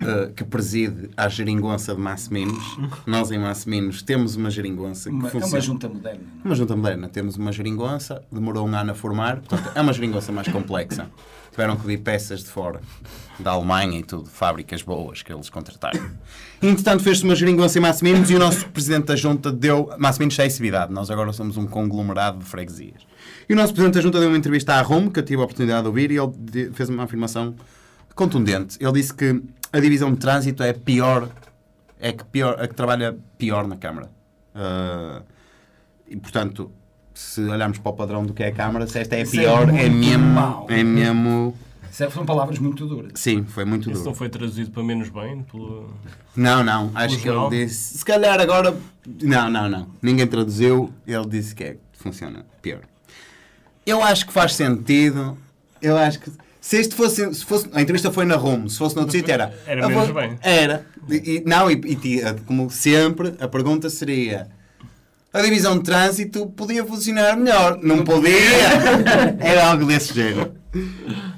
eh, 0.00 0.30
que 0.36 0.44
preside 0.44 1.08
a 1.16 1.28
geringonça 1.28 1.94
de 1.94 2.00
Massiminos. 2.00 2.76
Nós 3.06 3.30
em 3.30 3.38
Massiminos 3.38 4.02
temos 4.02 4.36
uma 4.36 4.50
geringonça 4.50 5.08
que 5.10 5.16
Uma- 5.16 5.28
é 5.28 5.30
funciona. 5.30 5.54
uma 5.54 5.60
junta 5.60 5.88
moderna. 5.88 6.20
não 6.34 6.42
é? 6.42 6.46
Uma 6.46 6.54
junta 6.54 6.76
moderna. 6.76 7.08
Temos 7.08 7.36
uma 7.36 7.50
geringonça, 7.52 8.22
demorou 8.30 8.66
um 8.68 8.74
ano 8.74 8.90
a 8.92 8.94
formar, 8.94 9.40
portanto 9.40 9.72
é 9.74 9.80
uma 9.80 9.92
geringonça 9.92 10.30
mais 10.32 10.48
complexa. 10.48 11.08
Tiveram 11.50 11.74
que 11.76 11.86
vir 11.86 11.98
peças 12.00 12.40
de 12.44 12.50
fora, 12.50 12.82
da 13.38 13.52
Alemanha 13.52 13.98
e 13.98 14.02
tudo, 14.02 14.28
fábricas 14.28 14.82
boas 14.82 15.22
que 15.22 15.32
eles 15.32 15.48
contrataram. 15.48 15.98
E, 16.60 16.68
entretanto, 16.68 17.02
fez-se 17.02 17.24
uma 17.24 17.34
geringonça 17.34 17.78
em 17.78 17.80
Massiminos 17.80 18.28
e 18.30 18.34
o 18.34 18.38
nosso 18.38 18.68
presidente 18.68 19.06
da 19.06 19.16
junta 19.16 19.50
deu. 19.50 19.88
Massiminos 19.98 20.38
é 20.38 20.44
a 20.44 20.50
cidade, 20.50 20.92
nós 20.92 21.10
agora 21.10 21.32
somos 21.32 21.56
um 21.56 21.66
conglomerado 21.66 22.40
de 22.40 22.44
freguesias. 22.44 23.06
E 23.48 23.54
o 23.54 23.56
nosso 23.56 23.72
presidente 23.72 23.94
da 23.94 24.00
junta 24.02 24.20
deu 24.20 24.28
uma 24.28 24.36
entrevista 24.36 24.74
à 24.74 24.82
ROM, 24.82 25.08
que 25.08 25.18
eu 25.18 25.22
tive 25.24 25.40
a 25.40 25.44
oportunidade 25.44 25.80
de 25.80 25.88
ouvir, 25.88 26.10
e 26.10 26.16
ele 26.18 26.70
fez 26.74 26.90
uma 26.90 27.04
afirmação 27.04 27.54
contundente. 28.14 28.76
Ele 28.80 28.92
disse 28.92 29.12
que 29.14 29.42
a 29.72 29.80
divisão 29.80 30.12
de 30.12 30.18
trânsito 30.18 30.62
é 30.62 30.72
pior, 30.72 31.28
é 32.00 32.12
que 32.12 32.24
pior, 32.24 32.60
a 32.60 32.66
que 32.68 32.74
trabalha 32.74 33.16
pior 33.38 33.66
na 33.66 33.76
Câmara. 33.76 34.10
Ah, 34.54 35.22
e 36.08 36.16
portanto, 36.16 36.70
se 37.12 37.40
olharmos 37.42 37.78
para 37.78 37.90
o 37.90 37.94
padrão 37.94 38.24
do 38.24 38.32
que 38.32 38.42
é 38.42 38.48
a 38.48 38.52
Câmara, 38.52 38.86
se 38.86 38.98
esta 38.98 39.16
é 39.16 39.22
Isso 39.22 39.36
é 39.36 39.40
pior, 39.40 39.68
é, 39.68 39.88
muito 39.88 39.96
mesmo. 39.96 40.24
mau. 40.24 40.66
É 40.68 40.82
mesmo. 40.84 41.56
Isso 41.90 42.10
São 42.10 42.26
palavras 42.26 42.58
muito 42.58 42.86
duras. 42.86 43.12
Sim, 43.14 43.44
foi 43.44 43.64
muito 43.64 43.90
Isso 43.90 44.00
duro. 44.00 44.04
não 44.10 44.14
foi 44.14 44.28
traduzido 44.28 44.70
para 44.70 44.82
menos 44.82 45.08
bem? 45.08 45.42
Pelo... 45.44 45.90
Não, 46.34 46.62
não, 46.62 46.90
acho 46.94 47.18
que 47.18 47.28
ele 47.28 47.48
disse. 47.48 47.98
Se 47.98 48.04
calhar 48.04 48.38
agora. 48.38 48.76
Não, 49.22 49.48
não, 49.50 49.68
não. 49.68 49.88
Ninguém 50.02 50.26
traduziu, 50.26 50.92
ele 51.06 51.26
disse 51.26 51.54
que 51.54 51.64
é, 51.64 51.76
funciona 51.94 52.44
pior. 52.60 52.80
Eu 53.86 54.02
acho 54.02 54.26
que 54.26 54.32
faz 54.32 54.54
sentido. 54.54 55.38
Eu 55.80 55.96
acho 55.96 56.20
que. 56.20 56.30
Se 56.66 56.80
isto 56.80 56.96
fosse, 56.96 57.32
se 57.32 57.44
fosse. 57.44 57.68
A 57.72 57.80
entrevista 57.80 58.10
foi 58.10 58.24
na 58.24 58.34
Rome, 58.34 58.68
se 58.68 58.76
fosse 58.78 58.96
no 58.96 59.02
outro 59.02 59.16
sítio 59.16 59.32
era. 59.32 59.54
Era 59.68 59.84
"Ah, 59.84 59.88
menos 59.88 60.06
vou-" 60.06 60.14
bem. 60.14 60.36
Era. 60.42 60.84
E, 61.08 61.40
não, 61.46 61.70
e, 61.70 61.74
e 61.74 61.94
tinha- 61.94 62.34
como 62.44 62.68
sempre, 62.68 63.34
a 63.38 63.46
pergunta 63.46 63.88
seria. 63.88 64.48
A 65.32 65.40
divisão 65.42 65.78
de 65.78 65.84
trânsito 65.84 66.44
podia 66.48 66.84
funcionar 66.84 67.36
melhor. 67.36 67.78
Não 67.80 68.02
podia! 68.02 68.34
Era 69.38 69.68
algo 69.68 69.84
desse 69.84 70.12
género. 70.12 70.54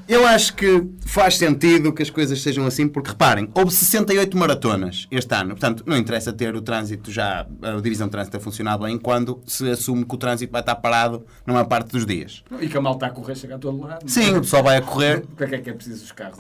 Eu 0.09 0.27
acho 0.27 0.55
que 0.55 0.89
faz 1.05 1.37
sentido 1.37 1.93
que 1.93 2.03
as 2.03 2.09
coisas 2.09 2.41
sejam 2.41 2.65
assim, 2.65 2.89
porque 2.89 3.11
reparem, 3.11 3.51
houve 3.55 3.71
68 3.71 4.39
maratonas 4.39 5.07
este 5.11 5.35
ano. 5.35 5.51
Portanto, 5.51 5.85
não 5.87 5.99
interessa 5.99 6.33
ter 6.33 6.57
o 6.57 6.63
trânsito 6.63 7.13
já, 7.13 7.47
a 7.61 7.73
divisão 7.79 8.07
de 8.07 8.13
trânsito 8.13 8.39
a 8.39 8.41
funcionar 8.41 8.79
bem, 8.79 8.97
quando 8.97 9.43
se 9.47 9.69
assume 9.71 10.07
que 10.07 10.15
o 10.15 10.17
trânsito 10.17 10.51
vai 10.51 10.63
estar 10.63 10.77
parado 10.77 11.27
numa 11.47 11.63
parte 11.63 11.93
dos 11.93 12.07
dias. 12.07 12.43
E 12.59 12.69
que 12.71 12.79
a 12.79 12.81
malta 12.81 13.05
a 13.05 13.11
correr 13.11 13.35
chega 13.35 13.57
a 13.57 13.59
todo 13.59 13.83
lado. 13.83 14.09
Sim, 14.09 14.35
o 14.37 14.41
pessoal 14.41 14.63
vai 14.63 14.79
a 14.79 14.83
correr, 14.83 15.27
Para 15.37 15.47
que 15.47 15.55
é 15.57 15.59
que 15.59 15.69
é 15.69 15.73
preciso 15.75 16.03
os 16.03 16.13
carros? 16.13 16.39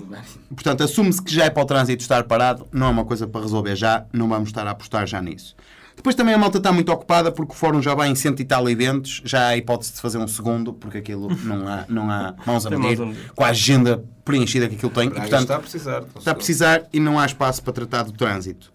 Portanto, 0.49 0.83
assume-se 0.83 1.21
que 1.21 1.35
já 1.35 1.45
é 1.45 1.51
para 1.51 1.63
o 1.63 1.67
trânsito 1.67 2.01
estar 2.01 2.25
parado, 2.25 2.67
não 2.73 2.87
é 2.87 2.91
uma 2.91 3.05
coisa 3.05 3.27
para 3.27 3.43
resolver 3.43 3.77
já, 3.77 4.07
não 4.15 4.31
vamos 4.31 4.49
estar 4.49 4.67
a 4.67 4.71
apostar 4.71 5.07
já 5.07 5.21
nisso. 5.21 5.55
Depois 5.99 6.15
também 6.15 6.33
a 6.33 6.39
malta 6.39 6.59
está 6.59 6.73
muito 6.73 6.93
ocupada 6.93 7.33
porque 7.33 7.53
o 7.53 7.55
fórum 7.57 7.83
já 7.83 7.93
vai 7.93 8.09
em 8.09 8.15
cento 8.15 8.41
e 8.41 8.45
tal 8.45 8.69
eventos, 8.71 9.21
já 9.25 9.47
há 9.47 9.49
a 9.49 9.57
hipótese 9.57 9.95
de 9.95 10.01
fazer 10.01 10.19
um 10.19 10.29
segundo, 10.29 10.73
porque 10.73 10.99
aquilo 10.99 11.29
não 11.43 11.67
há, 11.67 11.85
não 11.89 12.09
há 12.09 12.35
mãos 12.47 12.65
a 12.65 12.71
medir, 12.71 12.99
com 13.35 13.45
a 13.45 13.49
agenda 13.49 14.05
preenchida 14.25 14.69
que 14.69 14.77
aquilo 14.77 14.93
tem. 14.93 15.09
E, 15.09 15.11
portanto, 15.11 15.41
está 15.41 15.57
a 15.57 15.59
precisar. 15.59 16.05
está 16.17 16.31
a 16.31 16.35
precisar 16.35 16.83
e 16.93 17.01
não 17.01 17.19
há 17.19 17.27
espaço 17.27 17.65
para 17.65 17.73
tratar 17.73 18.05
do 18.05 18.13
trânsito. 18.13 18.73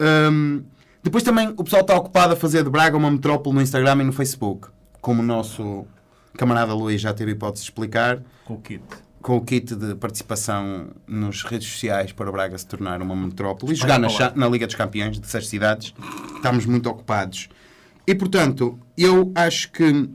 Hum, 0.00 0.62
depois 1.02 1.24
também 1.24 1.52
o 1.56 1.64
pessoal 1.64 1.82
está 1.82 1.96
ocupado 1.96 2.34
a 2.34 2.36
fazer 2.36 2.62
de 2.62 2.70
Braga 2.70 2.96
uma 2.96 3.10
metrópole 3.10 3.56
no 3.56 3.60
Instagram 3.60 4.02
e 4.02 4.04
no 4.04 4.12
Facebook, 4.12 4.68
como 5.00 5.22
o 5.22 5.24
nosso 5.24 5.84
camarada 6.36 6.72
Luís 6.72 7.00
já 7.00 7.12
teve 7.12 7.32
hipótese 7.32 7.64
de 7.64 7.70
explicar 7.70 8.22
Com 8.44 8.54
o 8.54 8.60
kit. 8.60 8.84
Com 9.22 9.36
o 9.36 9.40
kit 9.42 9.74
de 9.74 9.94
participação 9.96 10.88
nas 11.06 11.42
redes 11.42 11.68
sociais 11.68 12.10
para 12.12 12.32
Braga 12.32 12.56
se 12.56 12.66
tornar 12.66 13.02
uma 13.02 13.14
metrópole 13.14 13.72
e 13.72 13.74
jogar 13.76 13.98
na, 13.98 14.08
na 14.34 14.48
Liga 14.48 14.66
dos 14.66 14.74
Campeões 14.76 15.20
de 15.20 15.26
seis 15.26 15.46
cidades. 15.48 15.92
Estamos 16.36 16.64
muito 16.66 16.88
ocupados. 16.88 17.48
E, 18.06 18.14
portanto, 18.14 18.78
eu 18.96 19.30
acho 19.34 19.70
que... 19.72 20.08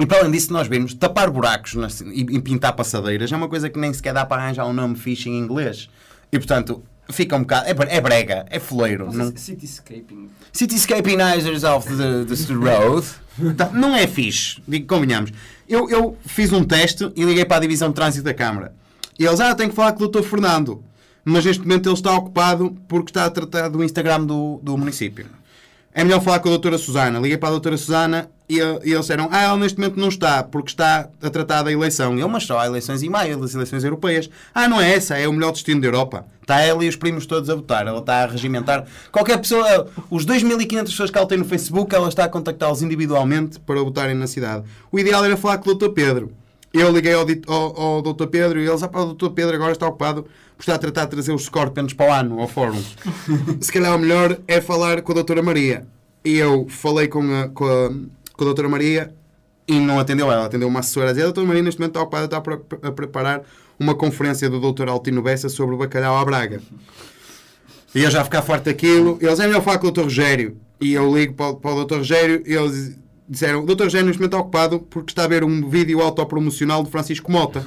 E 0.00 0.06
para 0.06 0.18
além 0.20 0.32
disso, 0.32 0.52
nós 0.52 0.66
vimos 0.66 0.92
tapar 0.94 1.30
buracos 1.30 1.74
nas- 1.74 2.00
e, 2.00 2.20
e 2.30 2.40
pintar 2.40 2.72
passadeiras 2.72 3.30
é 3.30 3.36
uma 3.36 3.48
coisa 3.48 3.70
que 3.70 3.78
nem 3.78 3.92
sequer 3.92 4.12
dá 4.12 4.26
para 4.26 4.42
arranjar 4.42 4.66
um 4.66 4.72
nome 4.72 4.96
fixe 4.96 5.28
em 5.28 5.38
inglês. 5.38 5.88
E, 6.32 6.38
portanto, 6.38 6.82
fica 7.10 7.36
um 7.36 7.40
bocado... 7.40 7.66
É, 7.68 7.96
é 7.96 8.00
brega, 8.00 8.44
é 8.50 8.58
foleiro. 8.58 9.12
Não, 9.12 9.36
Cityscaping. 9.36 10.28
Cityscapinizers 10.52 11.62
of 11.64 11.88
the, 11.96 12.24
the 12.24 12.54
road. 12.54 13.06
Tá, 13.56 13.70
Não 13.70 13.96
é 13.96 14.06
fixe, 14.06 14.62
digo, 14.68 14.86
convenhamos. 14.86 15.32
Eu, 15.72 15.88
eu 15.88 16.18
fiz 16.26 16.52
um 16.52 16.62
teste 16.62 17.10
e 17.16 17.24
liguei 17.24 17.46
para 17.46 17.56
a 17.56 17.60
divisão 17.60 17.88
de 17.88 17.94
trânsito 17.94 18.24
da 18.24 18.34
Câmara. 18.34 18.74
E 19.18 19.24
eles, 19.24 19.40
ah, 19.40 19.54
tenho 19.54 19.70
que 19.70 19.74
falar 19.74 19.92
com 19.92 20.04
o 20.04 20.08
Dr. 20.08 20.22
Fernando. 20.22 20.84
Mas 21.24 21.46
neste 21.46 21.62
momento 21.62 21.88
ele 21.88 21.94
está 21.94 22.14
ocupado 22.14 22.76
porque 22.86 23.08
está 23.08 23.24
a 23.24 23.30
tratar 23.30 23.68
do 23.68 23.82
Instagram 23.82 24.26
do, 24.26 24.60
do 24.62 24.76
município. 24.76 25.24
É 25.94 26.04
melhor 26.04 26.20
falar 26.20 26.40
com 26.40 26.48
a 26.48 26.52
doutora 26.52 26.76
Susana. 26.76 27.18
Liguei 27.18 27.38
para 27.38 27.48
a 27.48 27.52
doutora 27.52 27.78
Susana 27.78 28.28
e, 28.58 28.88
e 28.88 28.92
eles 28.92 29.00
disseram, 29.00 29.28
ah, 29.30 29.42
ela 29.42 29.56
neste 29.56 29.78
momento 29.78 29.98
não 29.98 30.08
está 30.08 30.42
porque 30.42 30.70
está 30.70 31.08
a 31.22 31.30
tratar 31.30 31.62
da 31.62 31.72
eleição. 31.72 32.16
E 32.16 32.20
eu, 32.20 32.28
mas 32.28 32.44
só 32.44 32.58
há 32.58 32.66
eleições 32.66 33.02
em 33.02 33.08
maio, 33.08 33.38
das 33.38 33.54
eleições 33.54 33.84
europeias. 33.84 34.28
Ah, 34.54 34.68
não 34.68 34.80
é 34.80 34.94
essa, 34.94 35.16
é 35.16 35.28
o 35.28 35.32
melhor 35.32 35.52
destino 35.52 35.80
da 35.80 35.86
Europa. 35.86 36.26
Está 36.40 36.60
ela 36.60 36.84
e 36.84 36.88
os 36.88 36.96
primos 36.96 37.24
todos 37.26 37.48
a 37.48 37.54
votar. 37.54 37.86
Ela 37.86 38.00
está 38.00 38.24
a 38.24 38.26
regimentar. 38.26 38.84
Qualquer 39.10 39.38
pessoa, 39.38 39.86
os 40.10 40.26
2.500 40.26 40.82
pessoas 40.84 41.10
que 41.10 41.18
ela 41.18 41.26
tem 41.26 41.38
no 41.38 41.44
Facebook, 41.44 41.94
ela 41.94 42.08
está 42.08 42.24
a 42.24 42.28
contactá-los 42.28 42.82
individualmente 42.82 43.60
para 43.60 43.80
votarem 43.80 44.14
na 44.14 44.26
cidade. 44.26 44.64
O 44.90 44.98
ideal 44.98 45.24
era 45.24 45.36
falar 45.36 45.58
com 45.58 45.70
o 45.70 45.74
Dr. 45.74 45.90
Pedro. 45.90 46.32
Eu 46.72 46.90
liguei 46.90 47.12
ao, 47.12 47.26
ao, 47.46 47.80
ao 47.80 48.02
Dr. 48.02 48.26
Pedro 48.26 48.58
e 48.58 48.66
eles, 48.66 48.82
ah, 48.82 48.88
pá, 48.88 49.00
o 49.00 49.12
Dr. 49.12 49.28
Pedro 49.30 49.54
agora 49.54 49.72
está 49.72 49.86
ocupado 49.86 50.22
por 50.56 50.62
estar 50.62 50.74
a 50.74 50.78
tratar 50.78 51.04
de 51.04 51.10
trazer 51.10 51.32
os 51.32 51.44
Scorpions 51.44 51.92
para 51.92 52.10
o 52.10 52.12
ano, 52.12 52.40
ao 52.40 52.48
fórum. 52.48 52.82
Se 53.60 53.70
calhar 53.70 53.94
o 53.94 53.98
melhor 53.98 54.38
é 54.48 54.60
falar 54.60 55.02
com 55.02 55.12
a 55.12 55.16
Doutora 55.16 55.42
Maria. 55.42 55.86
E 56.24 56.36
eu 56.36 56.66
falei 56.68 57.08
com 57.08 57.20
a, 57.20 57.48
com 57.48 57.66
a, 57.66 57.90
com 58.44 58.50
a 58.50 58.54
Doutora 58.54 58.68
Maria 58.68 59.14
e 59.66 59.78
não 59.78 59.98
atendeu 60.00 60.30
ela, 60.30 60.46
atendeu 60.46 60.68
uma 60.68 60.80
assessora 60.80 61.08
a 61.10 61.12
dizer, 61.12 61.22
a 61.22 61.26
Doutora 61.26 61.46
Maria 61.46 61.62
neste 61.62 61.78
momento 61.80 61.92
está 61.92 62.02
ocupada, 62.02 62.24
está 62.24 62.36
a, 62.38 62.40
pre- 62.40 62.60
a 62.82 62.92
preparar 62.92 63.42
uma 63.78 63.94
conferência 63.94 64.48
do 64.50 64.60
Dr. 64.72 64.88
Altino 64.88 65.22
Bessa 65.22 65.48
sobre 65.48 65.74
o 65.74 65.78
bacalhau 65.78 66.16
à 66.16 66.24
Braga. 66.24 66.60
E 67.94 68.02
eu 68.02 68.10
já 68.10 68.24
ficar 68.24 68.42
forte 68.42 68.64
daquilo, 68.64 69.18
eles 69.20 69.38
é 69.38 69.46
melhor 69.46 69.62
falar 69.62 69.78
com 69.78 69.86
o 69.88 69.90
Dr. 69.90 70.02
Rogério. 70.02 70.56
E 70.80 70.94
eu 70.94 71.14
ligo 71.14 71.34
para, 71.34 71.48
o- 71.50 71.56
para 71.56 71.70
o 71.74 71.84
Dr. 71.84 71.96
Rogério 71.98 72.42
e 72.46 72.52
eles 72.54 72.96
disseram: 73.28 73.62
o 73.62 73.66
Dr. 73.66 73.84
Rogério 73.84 74.06
neste 74.06 74.18
momento 74.20 74.32
está 74.34 74.40
ocupado 74.40 74.80
porque 74.80 75.12
está 75.12 75.24
a 75.24 75.28
ver 75.28 75.44
um 75.44 75.68
vídeo 75.68 76.00
autopromocional 76.00 76.82
de 76.82 76.90
Francisco 76.90 77.30
Mota. 77.30 77.64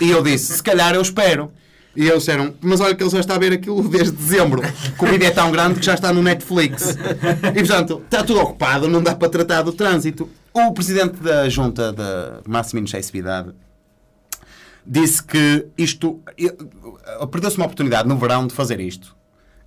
E 0.00 0.10
eu 0.10 0.22
disse: 0.22 0.54
se 0.56 0.62
calhar 0.62 0.94
eu 0.94 1.02
espero. 1.02 1.50
E 1.96 2.06
eles 2.06 2.18
disseram: 2.18 2.54
mas 2.60 2.80
olha 2.80 2.94
que 2.94 3.02
ele 3.02 3.10
já 3.10 3.20
está 3.20 3.34
a 3.34 3.38
ver 3.38 3.52
aquilo 3.52 3.88
desde 3.88 4.12
dezembro. 4.12 4.62
Que 4.62 5.04
o 5.04 5.08
vídeo 5.08 5.26
é 5.26 5.30
tão 5.30 5.50
grande 5.50 5.80
que 5.80 5.86
já 5.86 5.94
está 5.94 6.12
no 6.12 6.22
Netflix. 6.22 6.96
E 7.54 7.60
portanto, 7.60 8.02
está 8.04 8.22
tudo 8.22 8.40
ocupado, 8.40 8.88
não 8.88 9.02
dá 9.02 9.14
para 9.14 9.28
tratar 9.28 9.62
do 9.62 9.72
trânsito. 9.72 10.28
O 10.52 10.72
presidente 10.72 11.16
da 11.22 11.48
junta 11.48 11.92
da 11.92 12.40
Massimino 12.46 12.86
Cheicevidade 12.86 13.50
disse 14.86 15.22
que 15.22 15.66
isto. 15.76 16.20
Perdeu-se 17.30 17.56
uma 17.56 17.66
oportunidade 17.66 18.08
no 18.08 18.16
verão 18.16 18.46
de 18.46 18.54
fazer 18.54 18.78
isto. 18.80 19.16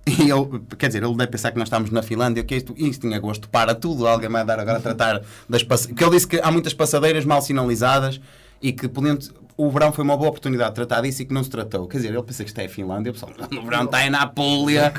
E 0.06 0.30
ele, 0.30 0.62
quer 0.78 0.86
dizer, 0.86 1.02
ele 1.02 1.14
deve 1.14 1.30
pensar 1.30 1.52
que 1.52 1.58
nós 1.58 1.66
estamos 1.66 1.90
na 1.90 2.02
Finlândia, 2.02 2.42
que 2.42 2.56
isto, 2.56 2.74
isto 2.76 3.06
em 3.06 3.14
agosto 3.14 3.48
para 3.48 3.74
tudo, 3.74 4.06
alguém 4.06 4.30
vai 4.30 4.44
dar 4.44 4.58
agora 4.58 4.78
a 4.78 4.80
tratar 4.80 5.20
das 5.48 5.62
passadeiras. 5.62 5.86
Porque 5.86 6.04
ele 6.04 6.10
disse 6.12 6.26
que 6.26 6.40
há 6.40 6.50
muitas 6.50 6.72
passadeiras 6.72 7.24
mal 7.24 7.42
sinalizadas 7.42 8.20
e 8.62 8.72
que 8.72 8.88
podiam, 8.88 9.18
o 9.56 9.70
verão 9.70 9.92
foi 9.92 10.04
uma 10.04 10.16
boa 10.16 10.28
oportunidade 10.30 10.70
de 10.70 10.74
tratar 10.76 11.02
disso 11.02 11.22
e 11.22 11.24
que 11.24 11.34
não 11.34 11.42
se 11.44 11.50
tratou. 11.50 11.86
Quer 11.86 11.98
dizer, 11.98 12.08
ele 12.14 12.22
pensa 12.22 12.42
que 12.44 12.48
isto 12.50 12.58
é 12.60 12.64
a 12.64 12.68
Finlândia, 12.68 13.12
pessoal, 13.12 13.32
no 13.50 13.62
verão 13.62 13.84
está 13.84 14.06
em 14.06 14.14
Apulia, 14.14 14.92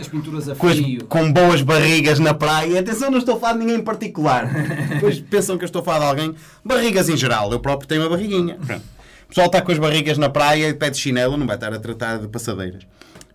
As 0.00 0.08
pinturas 0.08 0.48
a 0.48 0.54
com, 0.54 0.66
as- 0.68 0.76
frio. 0.76 1.04
com 1.06 1.32
boas 1.32 1.62
barrigas 1.62 2.18
na 2.18 2.34
praia. 2.34 2.80
Atenção, 2.80 3.10
não 3.10 3.18
estou 3.18 3.36
a 3.36 3.40
falar 3.40 3.52
de 3.54 3.58
ninguém 3.60 3.76
em 3.76 3.82
particular. 3.84 4.46
Depois 4.94 5.20
pensam 5.20 5.56
que 5.58 5.64
eu 5.64 5.66
estou 5.66 5.82
a 5.82 5.84
falar 5.84 5.98
de 5.98 6.04
alguém. 6.06 6.34
Barrigas 6.64 7.08
em 7.08 7.16
geral, 7.16 7.50
eu 7.52 7.60
próprio 7.60 7.88
tenho 7.88 8.02
uma 8.02 8.10
barriguinha. 8.10 8.58
O 9.24 9.28
pessoal 9.28 9.46
está 9.46 9.62
com 9.62 9.70
as 9.72 9.78
barrigas 9.78 10.18
na 10.18 10.28
praia 10.28 10.68
e 10.68 10.74
pede 10.74 10.98
chinelo, 10.98 11.36
não 11.36 11.46
vai 11.46 11.56
estar 11.56 11.72
a 11.72 11.78
tratar 11.78 12.18
de 12.18 12.26
passadeiras. 12.28 12.82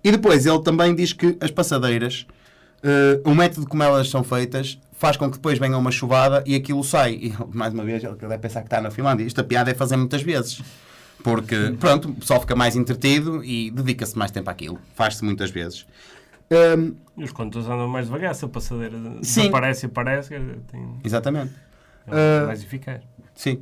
E 0.04 0.12
depois 0.12 0.46
ele 0.46 0.60
também 0.62 0.94
diz 0.94 1.14
que 1.14 1.38
as 1.40 1.50
passadeiras, 1.52 2.26
eh, 2.84 3.20
o 3.26 3.34
método 3.34 3.66
como 3.66 3.82
elas 3.82 4.10
são 4.10 4.24
feitas, 4.24 4.78
faz 5.06 5.18
com 5.18 5.30
que 5.30 5.38
depois 5.38 5.60
venha 5.60 5.78
uma 5.78 5.92
chuvada 5.92 6.44
e 6.48 6.56
aquilo 6.56 6.84
sai. 6.84 7.14
E 7.14 7.34
mais 7.54 7.72
uma 7.72 7.84
vez 7.84 8.04
ele 8.04 8.16
deve 8.16 8.40
pensar 8.40 8.62
que 8.62 8.66
está 8.66 8.82
na 8.82 8.90
Finlândia. 8.90 9.24
Isto 9.24 9.40
a 9.40 9.44
piada 9.44 9.70
é 9.70 9.76
fazer 9.76 9.96
muitas 9.98 10.24
vezes. 10.24 10.64
Porque, 11.24 11.76
pronto, 11.80 12.10
o 12.10 12.16
pessoal 12.16 12.42
fica 12.42 12.56
mais 12.56 12.76
entretido 12.76 13.44
e 13.44 13.70
dedica-se 13.70 14.18
mais 14.18 14.32
tempo 14.32 14.50
àquilo. 14.50 14.80
Faz-se 14.96 15.24
muitas 15.24 15.52
vezes. 15.52 15.86
Hum, 16.52 16.96
E 17.16 17.24
os 17.24 17.32
condutores 17.32 17.68
andam 17.68 17.88
mais 17.88 18.08
devagar, 18.08 18.34
se 18.34 18.46
a 18.46 18.48
passadeira 18.48 18.98
Sim. 19.22 19.48
aparece 19.48 19.86
e 19.86 19.88
aparece, 19.88 20.30
tem, 20.72 21.00
exatamente. 21.04 21.54
é 22.08 22.46
mais 22.48 22.64
eficaz. 22.64 23.02
Sim. 23.36 23.62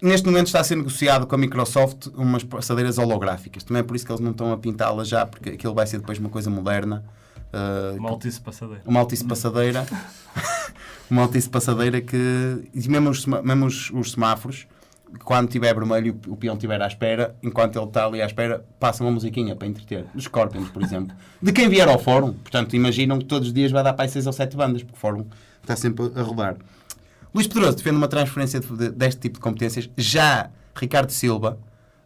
Neste 0.00 0.26
momento 0.26 0.46
está 0.46 0.60
a 0.60 0.64
ser 0.64 0.76
negociado 0.76 1.26
com 1.26 1.34
a 1.34 1.38
Microsoft 1.38 2.06
umas 2.14 2.44
passadeiras 2.44 2.98
holográficas. 2.98 3.64
Também 3.64 3.80
é 3.80 3.82
por 3.82 3.96
isso 3.96 4.06
que 4.06 4.12
eles 4.12 4.20
não 4.20 4.30
estão 4.30 4.52
a 4.52 4.56
pintá-las 4.58 5.08
já, 5.08 5.26
porque 5.26 5.50
aquilo 5.50 5.74
vai 5.74 5.86
ser 5.88 5.98
depois 5.98 6.18
uma 6.18 6.28
coisa 6.28 6.48
moderna. 6.50 7.04
Ah, 7.52 7.94
Uma 7.96 8.10
altice 8.10 8.40
passadeira. 8.40 8.82
uma 8.84 9.00
altice 9.00 9.24
passadeira. 9.24 9.86
uma 11.10 11.22
altice 11.22 11.48
passadeira 11.48 12.00
que. 12.00 12.16
E 12.74 12.88
mesmo 12.88 13.10
os, 13.10 13.24
mesmo 13.26 13.66
os, 13.66 13.90
os 13.90 14.12
semáforos, 14.12 14.66
quando 15.24 15.48
tiver 15.48 15.74
vermelho 15.74 16.18
e 16.26 16.30
o 16.30 16.36
peão 16.36 16.54
estiver 16.54 16.80
à 16.82 16.86
espera, 16.86 17.34
enquanto 17.42 17.76
ele 17.78 17.86
está 17.86 18.04
ali 18.06 18.20
à 18.20 18.26
espera, 18.26 18.64
passa 18.78 19.02
uma 19.02 19.10
musiquinha 19.10 19.56
para 19.56 19.66
entreter. 19.66 20.04
Dos 20.14 20.24
Scorpions, 20.24 20.68
por 20.70 20.82
exemplo. 20.82 21.16
De 21.40 21.52
quem 21.52 21.68
vier 21.68 21.88
ao 21.88 21.98
fórum. 21.98 22.34
Portanto, 22.34 22.74
imaginam 22.76 23.18
que 23.18 23.24
todos 23.24 23.48
os 23.48 23.54
dias 23.54 23.70
vai 23.72 23.82
dar 23.82 23.94
para 23.94 24.04
aí 24.04 24.10
6 24.10 24.26
ou 24.26 24.32
7 24.32 24.56
bandas, 24.56 24.82
porque 24.82 24.96
o 24.96 25.00
fórum 25.00 25.24
está 25.62 25.74
sempre 25.74 26.10
a 26.14 26.22
rodar. 26.22 26.56
Luís 27.34 27.46
Pedroso 27.46 27.76
defende 27.76 27.96
uma 27.96 28.08
transferência 28.08 28.60
de- 28.60 28.76
de- 28.76 28.90
deste 28.90 29.20
tipo 29.20 29.34
de 29.36 29.40
competências. 29.40 29.88
Já 29.96 30.50
Ricardo 30.74 31.10
Silva, 31.10 31.58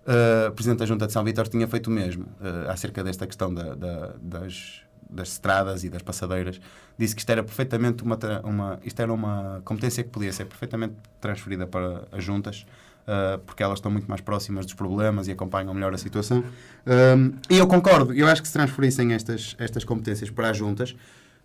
eh, 0.06 0.50
Presidente 0.50 0.78
da 0.80 0.86
Junta 0.86 1.06
de 1.06 1.12
São 1.12 1.22
Vítor, 1.24 1.48
tinha 1.48 1.66
feito 1.66 1.86
o 1.88 1.90
mesmo 1.90 2.26
eh, 2.40 2.70
acerca 2.70 3.02
desta 3.04 3.26
questão 3.26 3.52
da- 3.52 3.74
da- 3.74 4.10
das, 4.20 4.81
das 5.12 5.32
estradas 5.32 5.84
e 5.84 5.88
das 5.88 6.02
passadeiras. 6.02 6.60
Disse 6.98 7.14
que 7.14 7.20
isto 7.20 7.30
era 7.30 7.42
perfeitamente 7.42 8.02
uma, 8.02 8.18
uma, 8.44 8.80
isto 8.84 9.00
era 9.00 9.12
uma 9.12 9.60
competência 9.64 10.02
que 10.02 10.10
podia 10.10 10.32
ser 10.32 10.46
perfeitamente 10.46 10.94
transferida 11.20 11.66
para 11.66 12.04
as 12.12 12.22
juntas, 12.22 12.66
eh, 13.06 13.40
porque 13.44 13.62
elas 13.62 13.78
estão 13.78 13.90
muito 13.90 14.06
mais 14.06 14.20
próximas 14.20 14.64
dos 14.64 14.74
problemas 14.74 15.26
e 15.26 15.32
acompanham 15.32 15.74
melhor 15.74 15.92
a 15.92 15.98
situação. 15.98 16.44
Um, 16.86 17.32
e 17.50 17.58
eu 17.58 17.66
concordo, 17.66 18.12
eu 18.12 18.28
acho 18.28 18.40
que 18.40 18.48
se 18.48 18.54
transferissem 18.54 19.12
estas, 19.12 19.56
estas 19.58 19.82
competências 19.84 20.30
para 20.30 20.50
as 20.50 20.56
juntas, 20.56 20.94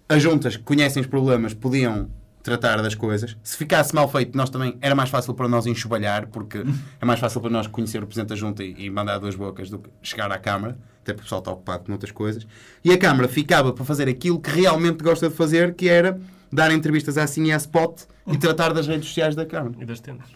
as 0.07 0.21
juntas 0.21 0.55
que 0.55 0.63
conhecem 0.63 1.01
os 1.01 1.07
problemas 1.07 1.53
podiam 1.53 2.09
tratar 2.47 2.81
das 2.81 2.95
coisas. 2.95 3.35
Se 3.43 3.57
ficasse 3.57 3.93
mal 3.93 4.09
feito, 4.09 4.37
nós 4.37 4.49
também 4.49 4.77
era 4.79 4.95
mais 4.95 5.09
fácil 5.09 5.33
para 5.33 5.49
nós 5.49 5.65
enxovalhar, 5.65 6.27
porque 6.27 6.63
é 6.99 7.05
mais 7.05 7.19
fácil 7.19 7.41
para 7.41 7.49
nós 7.49 7.67
conhecer 7.67 8.01
o 8.01 8.07
Presidente 8.07 8.29
da 8.29 8.35
Junta 8.35 8.63
e, 8.63 8.85
e 8.85 8.89
mandar 8.89 9.17
duas 9.17 9.35
bocas 9.35 9.69
do 9.69 9.79
que 9.79 9.89
chegar 10.01 10.31
à 10.31 10.39
Câmara, 10.39 10.77
até 11.01 11.11
porque 11.11 11.21
o 11.21 11.23
pessoal 11.23 11.39
está 11.39 11.51
ocupado 11.51 11.83
com 11.83 11.91
outras 11.91 12.11
coisas. 12.11 12.47
E 12.83 12.91
a 12.91 12.97
Câmara 12.97 13.27
ficava 13.27 13.73
para 13.73 13.83
fazer 13.83 14.07
aquilo 14.07 14.39
que 14.39 14.49
realmente 14.49 15.03
gosta 15.03 15.27
de 15.27 15.35
fazer, 15.35 15.75
que 15.75 15.89
era 15.89 16.19
dar 16.51 16.71
entrevistas 16.71 17.17
assim 17.17 17.47
e 17.47 17.51
à 17.51 17.57
spot 17.57 18.03
e 18.25 18.37
tratar 18.37 18.73
das 18.73 18.87
redes 18.87 19.07
sociais 19.09 19.35
da 19.35 19.45
Câmara. 19.45 19.75
E 19.79 19.85
das 19.85 19.99
tendas. 19.99 20.27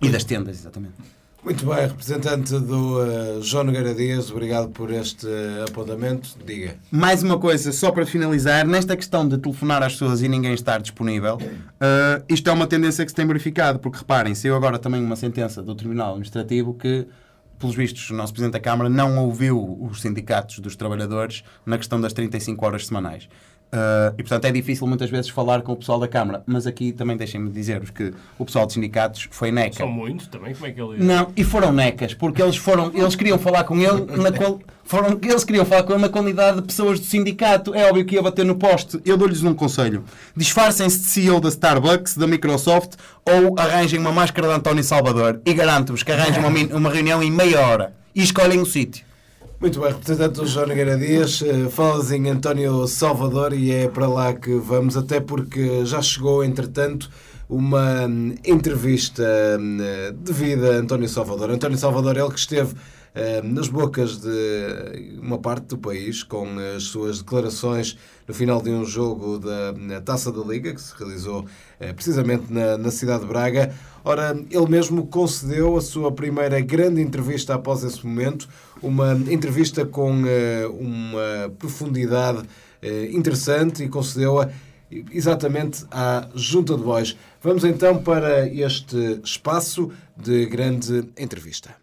E 0.00 0.08
das 0.08 0.22
tendas, 0.22 0.60
exatamente. 0.60 0.94
Muito 1.46 1.64
bem, 1.64 1.86
representante 1.86 2.58
do 2.58 3.00
eh, 3.00 3.38
João 3.40 3.62
Nogueira 3.62 3.94
Dias, 3.94 4.32
obrigado 4.32 4.68
por 4.70 4.90
este 4.90 5.28
eh, 5.28 5.64
apontamento. 5.68 6.30
Diga. 6.44 6.74
Mais 6.90 7.22
uma 7.22 7.38
coisa, 7.38 7.70
só 7.70 7.92
para 7.92 8.04
finalizar, 8.04 8.66
nesta 8.66 8.96
questão 8.96 9.28
de 9.28 9.38
telefonar 9.38 9.80
às 9.80 9.92
pessoas 9.92 10.22
e 10.22 10.28
ninguém 10.28 10.54
estar 10.54 10.80
disponível, 10.80 11.38
eh, 11.80 12.22
isto 12.28 12.50
é 12.50 12.52
uma 12.52 12.66
tendência 12.66 13.04
que 13.04 13.12
se 13.12 13.14
tem 13.14 13.24
verificado, 13.24 13.78
porque 13.78 13.98
reparem, 13.98 14.34
saiu 14.34 14.56
agora 14.56 14.76
também 14.76 15.00
uma 15.00 15.14
sentença 15.14 15.62
do 15.62 15.72
Tribunal 15.76 16.08
Administrativo 16.08 16.74
que, 16.74 17.06
pelos 17.60 17.76
vistos, 17.76 18.10
o 18.10 18.14
nosso 18.14 18.32
Presidente 18.32 18.54
da 18.54 18.60
Câmara 18.60 18.90
não 18.90 19.16
ouviu 19.16 19.78
os 19.80 20.00
sindicatos 20.00 20.58
dos 20.58 20.74
trabalhadores 20.74 21.44
na 21.64 21.78
questão 21.78 22.00
das 22.00 22.12
35 22.12 22.66
horas 22.66 22.88
semanais. 22.88 23.28
Eh, 23.72 24.12
e 24.18 24.22
portanto 24.22 24.44
é 24.44 24.52
difícil 24.52 24.86
muitas 24.86 25.10
vezes 25.10 25.28
falar 25.28 25.62
com 25.62 25.72
o 25.72 25.76
pessoal 25.76 25.98
da 25.98 26.06
Câmara, 26.06 26.42
mas 26.46 26.66
aqui 26.66 26.92
também 26.92 27.16
deixem-me 27.16 27.50
dizer-vos 27.50 27.90
que 27.90 28.12
o 28.38 28.44
pessoal 28.44 28.64
dos 28.64 28.74
sindicatos 28.74 29.28
foi 29.30 29.50
neca. 29.50 29.76
São 29.76 29.88
muitos 29.88 30.28
também, 30.28 30.54
como 30.54 30.66
é 30.66 30.70
que 30.70 30.80
ele... 30.80 31.04
Não, 31.04 31.32
e 31.36 31.42
foram 31.42 31.72
necas, 31.72 32.14
porque 32.14 32.40
eles 32.40 32.56
foram, 32.56 32.92
eles 32.94 33.16
queriam 33.16 33.38
falar 33.38 33.64
com 33.64 33.76
ele 33.78 34.06
na 34.16 34.30
qual, 34.30 34.60
foram, 34.84 35.18
eles 35.20 35.42
queriam 35.42 35.64
falar 35.64 35.82
com 35.82 35.94
ele 35.94 36.02
na 36.02 36.08
qualidade 36.08 36.60
de 36.60 36.66
pessoas 36.66 37.00
do 37.00 37.06
sindicato. 37.06 37.74
É 37.74 37.88
óbvio 37.88 38.04
que 38.04 38.14
ia 38.14 38.22
bater 38.22 38.44
no 38.44 38.54
poste. 38.54 39.00
Eu 39.04 39.16
dou-lhes 39.16 39.42
um 39.42 39.52
conselho: 39.52 40.04
disfarcem-se 40.36 41.00
de 41.00 41.06
CEO 41.06 41.40
da 41.40 41.48
Starbucks, 41.48 42.16
da 42.16 42.26
Microsoft, 42.26 42.92
ou 43.24 43.58
arranjem 43.58 43.98
uma 43.98 44.12
máscara 44.12 44.46
de 44.46 44.54
António 44.54 44.84
Salvador. 44.84 45.40
E 45.44 45.52
garanto-vos 45.52 46.04
que 46.04 46.12
arranjem 46.12 46.38
uma, 46.38 46.76
uma 46.76 46.90
reunião 46.90 47.20
em 47.20 47.32
meia 47.32 47.60
hora 47.60 47.94
e 48.14 48.22
escolhem 48.22 48.60
o 48.60 48.66
sítio. 48.66 49.05
Muito 49.58 49.80
bem, 49.80 49.88
representante 49.88 50.34
do 50.34 50.46
João 50.46 50.66
Nogueira 50.66 50.98
Dias, 50.98 51.40
eh, 51.40 51.70
falas 51.70 52.12
em 52.12 52.28
António 52.28 52.86
Salvador 52.86 53.54
e 53.54 53.72
é 53.72 53.88
para 53.88 54.06
lá 54.06 54.34
que 54.34 54.54
vamos, 54.56 54.98
até 54.98 55.18
porque 55.18 55.82
já 55.86 56.02
chegou, 56.02 56.44
entretanto, 56.44 57.10
uma 57.48 58.04
hum, 58.04 58.34
entrevista 58.44 59.24
hum, 59.58 59.78
devida 60.14 60.74
a 60.74 60.78
António 60.80 61.08
Salvador. 61.08 61.50
António 61.50 61.78
Salvador, 61.78 62.18
ele 62.18 62.28
que 62.28 62.38
esteve 62.38 62.74
eh, 63.14 63.40
nas 63.42 63.68
bocas 63.68 64.18
de 64.18 65.18
uma 65.22 65.38
parte 65.38 65.68
do 65.68 65.78
país 65.78 66.22
com 66.22 66.46
as 66.76 66.82
suas 66.82 67.20
declarações 67.22 67.96
no 68.28 68.34
final 68.34 68.60
de 68.60 68.68
um 68.68 68.84
jogo 68.84 69.38
da 69.38 70.02
Taça 70.02 70.30
da 70.30 70.42
Liga, 70.42 70.74
que 70.74 70.82
se 70.82 70.92
realizou 70.98 71.46
eh, 71.80 71.94
precisamente 71.94 72.52
na, 72.52 72.76
na 72.76 72.90
cidade 72.90 73.22
de 73.22 73.28
Braga. 73.28 73.74
Ora, 74.08 74.38
ele 74.52 74.68
mesmo 74.68 75.04
concedeu 75.08 75.76
a 75.76 75.80
sua 75.80 76.12
primeira 76.12 76.60
grande 76.60 77.00
entrevista 77.00 77.56
após 77.56 77.82
esse 77.82 78.06
momento, 78.06 78.48
uma 78.80 79.14
entrevista 79.28 79.84
com 79.84 80.22
eh, 80.24 80.64
uma 80.78 81.52
profundidade 81.58 82.44
eh, 82.80 83.10
interessante 83.10 83.82
e 83.82 83.88
concedeu-a 83.88 84.48
exatamente 85.10 85.84
à 85.90 86.28
Junta 86.36 86.76
de 86.76 86.84
Bois. 86.84 87.16
Vamos 87.42 87.64
então 87.64 88.00
para 88.00 88.46
este 88.46 89.20
espaço 89.24 89.90
de 90.16 90.46
grande 90.46 91.08
entrevista. 91.18 91.74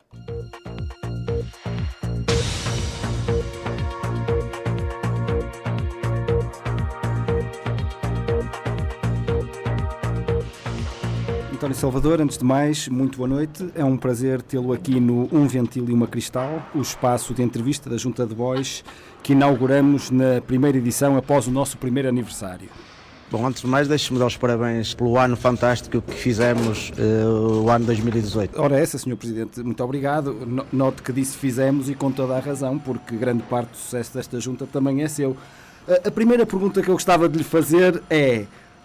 António 11.63 11.77
Salvador, 11.77 12.19
antes 12.21 12.37
de 12.37 12.43
mais, 12.43 12.89
muito 12.89 13.15
boa 13.17 13.29
noite. 13.29 13.69
É 13.73 13.85
um 13.85 13.95
prazer 13.95 14.41
tê-lo 14.41 14.73
aqui 14.73 14.99
no 14.99 15.29
Um 15.31 15.47
Ventil 15.47 15.85
e 15.87 15.93
uma 15.93 16.05
Cristal, 16.07 16.61
o 16.75 16.81
espaço 16.81 17.33
de 17.33 17.41
entrevista 17.41 17.89
da 17.89 17.95
Junta 17.95 18.25
de 18.27 18.35
Bois 18.35 18.83
que 19.23 19.31
inauguramos 19.31 20.11
na 20.11 20.41
primeira 20.45 20.77
edição 20.77 21.15
após 21.15 21.47
o 21.47 21.51
nosso 21.51 21.77
primeiro 21.77 22.09
aniversário. 22.09 22.67
Bom, 23.31 23.47
antes 23.47 23.61
de 23.61 23.67
mais, 23.69 23.87
deixe-me 23.87 24.19
dar 24.19 24.25
os 24.25 24.35
parabéns 24.35 24.93
pelo 24.93 25.17
ano 25.17 25.37
fantástico 25.37 26.01
que 26.01 26.13
fizemos 26.15 26.91
eh, 26.97 27.25
o 27.25 27.69
ano 27.69 27.85
2018. 27.85 28.59
Ora, 28.61 28.77
essa, 28.77 28.97
Sr. 28.97 29.15
Presidente, 29.15 29.63
muito 29.63 29.81
obrigado. 29.81 30.33
No- 30.33 30.65
Note 30.73 31.01
que 31.01 31.13
disse 31.13 31.37
fizemos 31.37 31.89
e 31.89 31.95
com 31.95 32.11
toda 32.11 32.35
a 32.35 32.41
razão, 32.41 32.77
porque 32.77 33.15
grande 33.15 33.41
parte 33.43 33.69
do 33.69 33.77
sucesso 33.77 34.13
desta 34.15 34.37
junta 34.37 34.67
também 34.67 35.01
é 35.01 35.07
seu. 35.07 35.37
A- 35.87 36.09
A 36.09 36.11
primeira 36.11 36.45
pergunta 36.45 36.81
que 36.81 36.89
eu 36.89 36.95
gostava 36.95 37.29
de 37.29 37.37
lhe 37.37 37.43
fazer 37.45 38.03
é: 38.09 38.43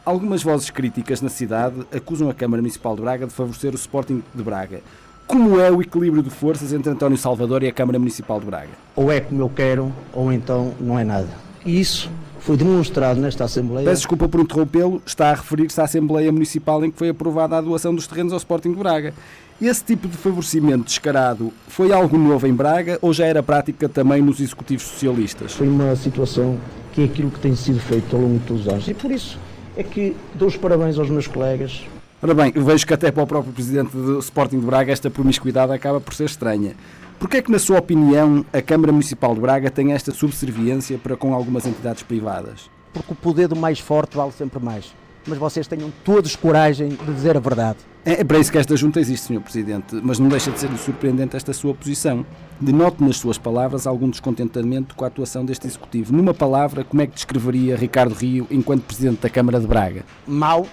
algumas 0.08 0.42
vozes 0.42 0.70
críticas 0.70 1.20
na 1.20 1.28
cidade 1.28 1.86
acusam 1.94 2.30
a 2.30 2.34
Câmara 2.34 2.62
Municipal 2.62 2.96
de 2.96 3.02
Braga 3.02 3.26
de 3.26 3.32
favorecer 3.32 3.72
o 3.74 3.76
Sporting 3.76 4.22
de 4.34 4.42
Braga. 4.42 4.80
Como 5.26 5.60
é 5.60 5.70
o 5.70 5.82
equilíbrio 5.82 6.22
de 6.22 6.30
forças 6.30 6.72
entre 6.72 6.90
António 6.90 7.18
Salvador 7.18 7.62
e 7.62 7.68
a 7.68 7.72
Câmara 7.72 7.98
Municipal 7.98 8.40
de 8.40 8.46
Braga? 8.46 8.70
Ou 8.96 9.12
é 9.12 9.20
como 9.20 9.42
eu 9.42 9.50
quero, 9.50 9.92
ou 10.14 10.32
então 10.32 10.72
não 10.80 10.98
é 10.98 11.04
nada. 11.04 11.28
E 11.62 11.78
isso 11.78 12.10
foi 12.40 12.56
demonstrado 12.56 13.20
nesta 13.20 13.44
Assembleia. 13.44 13.84
Peço 13.84 14.00
desculpa 14.00 14.26
por 14.26 14.40
interrompê-lo, 14.40 15.02
está 15.04 15.28
a 15.30 15.34
referir-se 15.34 15.78
à 15.78 15.84
Assembleia 15.84 16.32
Municipal 16.32 16.82
em 16.82 16.90
que 16.90 16.96
foi 16.96 17.10
aprovada 17.10 17.58
a 17.58 17.60
doação 17.60 17.94
dos 17.94 18.06
terrenos 18.06 18.32
ao 18.32 18.38
Sporting 18.38 18.72
de 18.72 18.78
Braga. 18.78 19.12
Esse 19.60 19.84
tipo 19.84 20.08
de 20.08 20.16
favorecimento 20.16 20.84
descarado 20.84 21.52
foi 21.66 21.92
algo 21.92 22.16
novo 22.16 22.46
em 22.46 22.54
Braga 22.54 22.98
ou 23.02 23.12
já 23.12 23.26
era 23.26 23.42
prática 23.42 23.90
também 23.90 24.22
nos 24.22 24.40
executivos 24.40 24.84
socialistas? 24.84 25.52
Foi 25.52 25.68
uma 25.68 25.94
situação 25.96 26.56
que 26.94 27.02
é 27.02 27.04
aquilo 27.04 27.30
que 27.30 27.40
tem 27.40 27.54
sido 27.54 27.78
feito 27.78 28.16
ao 28.16 28.22
longo 28.22 28.38
de 28.38 28.46
todos 28.46 28.62
os 28.62 28.72
anos. 28.72 28.88
E 28.88 28.94
por 28.94 29.10
isso 29.10 29.38
é 29.78 29.82
que 29.84 30.14
dou 30.34 30.48
os 30.48 30.56
parabéns 30.56 30.98
aos 30.98 31.08
meus 31.08 31.28
colegas. 31.28 31.86
Ora 32.20 32.34
bem, 32.34 32.52
eu 32.52 32.64
vejo 32.64 32.84
que 32.84 32.92
até 32.92 33.12
para 33.12 33.22
o 33.22 33.26
próprio 33.28 33.52
presidente 33.52 33.96
do 33.96 34.18
Sporting 34.18 34.58
de 34.58 34.66
Braga 34.66 34.92
esta 34.92 35.08
promiscuidade 35.08 35.72
acaba 35.72 36.00
por 36.00 36.12
ser 36.12 36.24
estranha. 36.24 36.74
Porquê 37.16 37.36
é 37.36 37.42
que, 37.42 37.50
na 37.50 37.60
sua 37.60 37.78
opinião, 37.78 38.44
a 38.52 38.60
Câmara 38.60 38.90
Municipal 38.90 39.34
de 39.34 39.40
Braga 39.40 39.70
tem 39.70 39.92
esta 39.92 40.10
subserviência 40.10 40.98
para 40.98 41.16
com 41.16 41.32
algumas 41.32 41.64
entidades 41.64 42.02
privadas? 42.02 42.68
Porque 42.92 43.12
o 43.12 43.14
poder 43.14 43.46
do 43.46 43.54
mais 43.54 43.78
forte 43.78 44.16
vale 44.16 44.32
sempre 44.32 44.58
mais. 44.58 44.92
Mas 45.28 45.38
vocês 45.38 45.66
tenham 45.66 45.92
todos 46.04 46.34
coragem 46.34 46.88
de 46.88 47.14
dizer 47.14 47.36
a 47.36 47.40
verdade. 47.40 47.78
É 48.04 48.20
é 48.20 48.24
para 48.24 48.38
isso 48.38 48.50
que 48.50 48.56
esta 48.56 48.74
junta 48.74 48.98
existe, 48.98 49.26
Sr. 49.26 49.40
Presidente, 49.40 49.94
mas 50.02 50.18
não 50.18 50.28
deixa 50.28 50.50
de 50.50 50.58
ser 50.58 50.74
surpreendente 50.78 51.36
esta 51.36 51.52
sua 51.52 51.74
posição. 51.74 52.24
Denote 52.58 53.04
nas 53.04 53.18
suas 53.18 53.36
palavras 53.36 53.86
algum 53.86 54.08
descontentamento 54.08 54.94
com 54.94 55.04
a 55.04 55.08
atuação 55.08 55.44
deste 55.44 55.66
Executivo. 55.66 56.12
Numa 56.12 56.32
palavra, 56.32 56.82
como 56.82 57.02
é 57.02 57.06
que 57.06 57.14
descreveria 57.14 57.76
Ricardo 57.76 58.14
Rio 58.14 58.46
enquanto 58.50 58.82
Presidente 58.84 59.20
da 59.20 59.28
Câmara 59.28 59.60
de 59.60 59.66
Braga? 59.66 60.04
Mau, 60.26 60.66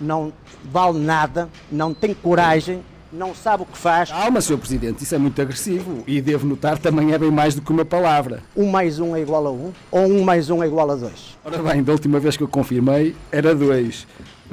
não 0.00 0.32
vale 0.64 0.98
nada, 0.98 1.48
não 1.70 1.94
tem 1.94 2.12
coragem, 2.12 2.82
não 3.12 3.34
sabe 3.34 3.62
o 3.64 3.66
que 3.66 3.76
faz. 3.76 4.10
Calma, 4.10 4.40
Sr. 4.40 4.58
Presidente, 4.58 5.04
isso 5.04 5.14
é 5.14 5.18
muito 5.18 5.40
agressivo 5.40 6.02
e 6.06 6.20
devo 6.20 6.46
notar 6.46 6.78
também 6.78 7.12
é 7.12 7.18
bem 7.18 7.30
mais 7.30 7.54
do 7.54 7.60
que 7.60 7.70
uma 7.70 7.84
palavra. 7.84 8.42
Um 8.56 8.70
mais 8.70 8.98
um 8.98 9.14
é 9.14 9.20
igual 9.20 9.46
a 9.46 9.50
um, 9.50 9.72
ou 9.90 10.06
um 10.06 10.22
mais 10.24 10.48
um 10.48 10.62
é 10.62 10.66
igual 10.66 10.90
a 10.90 10.96
dois. 10.96 11.36
Ora 11.44 11.58
bem, 11.62 11.82
da 11.82 11.92
última 11.92 12.18
vez 12.18 12.36
que 12.36 12.42
eu 12.42 12.48
confirmei 12.48 13.14
era 13.30 13.54
dois. 13.54 14.06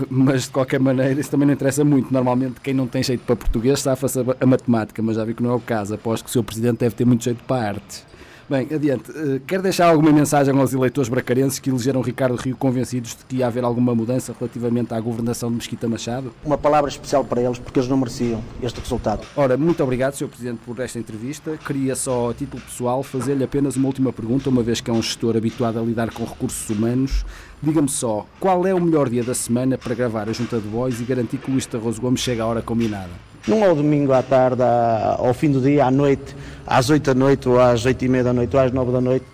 Mas 0.09 0.43
de 0.43 0.51
qualquer 0.51 0.79
maneira 0.79 1.19
isso 1.19 1.29
também 1.29 1.45
não 1.45 1.53
interessa 1.53 1.83
muito. 1.83 2.13
Normalmente 2.13 2.61
quem 2.61 2.73
não 2.73 2.87
tem 2.87 3.03
jeito 3.03 3.21
para 3.25 3.35
português 3.35 3.81
safa-se 3.81 4.19
a, 4.19 4.23
a 4.39 4.45
matemática, 4.45 5.01
mas 5.01 5.15
já 5.15 5.25
vi 5.25 5.33
que 5.33 5.43
não 5.43 5.51
é 5.51 5.55
o 5.55 5.59
caso. 5.59 5.95
Aposto 5.95 6.23
que 6.25 6.29
o 6.29 6.33
Sr. 6.33 6.43
Presidente 6.43 6.77
deve 6.79 6.95
ter 6.95 7.05
muito 7.05 7.23
jeito 7.23 7.43
para 7.43 7.61
a 7.61 7.67
arte. 7.69 8.08
Bem, 8.49 8.67
adiante. 8.73 9.11
Eh, 9.11 9.39
Quer 9.45 9.61
deixar 9.61 9.89
alguma 9.89 10.11
mensagem 10.11 10.57
aos 10.59 10.73
eleitores 10.73 11.07
bracarenses 11.07 11.59
que 11.59 11.69
elegeram 11.69 12.01
Ricardo 12.01 12.35
Rio 12.35 12.55
convencidos 12.57 13.11
de 13.15 13.23
que 13.25 13.35
ia 13.37 13.47
haver 13.47 13.63
alguma 13.63 13.93
mudança 13.93 14.35
relativamente 14.37 14.91
à 14.91 14.99
governação 14.99 15.49
de 15.49 15.57
Mesquita 15.57 15.87
Machado? 15.87 16.33
Uma 16.43 16.57
palavra 16.57 16.89
especial 16.89 17.23
para 17.23 17.41
eles, 17.43 17.59
porque 17.59 17.77
eles 17.79 17.87
não 17.87 17.97
mereciam 17.97 18.41
este 18.63 18.79
resultado. 18.79 19.21
Ora, 19.35 19.55
muito 19.55 19.83
obrigado, 19.83 20.15
Sr. 20.15 20.29
Presidente, 20.29 20.61
por 20.65 20.79
esta 20.79 20.97
entrevista. 20.97 21.59
Queria 21.63 21.95
só, 21.95 22.31
a 22.31 22.33
título 22.33 22.59
pessoal, 22.63 23.03
fazer-lhe 23.03 23.43
apenas 23.43 23.75
uma 23.75 23.85
última 23.85 24.11
pergunta, 24.11 24.49
uma 24.49 24.63
vez 24.63 24.81
que 24.81 24.89
é 24.89 24.93
um 24.93 25.01
gestor 25.01 25.37
habituado 25.37 25.77
a 25.77 25.83
lidar 25.83 26.11
com 26.11 26.23
recursos 26.23 26.67
humanos. 26.71 27.23
Diga-me 27.61 27.89
só, 27.89 28.25
qual 28.39 28.65
é 28.65 28.73
o 28.73 28.81
melhor 28.81 29.09
dia 29.09 29.23
da 29.23 29.35
semana 29.35 29.77
para 29.77 29.93
gravar 29.93 30.27
a 30.27 30.33
Junta 30.33 30.57
de 30.59 30.67
Boys 30.67 30.99
e 30.99 31.03
garantir 31.03 31.37
que 31.37 31.49
o 31.49 31.53
Luís 31.53 31.67
Tarroso 31.67 32.01
Gomes 32.01 32.21
chega 32.21 32.41
à 32.41 32.47
hora 32.47 32.63
combinada? 32.63 33.28
Não 33.49 33.63
ao 33.63 33.75
domingo 33.75 34.13
à 34.13 34.21
tarde, 34.21 34.61
ao 34.61 35.33
fim 35.33 35.49
do 35.49 35.59
dia, 35.59 35.85
à 35.85 35.89
noite, 35.89 36.35
às 36.67 36.91
8 36.91 37.03
da 37.03 37.15
noite, 37.15 37.49
ou 37.49 37.59
às 37.59 37.83
8 37.83 38.05
e 38.05 38.07
meia 38.07 38.23
da 38.23 38.31
noite, 38.31 38.55
ou 38.55 38.61
às 38.61 38.71
9 38.71 38.91
da 38.91 39.01
noite. 39.01 39.25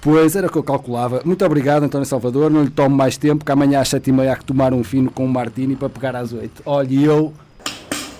Pois, 0.00 0.36
era 0.36 0.46
o 0.46 0.50
que 0.50 0.56
eu 0.56 0.62
calculava. 0.62 1.20
Muito 1.24 1.44
obrigado, 1.44 1.82
António 1.82 2.06
Salvador. 2.06 2.48
Não 2.48 2.62
lhe 2.62 2.70
tomo 2.70 2.94
mais 2.94 3.16
tempo, 3.16 3.44
que 3.44 3.50
amanhã 3.50 3.80
às 3.80 3.88
sete 3.88 4.10
e 4.10 4.12
meia 4.12 4.34
há 4.34 4.36
que 4.36 4.44
tomar 4.44 4.72
um 4.72 4.84
fino 4.84 5.10
com 5.10 5.24
o 5.24 5.28
Martini 5.28 5.74
para 5.74 5.88
pegar 5.88 6.14
às 6.14 6.32
oito. 6.32 6.62
Olha, 6.64 6.94
e 6.94 7.04
eu... 7.04 7.34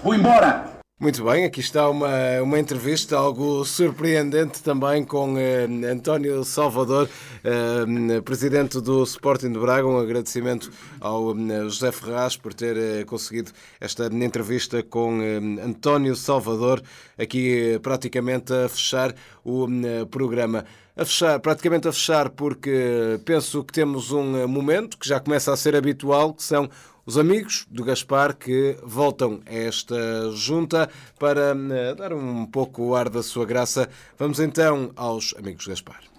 Vou 0.03 0.13
embora! 0.13 0.76
Muito 0.99 1.23
bem, 1.23 1.45
aqui 1.45 1.61
está 1.61 1.91
uma, 1.91 2.09
uma 2.43 2.59
entrevista 2.59 3.19
algo 3.19 3.67
surpreendente 3.67 4.63
também 4.63 5.05
com 5.05 5.37
eh, 5.37 5.67
António 5.93 6.43
Salvador, 6.43 7.07
eh, 7.45 8.21
presidente 8.23 8.81
do 8.81 9.03
Sporting 9.03 9.53
de 9.53 9.59
Braga. 9.59 9.87
Um 9.87 9.99
agradecimento 9.99 10.73
ao 10.99 11.37
eh, 11.37 11.65
José 11.65 11.93
Ferraz 11.93 12.39
por 12.39 12.55
ter 12.55 12.79
eh, 12.79 13.05
conseguido 13.05 13.53
esta 13.79 14.07
entrevista 14.07 14.83
com 14.83 15.21
eh, 15.21 15.37
António 15.63 16.17
Salvador, 16.17 16.83
aqui 17.19 17.75
eh, 17.75 17.79
praticamente 17.79 18.55
a 18.55 18.67
fechar 18.67 19.15
o 19.45 19.67
programa. 20.11 20.65
A 20.97 21.05
fechar, 21.05 21.39
praticamente 21.41 21.87
a 21.87 21.93
fechar, 21.93 22.31
porque 22.31 23.21
penso 23.23 23.63
que 23.63 23.71
temos 23.75 24.13
um 24.13 24.49
momento 24.49 24.97
que 24.97 25.07
já 25.07 25.21
começa 25.21 25.53
a 25.53 25.57
ser 25.59 25.77
habitual, 25.77 26.33
que 26.33 26.43
são 26.43 26.71
os 27.07 27.17
amigos 27.17 27.67
do 27.71 27.85
Gaspar 27.85 28.37
que 28.37 28.77
voltam 28.83 29.41
a 29.47 29.55
esta 29.55 29.97
junta 30.33 30.91
para 31.19 31.57
eh, 31.57 31.95
dar 31.95 32.13
um 32.13 32.45
pouco 32.45 32.83
o 32.83 32.95
ar 32.97 33.09
da 33.09 33.23
sua 33.23 33.47
graça. 33.47 33.89
Vamos 34.19 34.41
então 34.41 34.91
aos 34.97 35.33
amigos 35.39 35.67
Gaspar. 35.67 36.16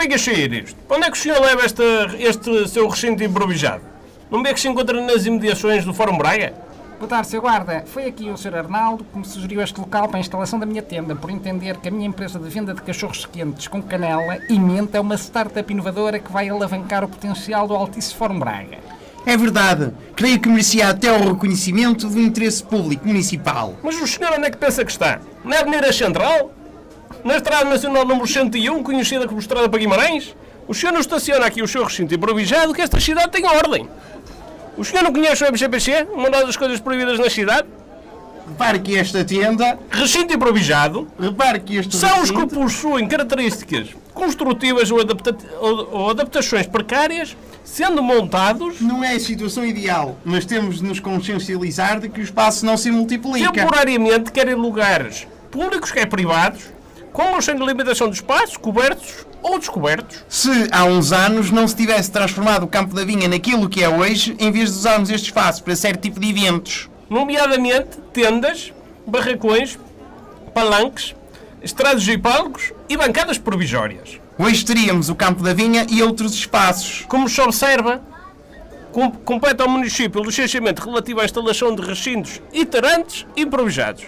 É? 0.00 0.04
O 0.04 0.08
que 0.08 0.14
é 0.14 0.18
que 0.18 0.24
vem 0.24 0.34
a 0.34 0.36
sair 0.36 0.52
isto? 0.64 0.76
Para 0.88 0.96
onde 0.96 1.06
é 1.06 1.10
que 1.10 1.16
o 1.16 1.20
senhor 1.20 1.40
leva 1.40 1.62
esta, 1.62 1.82
este 2.18 2.68
seu 2.68 2.88
recinto 2.88 3.22
improvisado? 3.22 3.82
Não 4.30 4.42
vê 4.42 4.54
que 4.54 4.60
se 4.60 4.68
encontra 4.68 5.00
nas 5.00 5.26
imediações 5.26 5.84
do 5.84 5.92
Fórum 5.92 6.16
Braga? 6.16 6.54
Boa 6.98 7.08
tarde, 7.08 7.28
Sr. 7.28 7.40
Guarda. 7.40 7.84
Foi 7.86 8.06
aqui 8.06 8.30
o 8.30 8.36
Sr. 8.36 8.56
Arnaldo 8.56 9.04
que 9.04 9.18
me 9.18 9.24
sugeriu 9.24 9.62
este 9.62 9.80
local 9.80 10.06
para 10.08 10.18
a 10.18 10.20
instalação 10.20 10.58
da 10.58 10.66
minha 10.66 10.82
tenda, 10.82 11.16
por 11.16 11.30
entender 11.30 11.76
que 11.78 11.88
a 11.88 11.90
minha 11.90 12.06
empresa 12.06 12.38
de 12.38 12.48
venda 12.48 12.74
de 12.74 12.82
cachorros 12.82 13.24
quentes 13.26 13.68
com 13.68 13.82
canela 13.82 14.38
e 14.48 14.58
menta 14.58 14.98
é 14.98 15.00
uma 15.00 15.16
startup 15.16 15.72
inovadora 15.72 16.18
que 16.18 16.30
vai 16.30 16.48
alavancar 16.48 17.02
o 17.02 17.08
potencial 17.08 17.66
do 17.66 17.74
Altice 17.74 18.14
Fórum 18.14 18.38
Braga. 18.38 18.78
É 19.26 19.36
verdade. 19.36 19.92
Creio 20.16 20.40
que 20.40 20.48
merecia 20.48 20.88
até 20.88 21.12
o 21.12 21.32
reconhecimento 21.32 22.08
do 22.08 22.20
interesse 22.20 22.62
público 22.62 23.06
municipal. 23.06 23.74
Mas 23.82 24.00
o 24.00 24.06
senhor 24.06 24.32
onde 24.32 24.46
é 24.46 24.50
que 24.50 24.56
pensa 24.56 24.84
que 24.84 24.90
está? 24.90 25.20
Na 25.44 25.60
Avenida 25.60 25.92
Central? 25.92 26.52
Na 27.24 27.36
Estrada 27.36 27.64
Nacional 27.68 28.04
número 28.06 28.26
101, 28.26 28.82
conhecida 28.82 29.26
como 29.26 29.40
Estrada 29.40 29.68
para 29.68 29.78
Guimarães? 29.78 30.34
O 30.66 30.74
senhor 30.74 30.92
não 30.92 31.00
estaciona 31.00 31.44
aqui 31.46 31.62
o 31.62 31.68
seu 31.68 31.84
recinto 31.84 32.14
improvisado 32.14 32.72
que 32.72 32.80
esta 32.80 32.98
cidade 33.00 33.30
tem 33.30 33.44
ordem. 33.46 33.88
O 34.76 34.84
senhor 34.84 35.02
não 35.02 35.12
conhece 35.12 35.42
o 35.44 35.46
MCPC? 35.48 36.06
Uma 36.12 36.30
das 36.30 36.56
coisas 36.56 36.80
proibidas 36.80 37.18
na 37.18 37.28
cidade? 37.28 37.66
Repare 38.48 38.78
que 38.78 38.96
esta 38.96 39.24
tenda. 39.24 39.78
Recinto 39.90 40.32
improvisado. 40.34 41.08
Repare 41.18 41.60
que 41.60 41.76
este. 41.76 41.96
São 41.96 42.22
os 42.22 42.30
que 42.30 42.36
recinto- 42.36 42.54
possuem 42.54 43.06
características 43.06 43.88
construtivas 44.14 44.90
ou, 44.90 45.00
adapta- 45.00 45.36
ou- 45.60 46.10
adaptações 46.10 46.66
precárias, 46.66 47.36
sendo 47.64 48.02
montados. 48.02 48.80
Não 48.80 49.04
é 49.04 49.14
a 49.14 49.20
situação 49.20 49.64
ideal, 49.64 50.16
mas 50.24 50.44
temos 50.44 50.78
de 50.78 50.84
nos 50.84 51.00
consciencializar 51.00 52.00
de 52.00 52.08
que 52.08 52.20
o 52.20 52.22
espaço 52.22 52.64
não 52.64 52.76
se 52.76 52.90
multiplica. 52.90 53.52
temporariamente, 53.52 54.32
quer 54.32 54.48
em 54.48 54.54
lugares 54.54 55.26
públicos, 55.50 55.90
quer 55.92 56.06
privados, 56.06 56.62
com 57.12 57.34
ou 57.34 57.42
sem 57.42 57.56
limitação 57.56 58.08
de 58.08 58.16
espaços, 58.16 58.56
cobertos 58.56 59.26
ou 59.42 59.58
descobertos. 59.58 60.24
Se 60.28 60.68
há 60.70 60.84
uns 60.84 61.12
anos 61.12 61.50
não 61.50 61.66
se 61.66 61.74
tivesse 61.74 62.10
transformado 62.10 62.64
o 62.64 62.68
Campo 62.68 62.94
da 62.94 63.04
Vinha 63.04 63.26
naquilo 63.28 63.68
que 63.68 63.82
é 63.82 63.88
hoje, 63.88 64.36
em 64.38 64.50
vez 64.52 64.70
de 64.72 64.78
usarmos 64.78 65.10
este 65.10 65.26
espaço 65.26 65.62
para 65.64 65.74
certo 65.74 66.00
tipo 66.02 66.20
de 66.20 66.28
eventos. 66.30 66.88
Nomeadamente 67.08 67.98
tendas, 68.12 68.72
barracões, 69.06 69.78
palanques, 70.54 71.14
estrados 71.62 72.06
e 72.08 72.16
palcos 72.16 72.72
e 72.88 72.96
bancadas 72.96 73.38
provisórias. 73.38 74.20
Hoje 74.38 74.64
teríamos 74.64 75.08
o 75.08 75.14
Campo 75.14 75.42
da 75.42 75.52
Vinha 75.52 75.86
e 75.90 76.02
outros 76.02 76.32
espaços. 76.34 77.04
Como 77.08 77.28
se 77.28 77.40
observa, 77.40 78.00
com- 78.92 79.10
compete 79.10 79.60
ao 79.62 79.68
município 79.68 80.20
o 80.20 80.24
licenciamento 80.24 80.82
relativo 80.82 81.20
à 81.20 81.24
instalação 81.24 81.74
de 81.74 81.82
recintos 81.82 82.40
itinerantes 82.52 83.26
improvisados. 83.36 84.04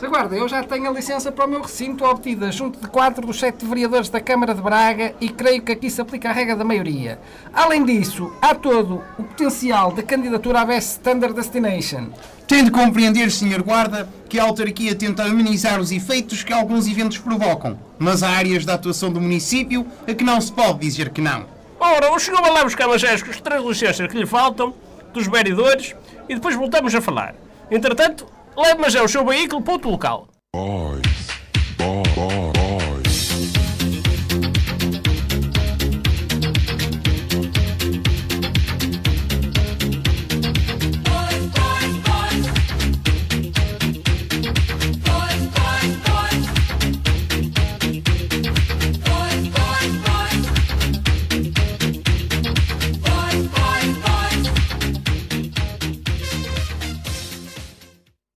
Sr. 0.00 0.08
Guarda, 0.08 0.34
eu 0.34 0.48
já 0.48 0.64
tenho 0.64 0.88
a 0.88 0.92
licença 0.94 1.30
para 1.30 1.44
o 1.44 1.48
meu 1.48 1.60
recinto 1.60 2.06
obtida 2.06 2.50
junto 2.50 2.80
de 2.80 2.86
quatro 2.86 3.26
dos 3.26 3.38
sete 3.38 3.66
vereadores 3.66 4.08
da 4.08 4.18
Câmara 4.18 4.54
de 4.54 4.62
Braga 4.62 5.14
e 5.20 5.28
creio 5.28 5.60
que 5.60 5.72
aqui 5.72 5.90
se 5.90 6.00
aplica 6.00 6.30
a 6.30 6.32
regra 6.32 6.56
da 6.56 6.64
maioria. 6.64 7.20
Além 7.52 7.84
disso, 7.84 8.32
há 8.40 8.54
todo 8.54 9.04
o 9.18 9.22
potencial 9.22 9.92
de 9.92 10.02
candidatura 10.02 10.62
à 10.62 10.64
Best 10.64 10.92
Standard 10.92 11.34
Destination. 11.34 12.06
Tem 12.48 12.64
de 12.64 12.70
compreender, 12.70 13.30
Sr. 13.30 13.62
Guarda, 13.62 14.08
que 14.26 14.40
a 14.40 14.44
autarquia 14.44 14.94
tenta 14.94 15.24
amenizar 15.24 15.78
os 15.78 15.92
efeitos 15.92 16.42
que 16.42 16.52
alguns 16.54 16.88
eventos 16.88 17.18
provocam, 17.18 17.78
mas 17.98 18.22
há 18.22 18.30
áreas 18.30 18.64
da 18.64 18.74
atuação 18.76 19.12
do 19.12 19.20
município 19.20 19.86
a 20.08 20.14
que 20.14 20.24
não 20.24 20.40
se 20.40 20.50
pode 20.50 20.78
dizer 20.78 21.10
que 21.10 21.20
não. 21.20 21.44
Ora, 21.78 22.10
o 22.10 22.18
senhor 22.18 22.40
vai 22.40 22.50
lá 22.50 22.64
buscar 22.64 22.88
as 22.88 23.04
as 23.04 23.40
três 23.42 23.62
licenças 23.62 24.08
que 24.08 24.16
lhe 24.16 24.24
faltam, 24.24 24.72
dos 25.12 25.26
vereadores, 25.26 25.94
e 26.26 26.34
depois 26.34 26.56
voltamos 26.56 26.94
a 26.94 27.02
falar. 27.02 27.34
Entretanto, 27.70 28.26
Leve, 28.56 28.80
mas 28.80 28.94
é 28.94 29.02
o 29.02 29.08
seu 29.08 29.24
veículo 29.24 29.62
para 29.62 29.74
local. 29.88 30.28
Boys. 30.54 31.00
Boys. 31.78 32.49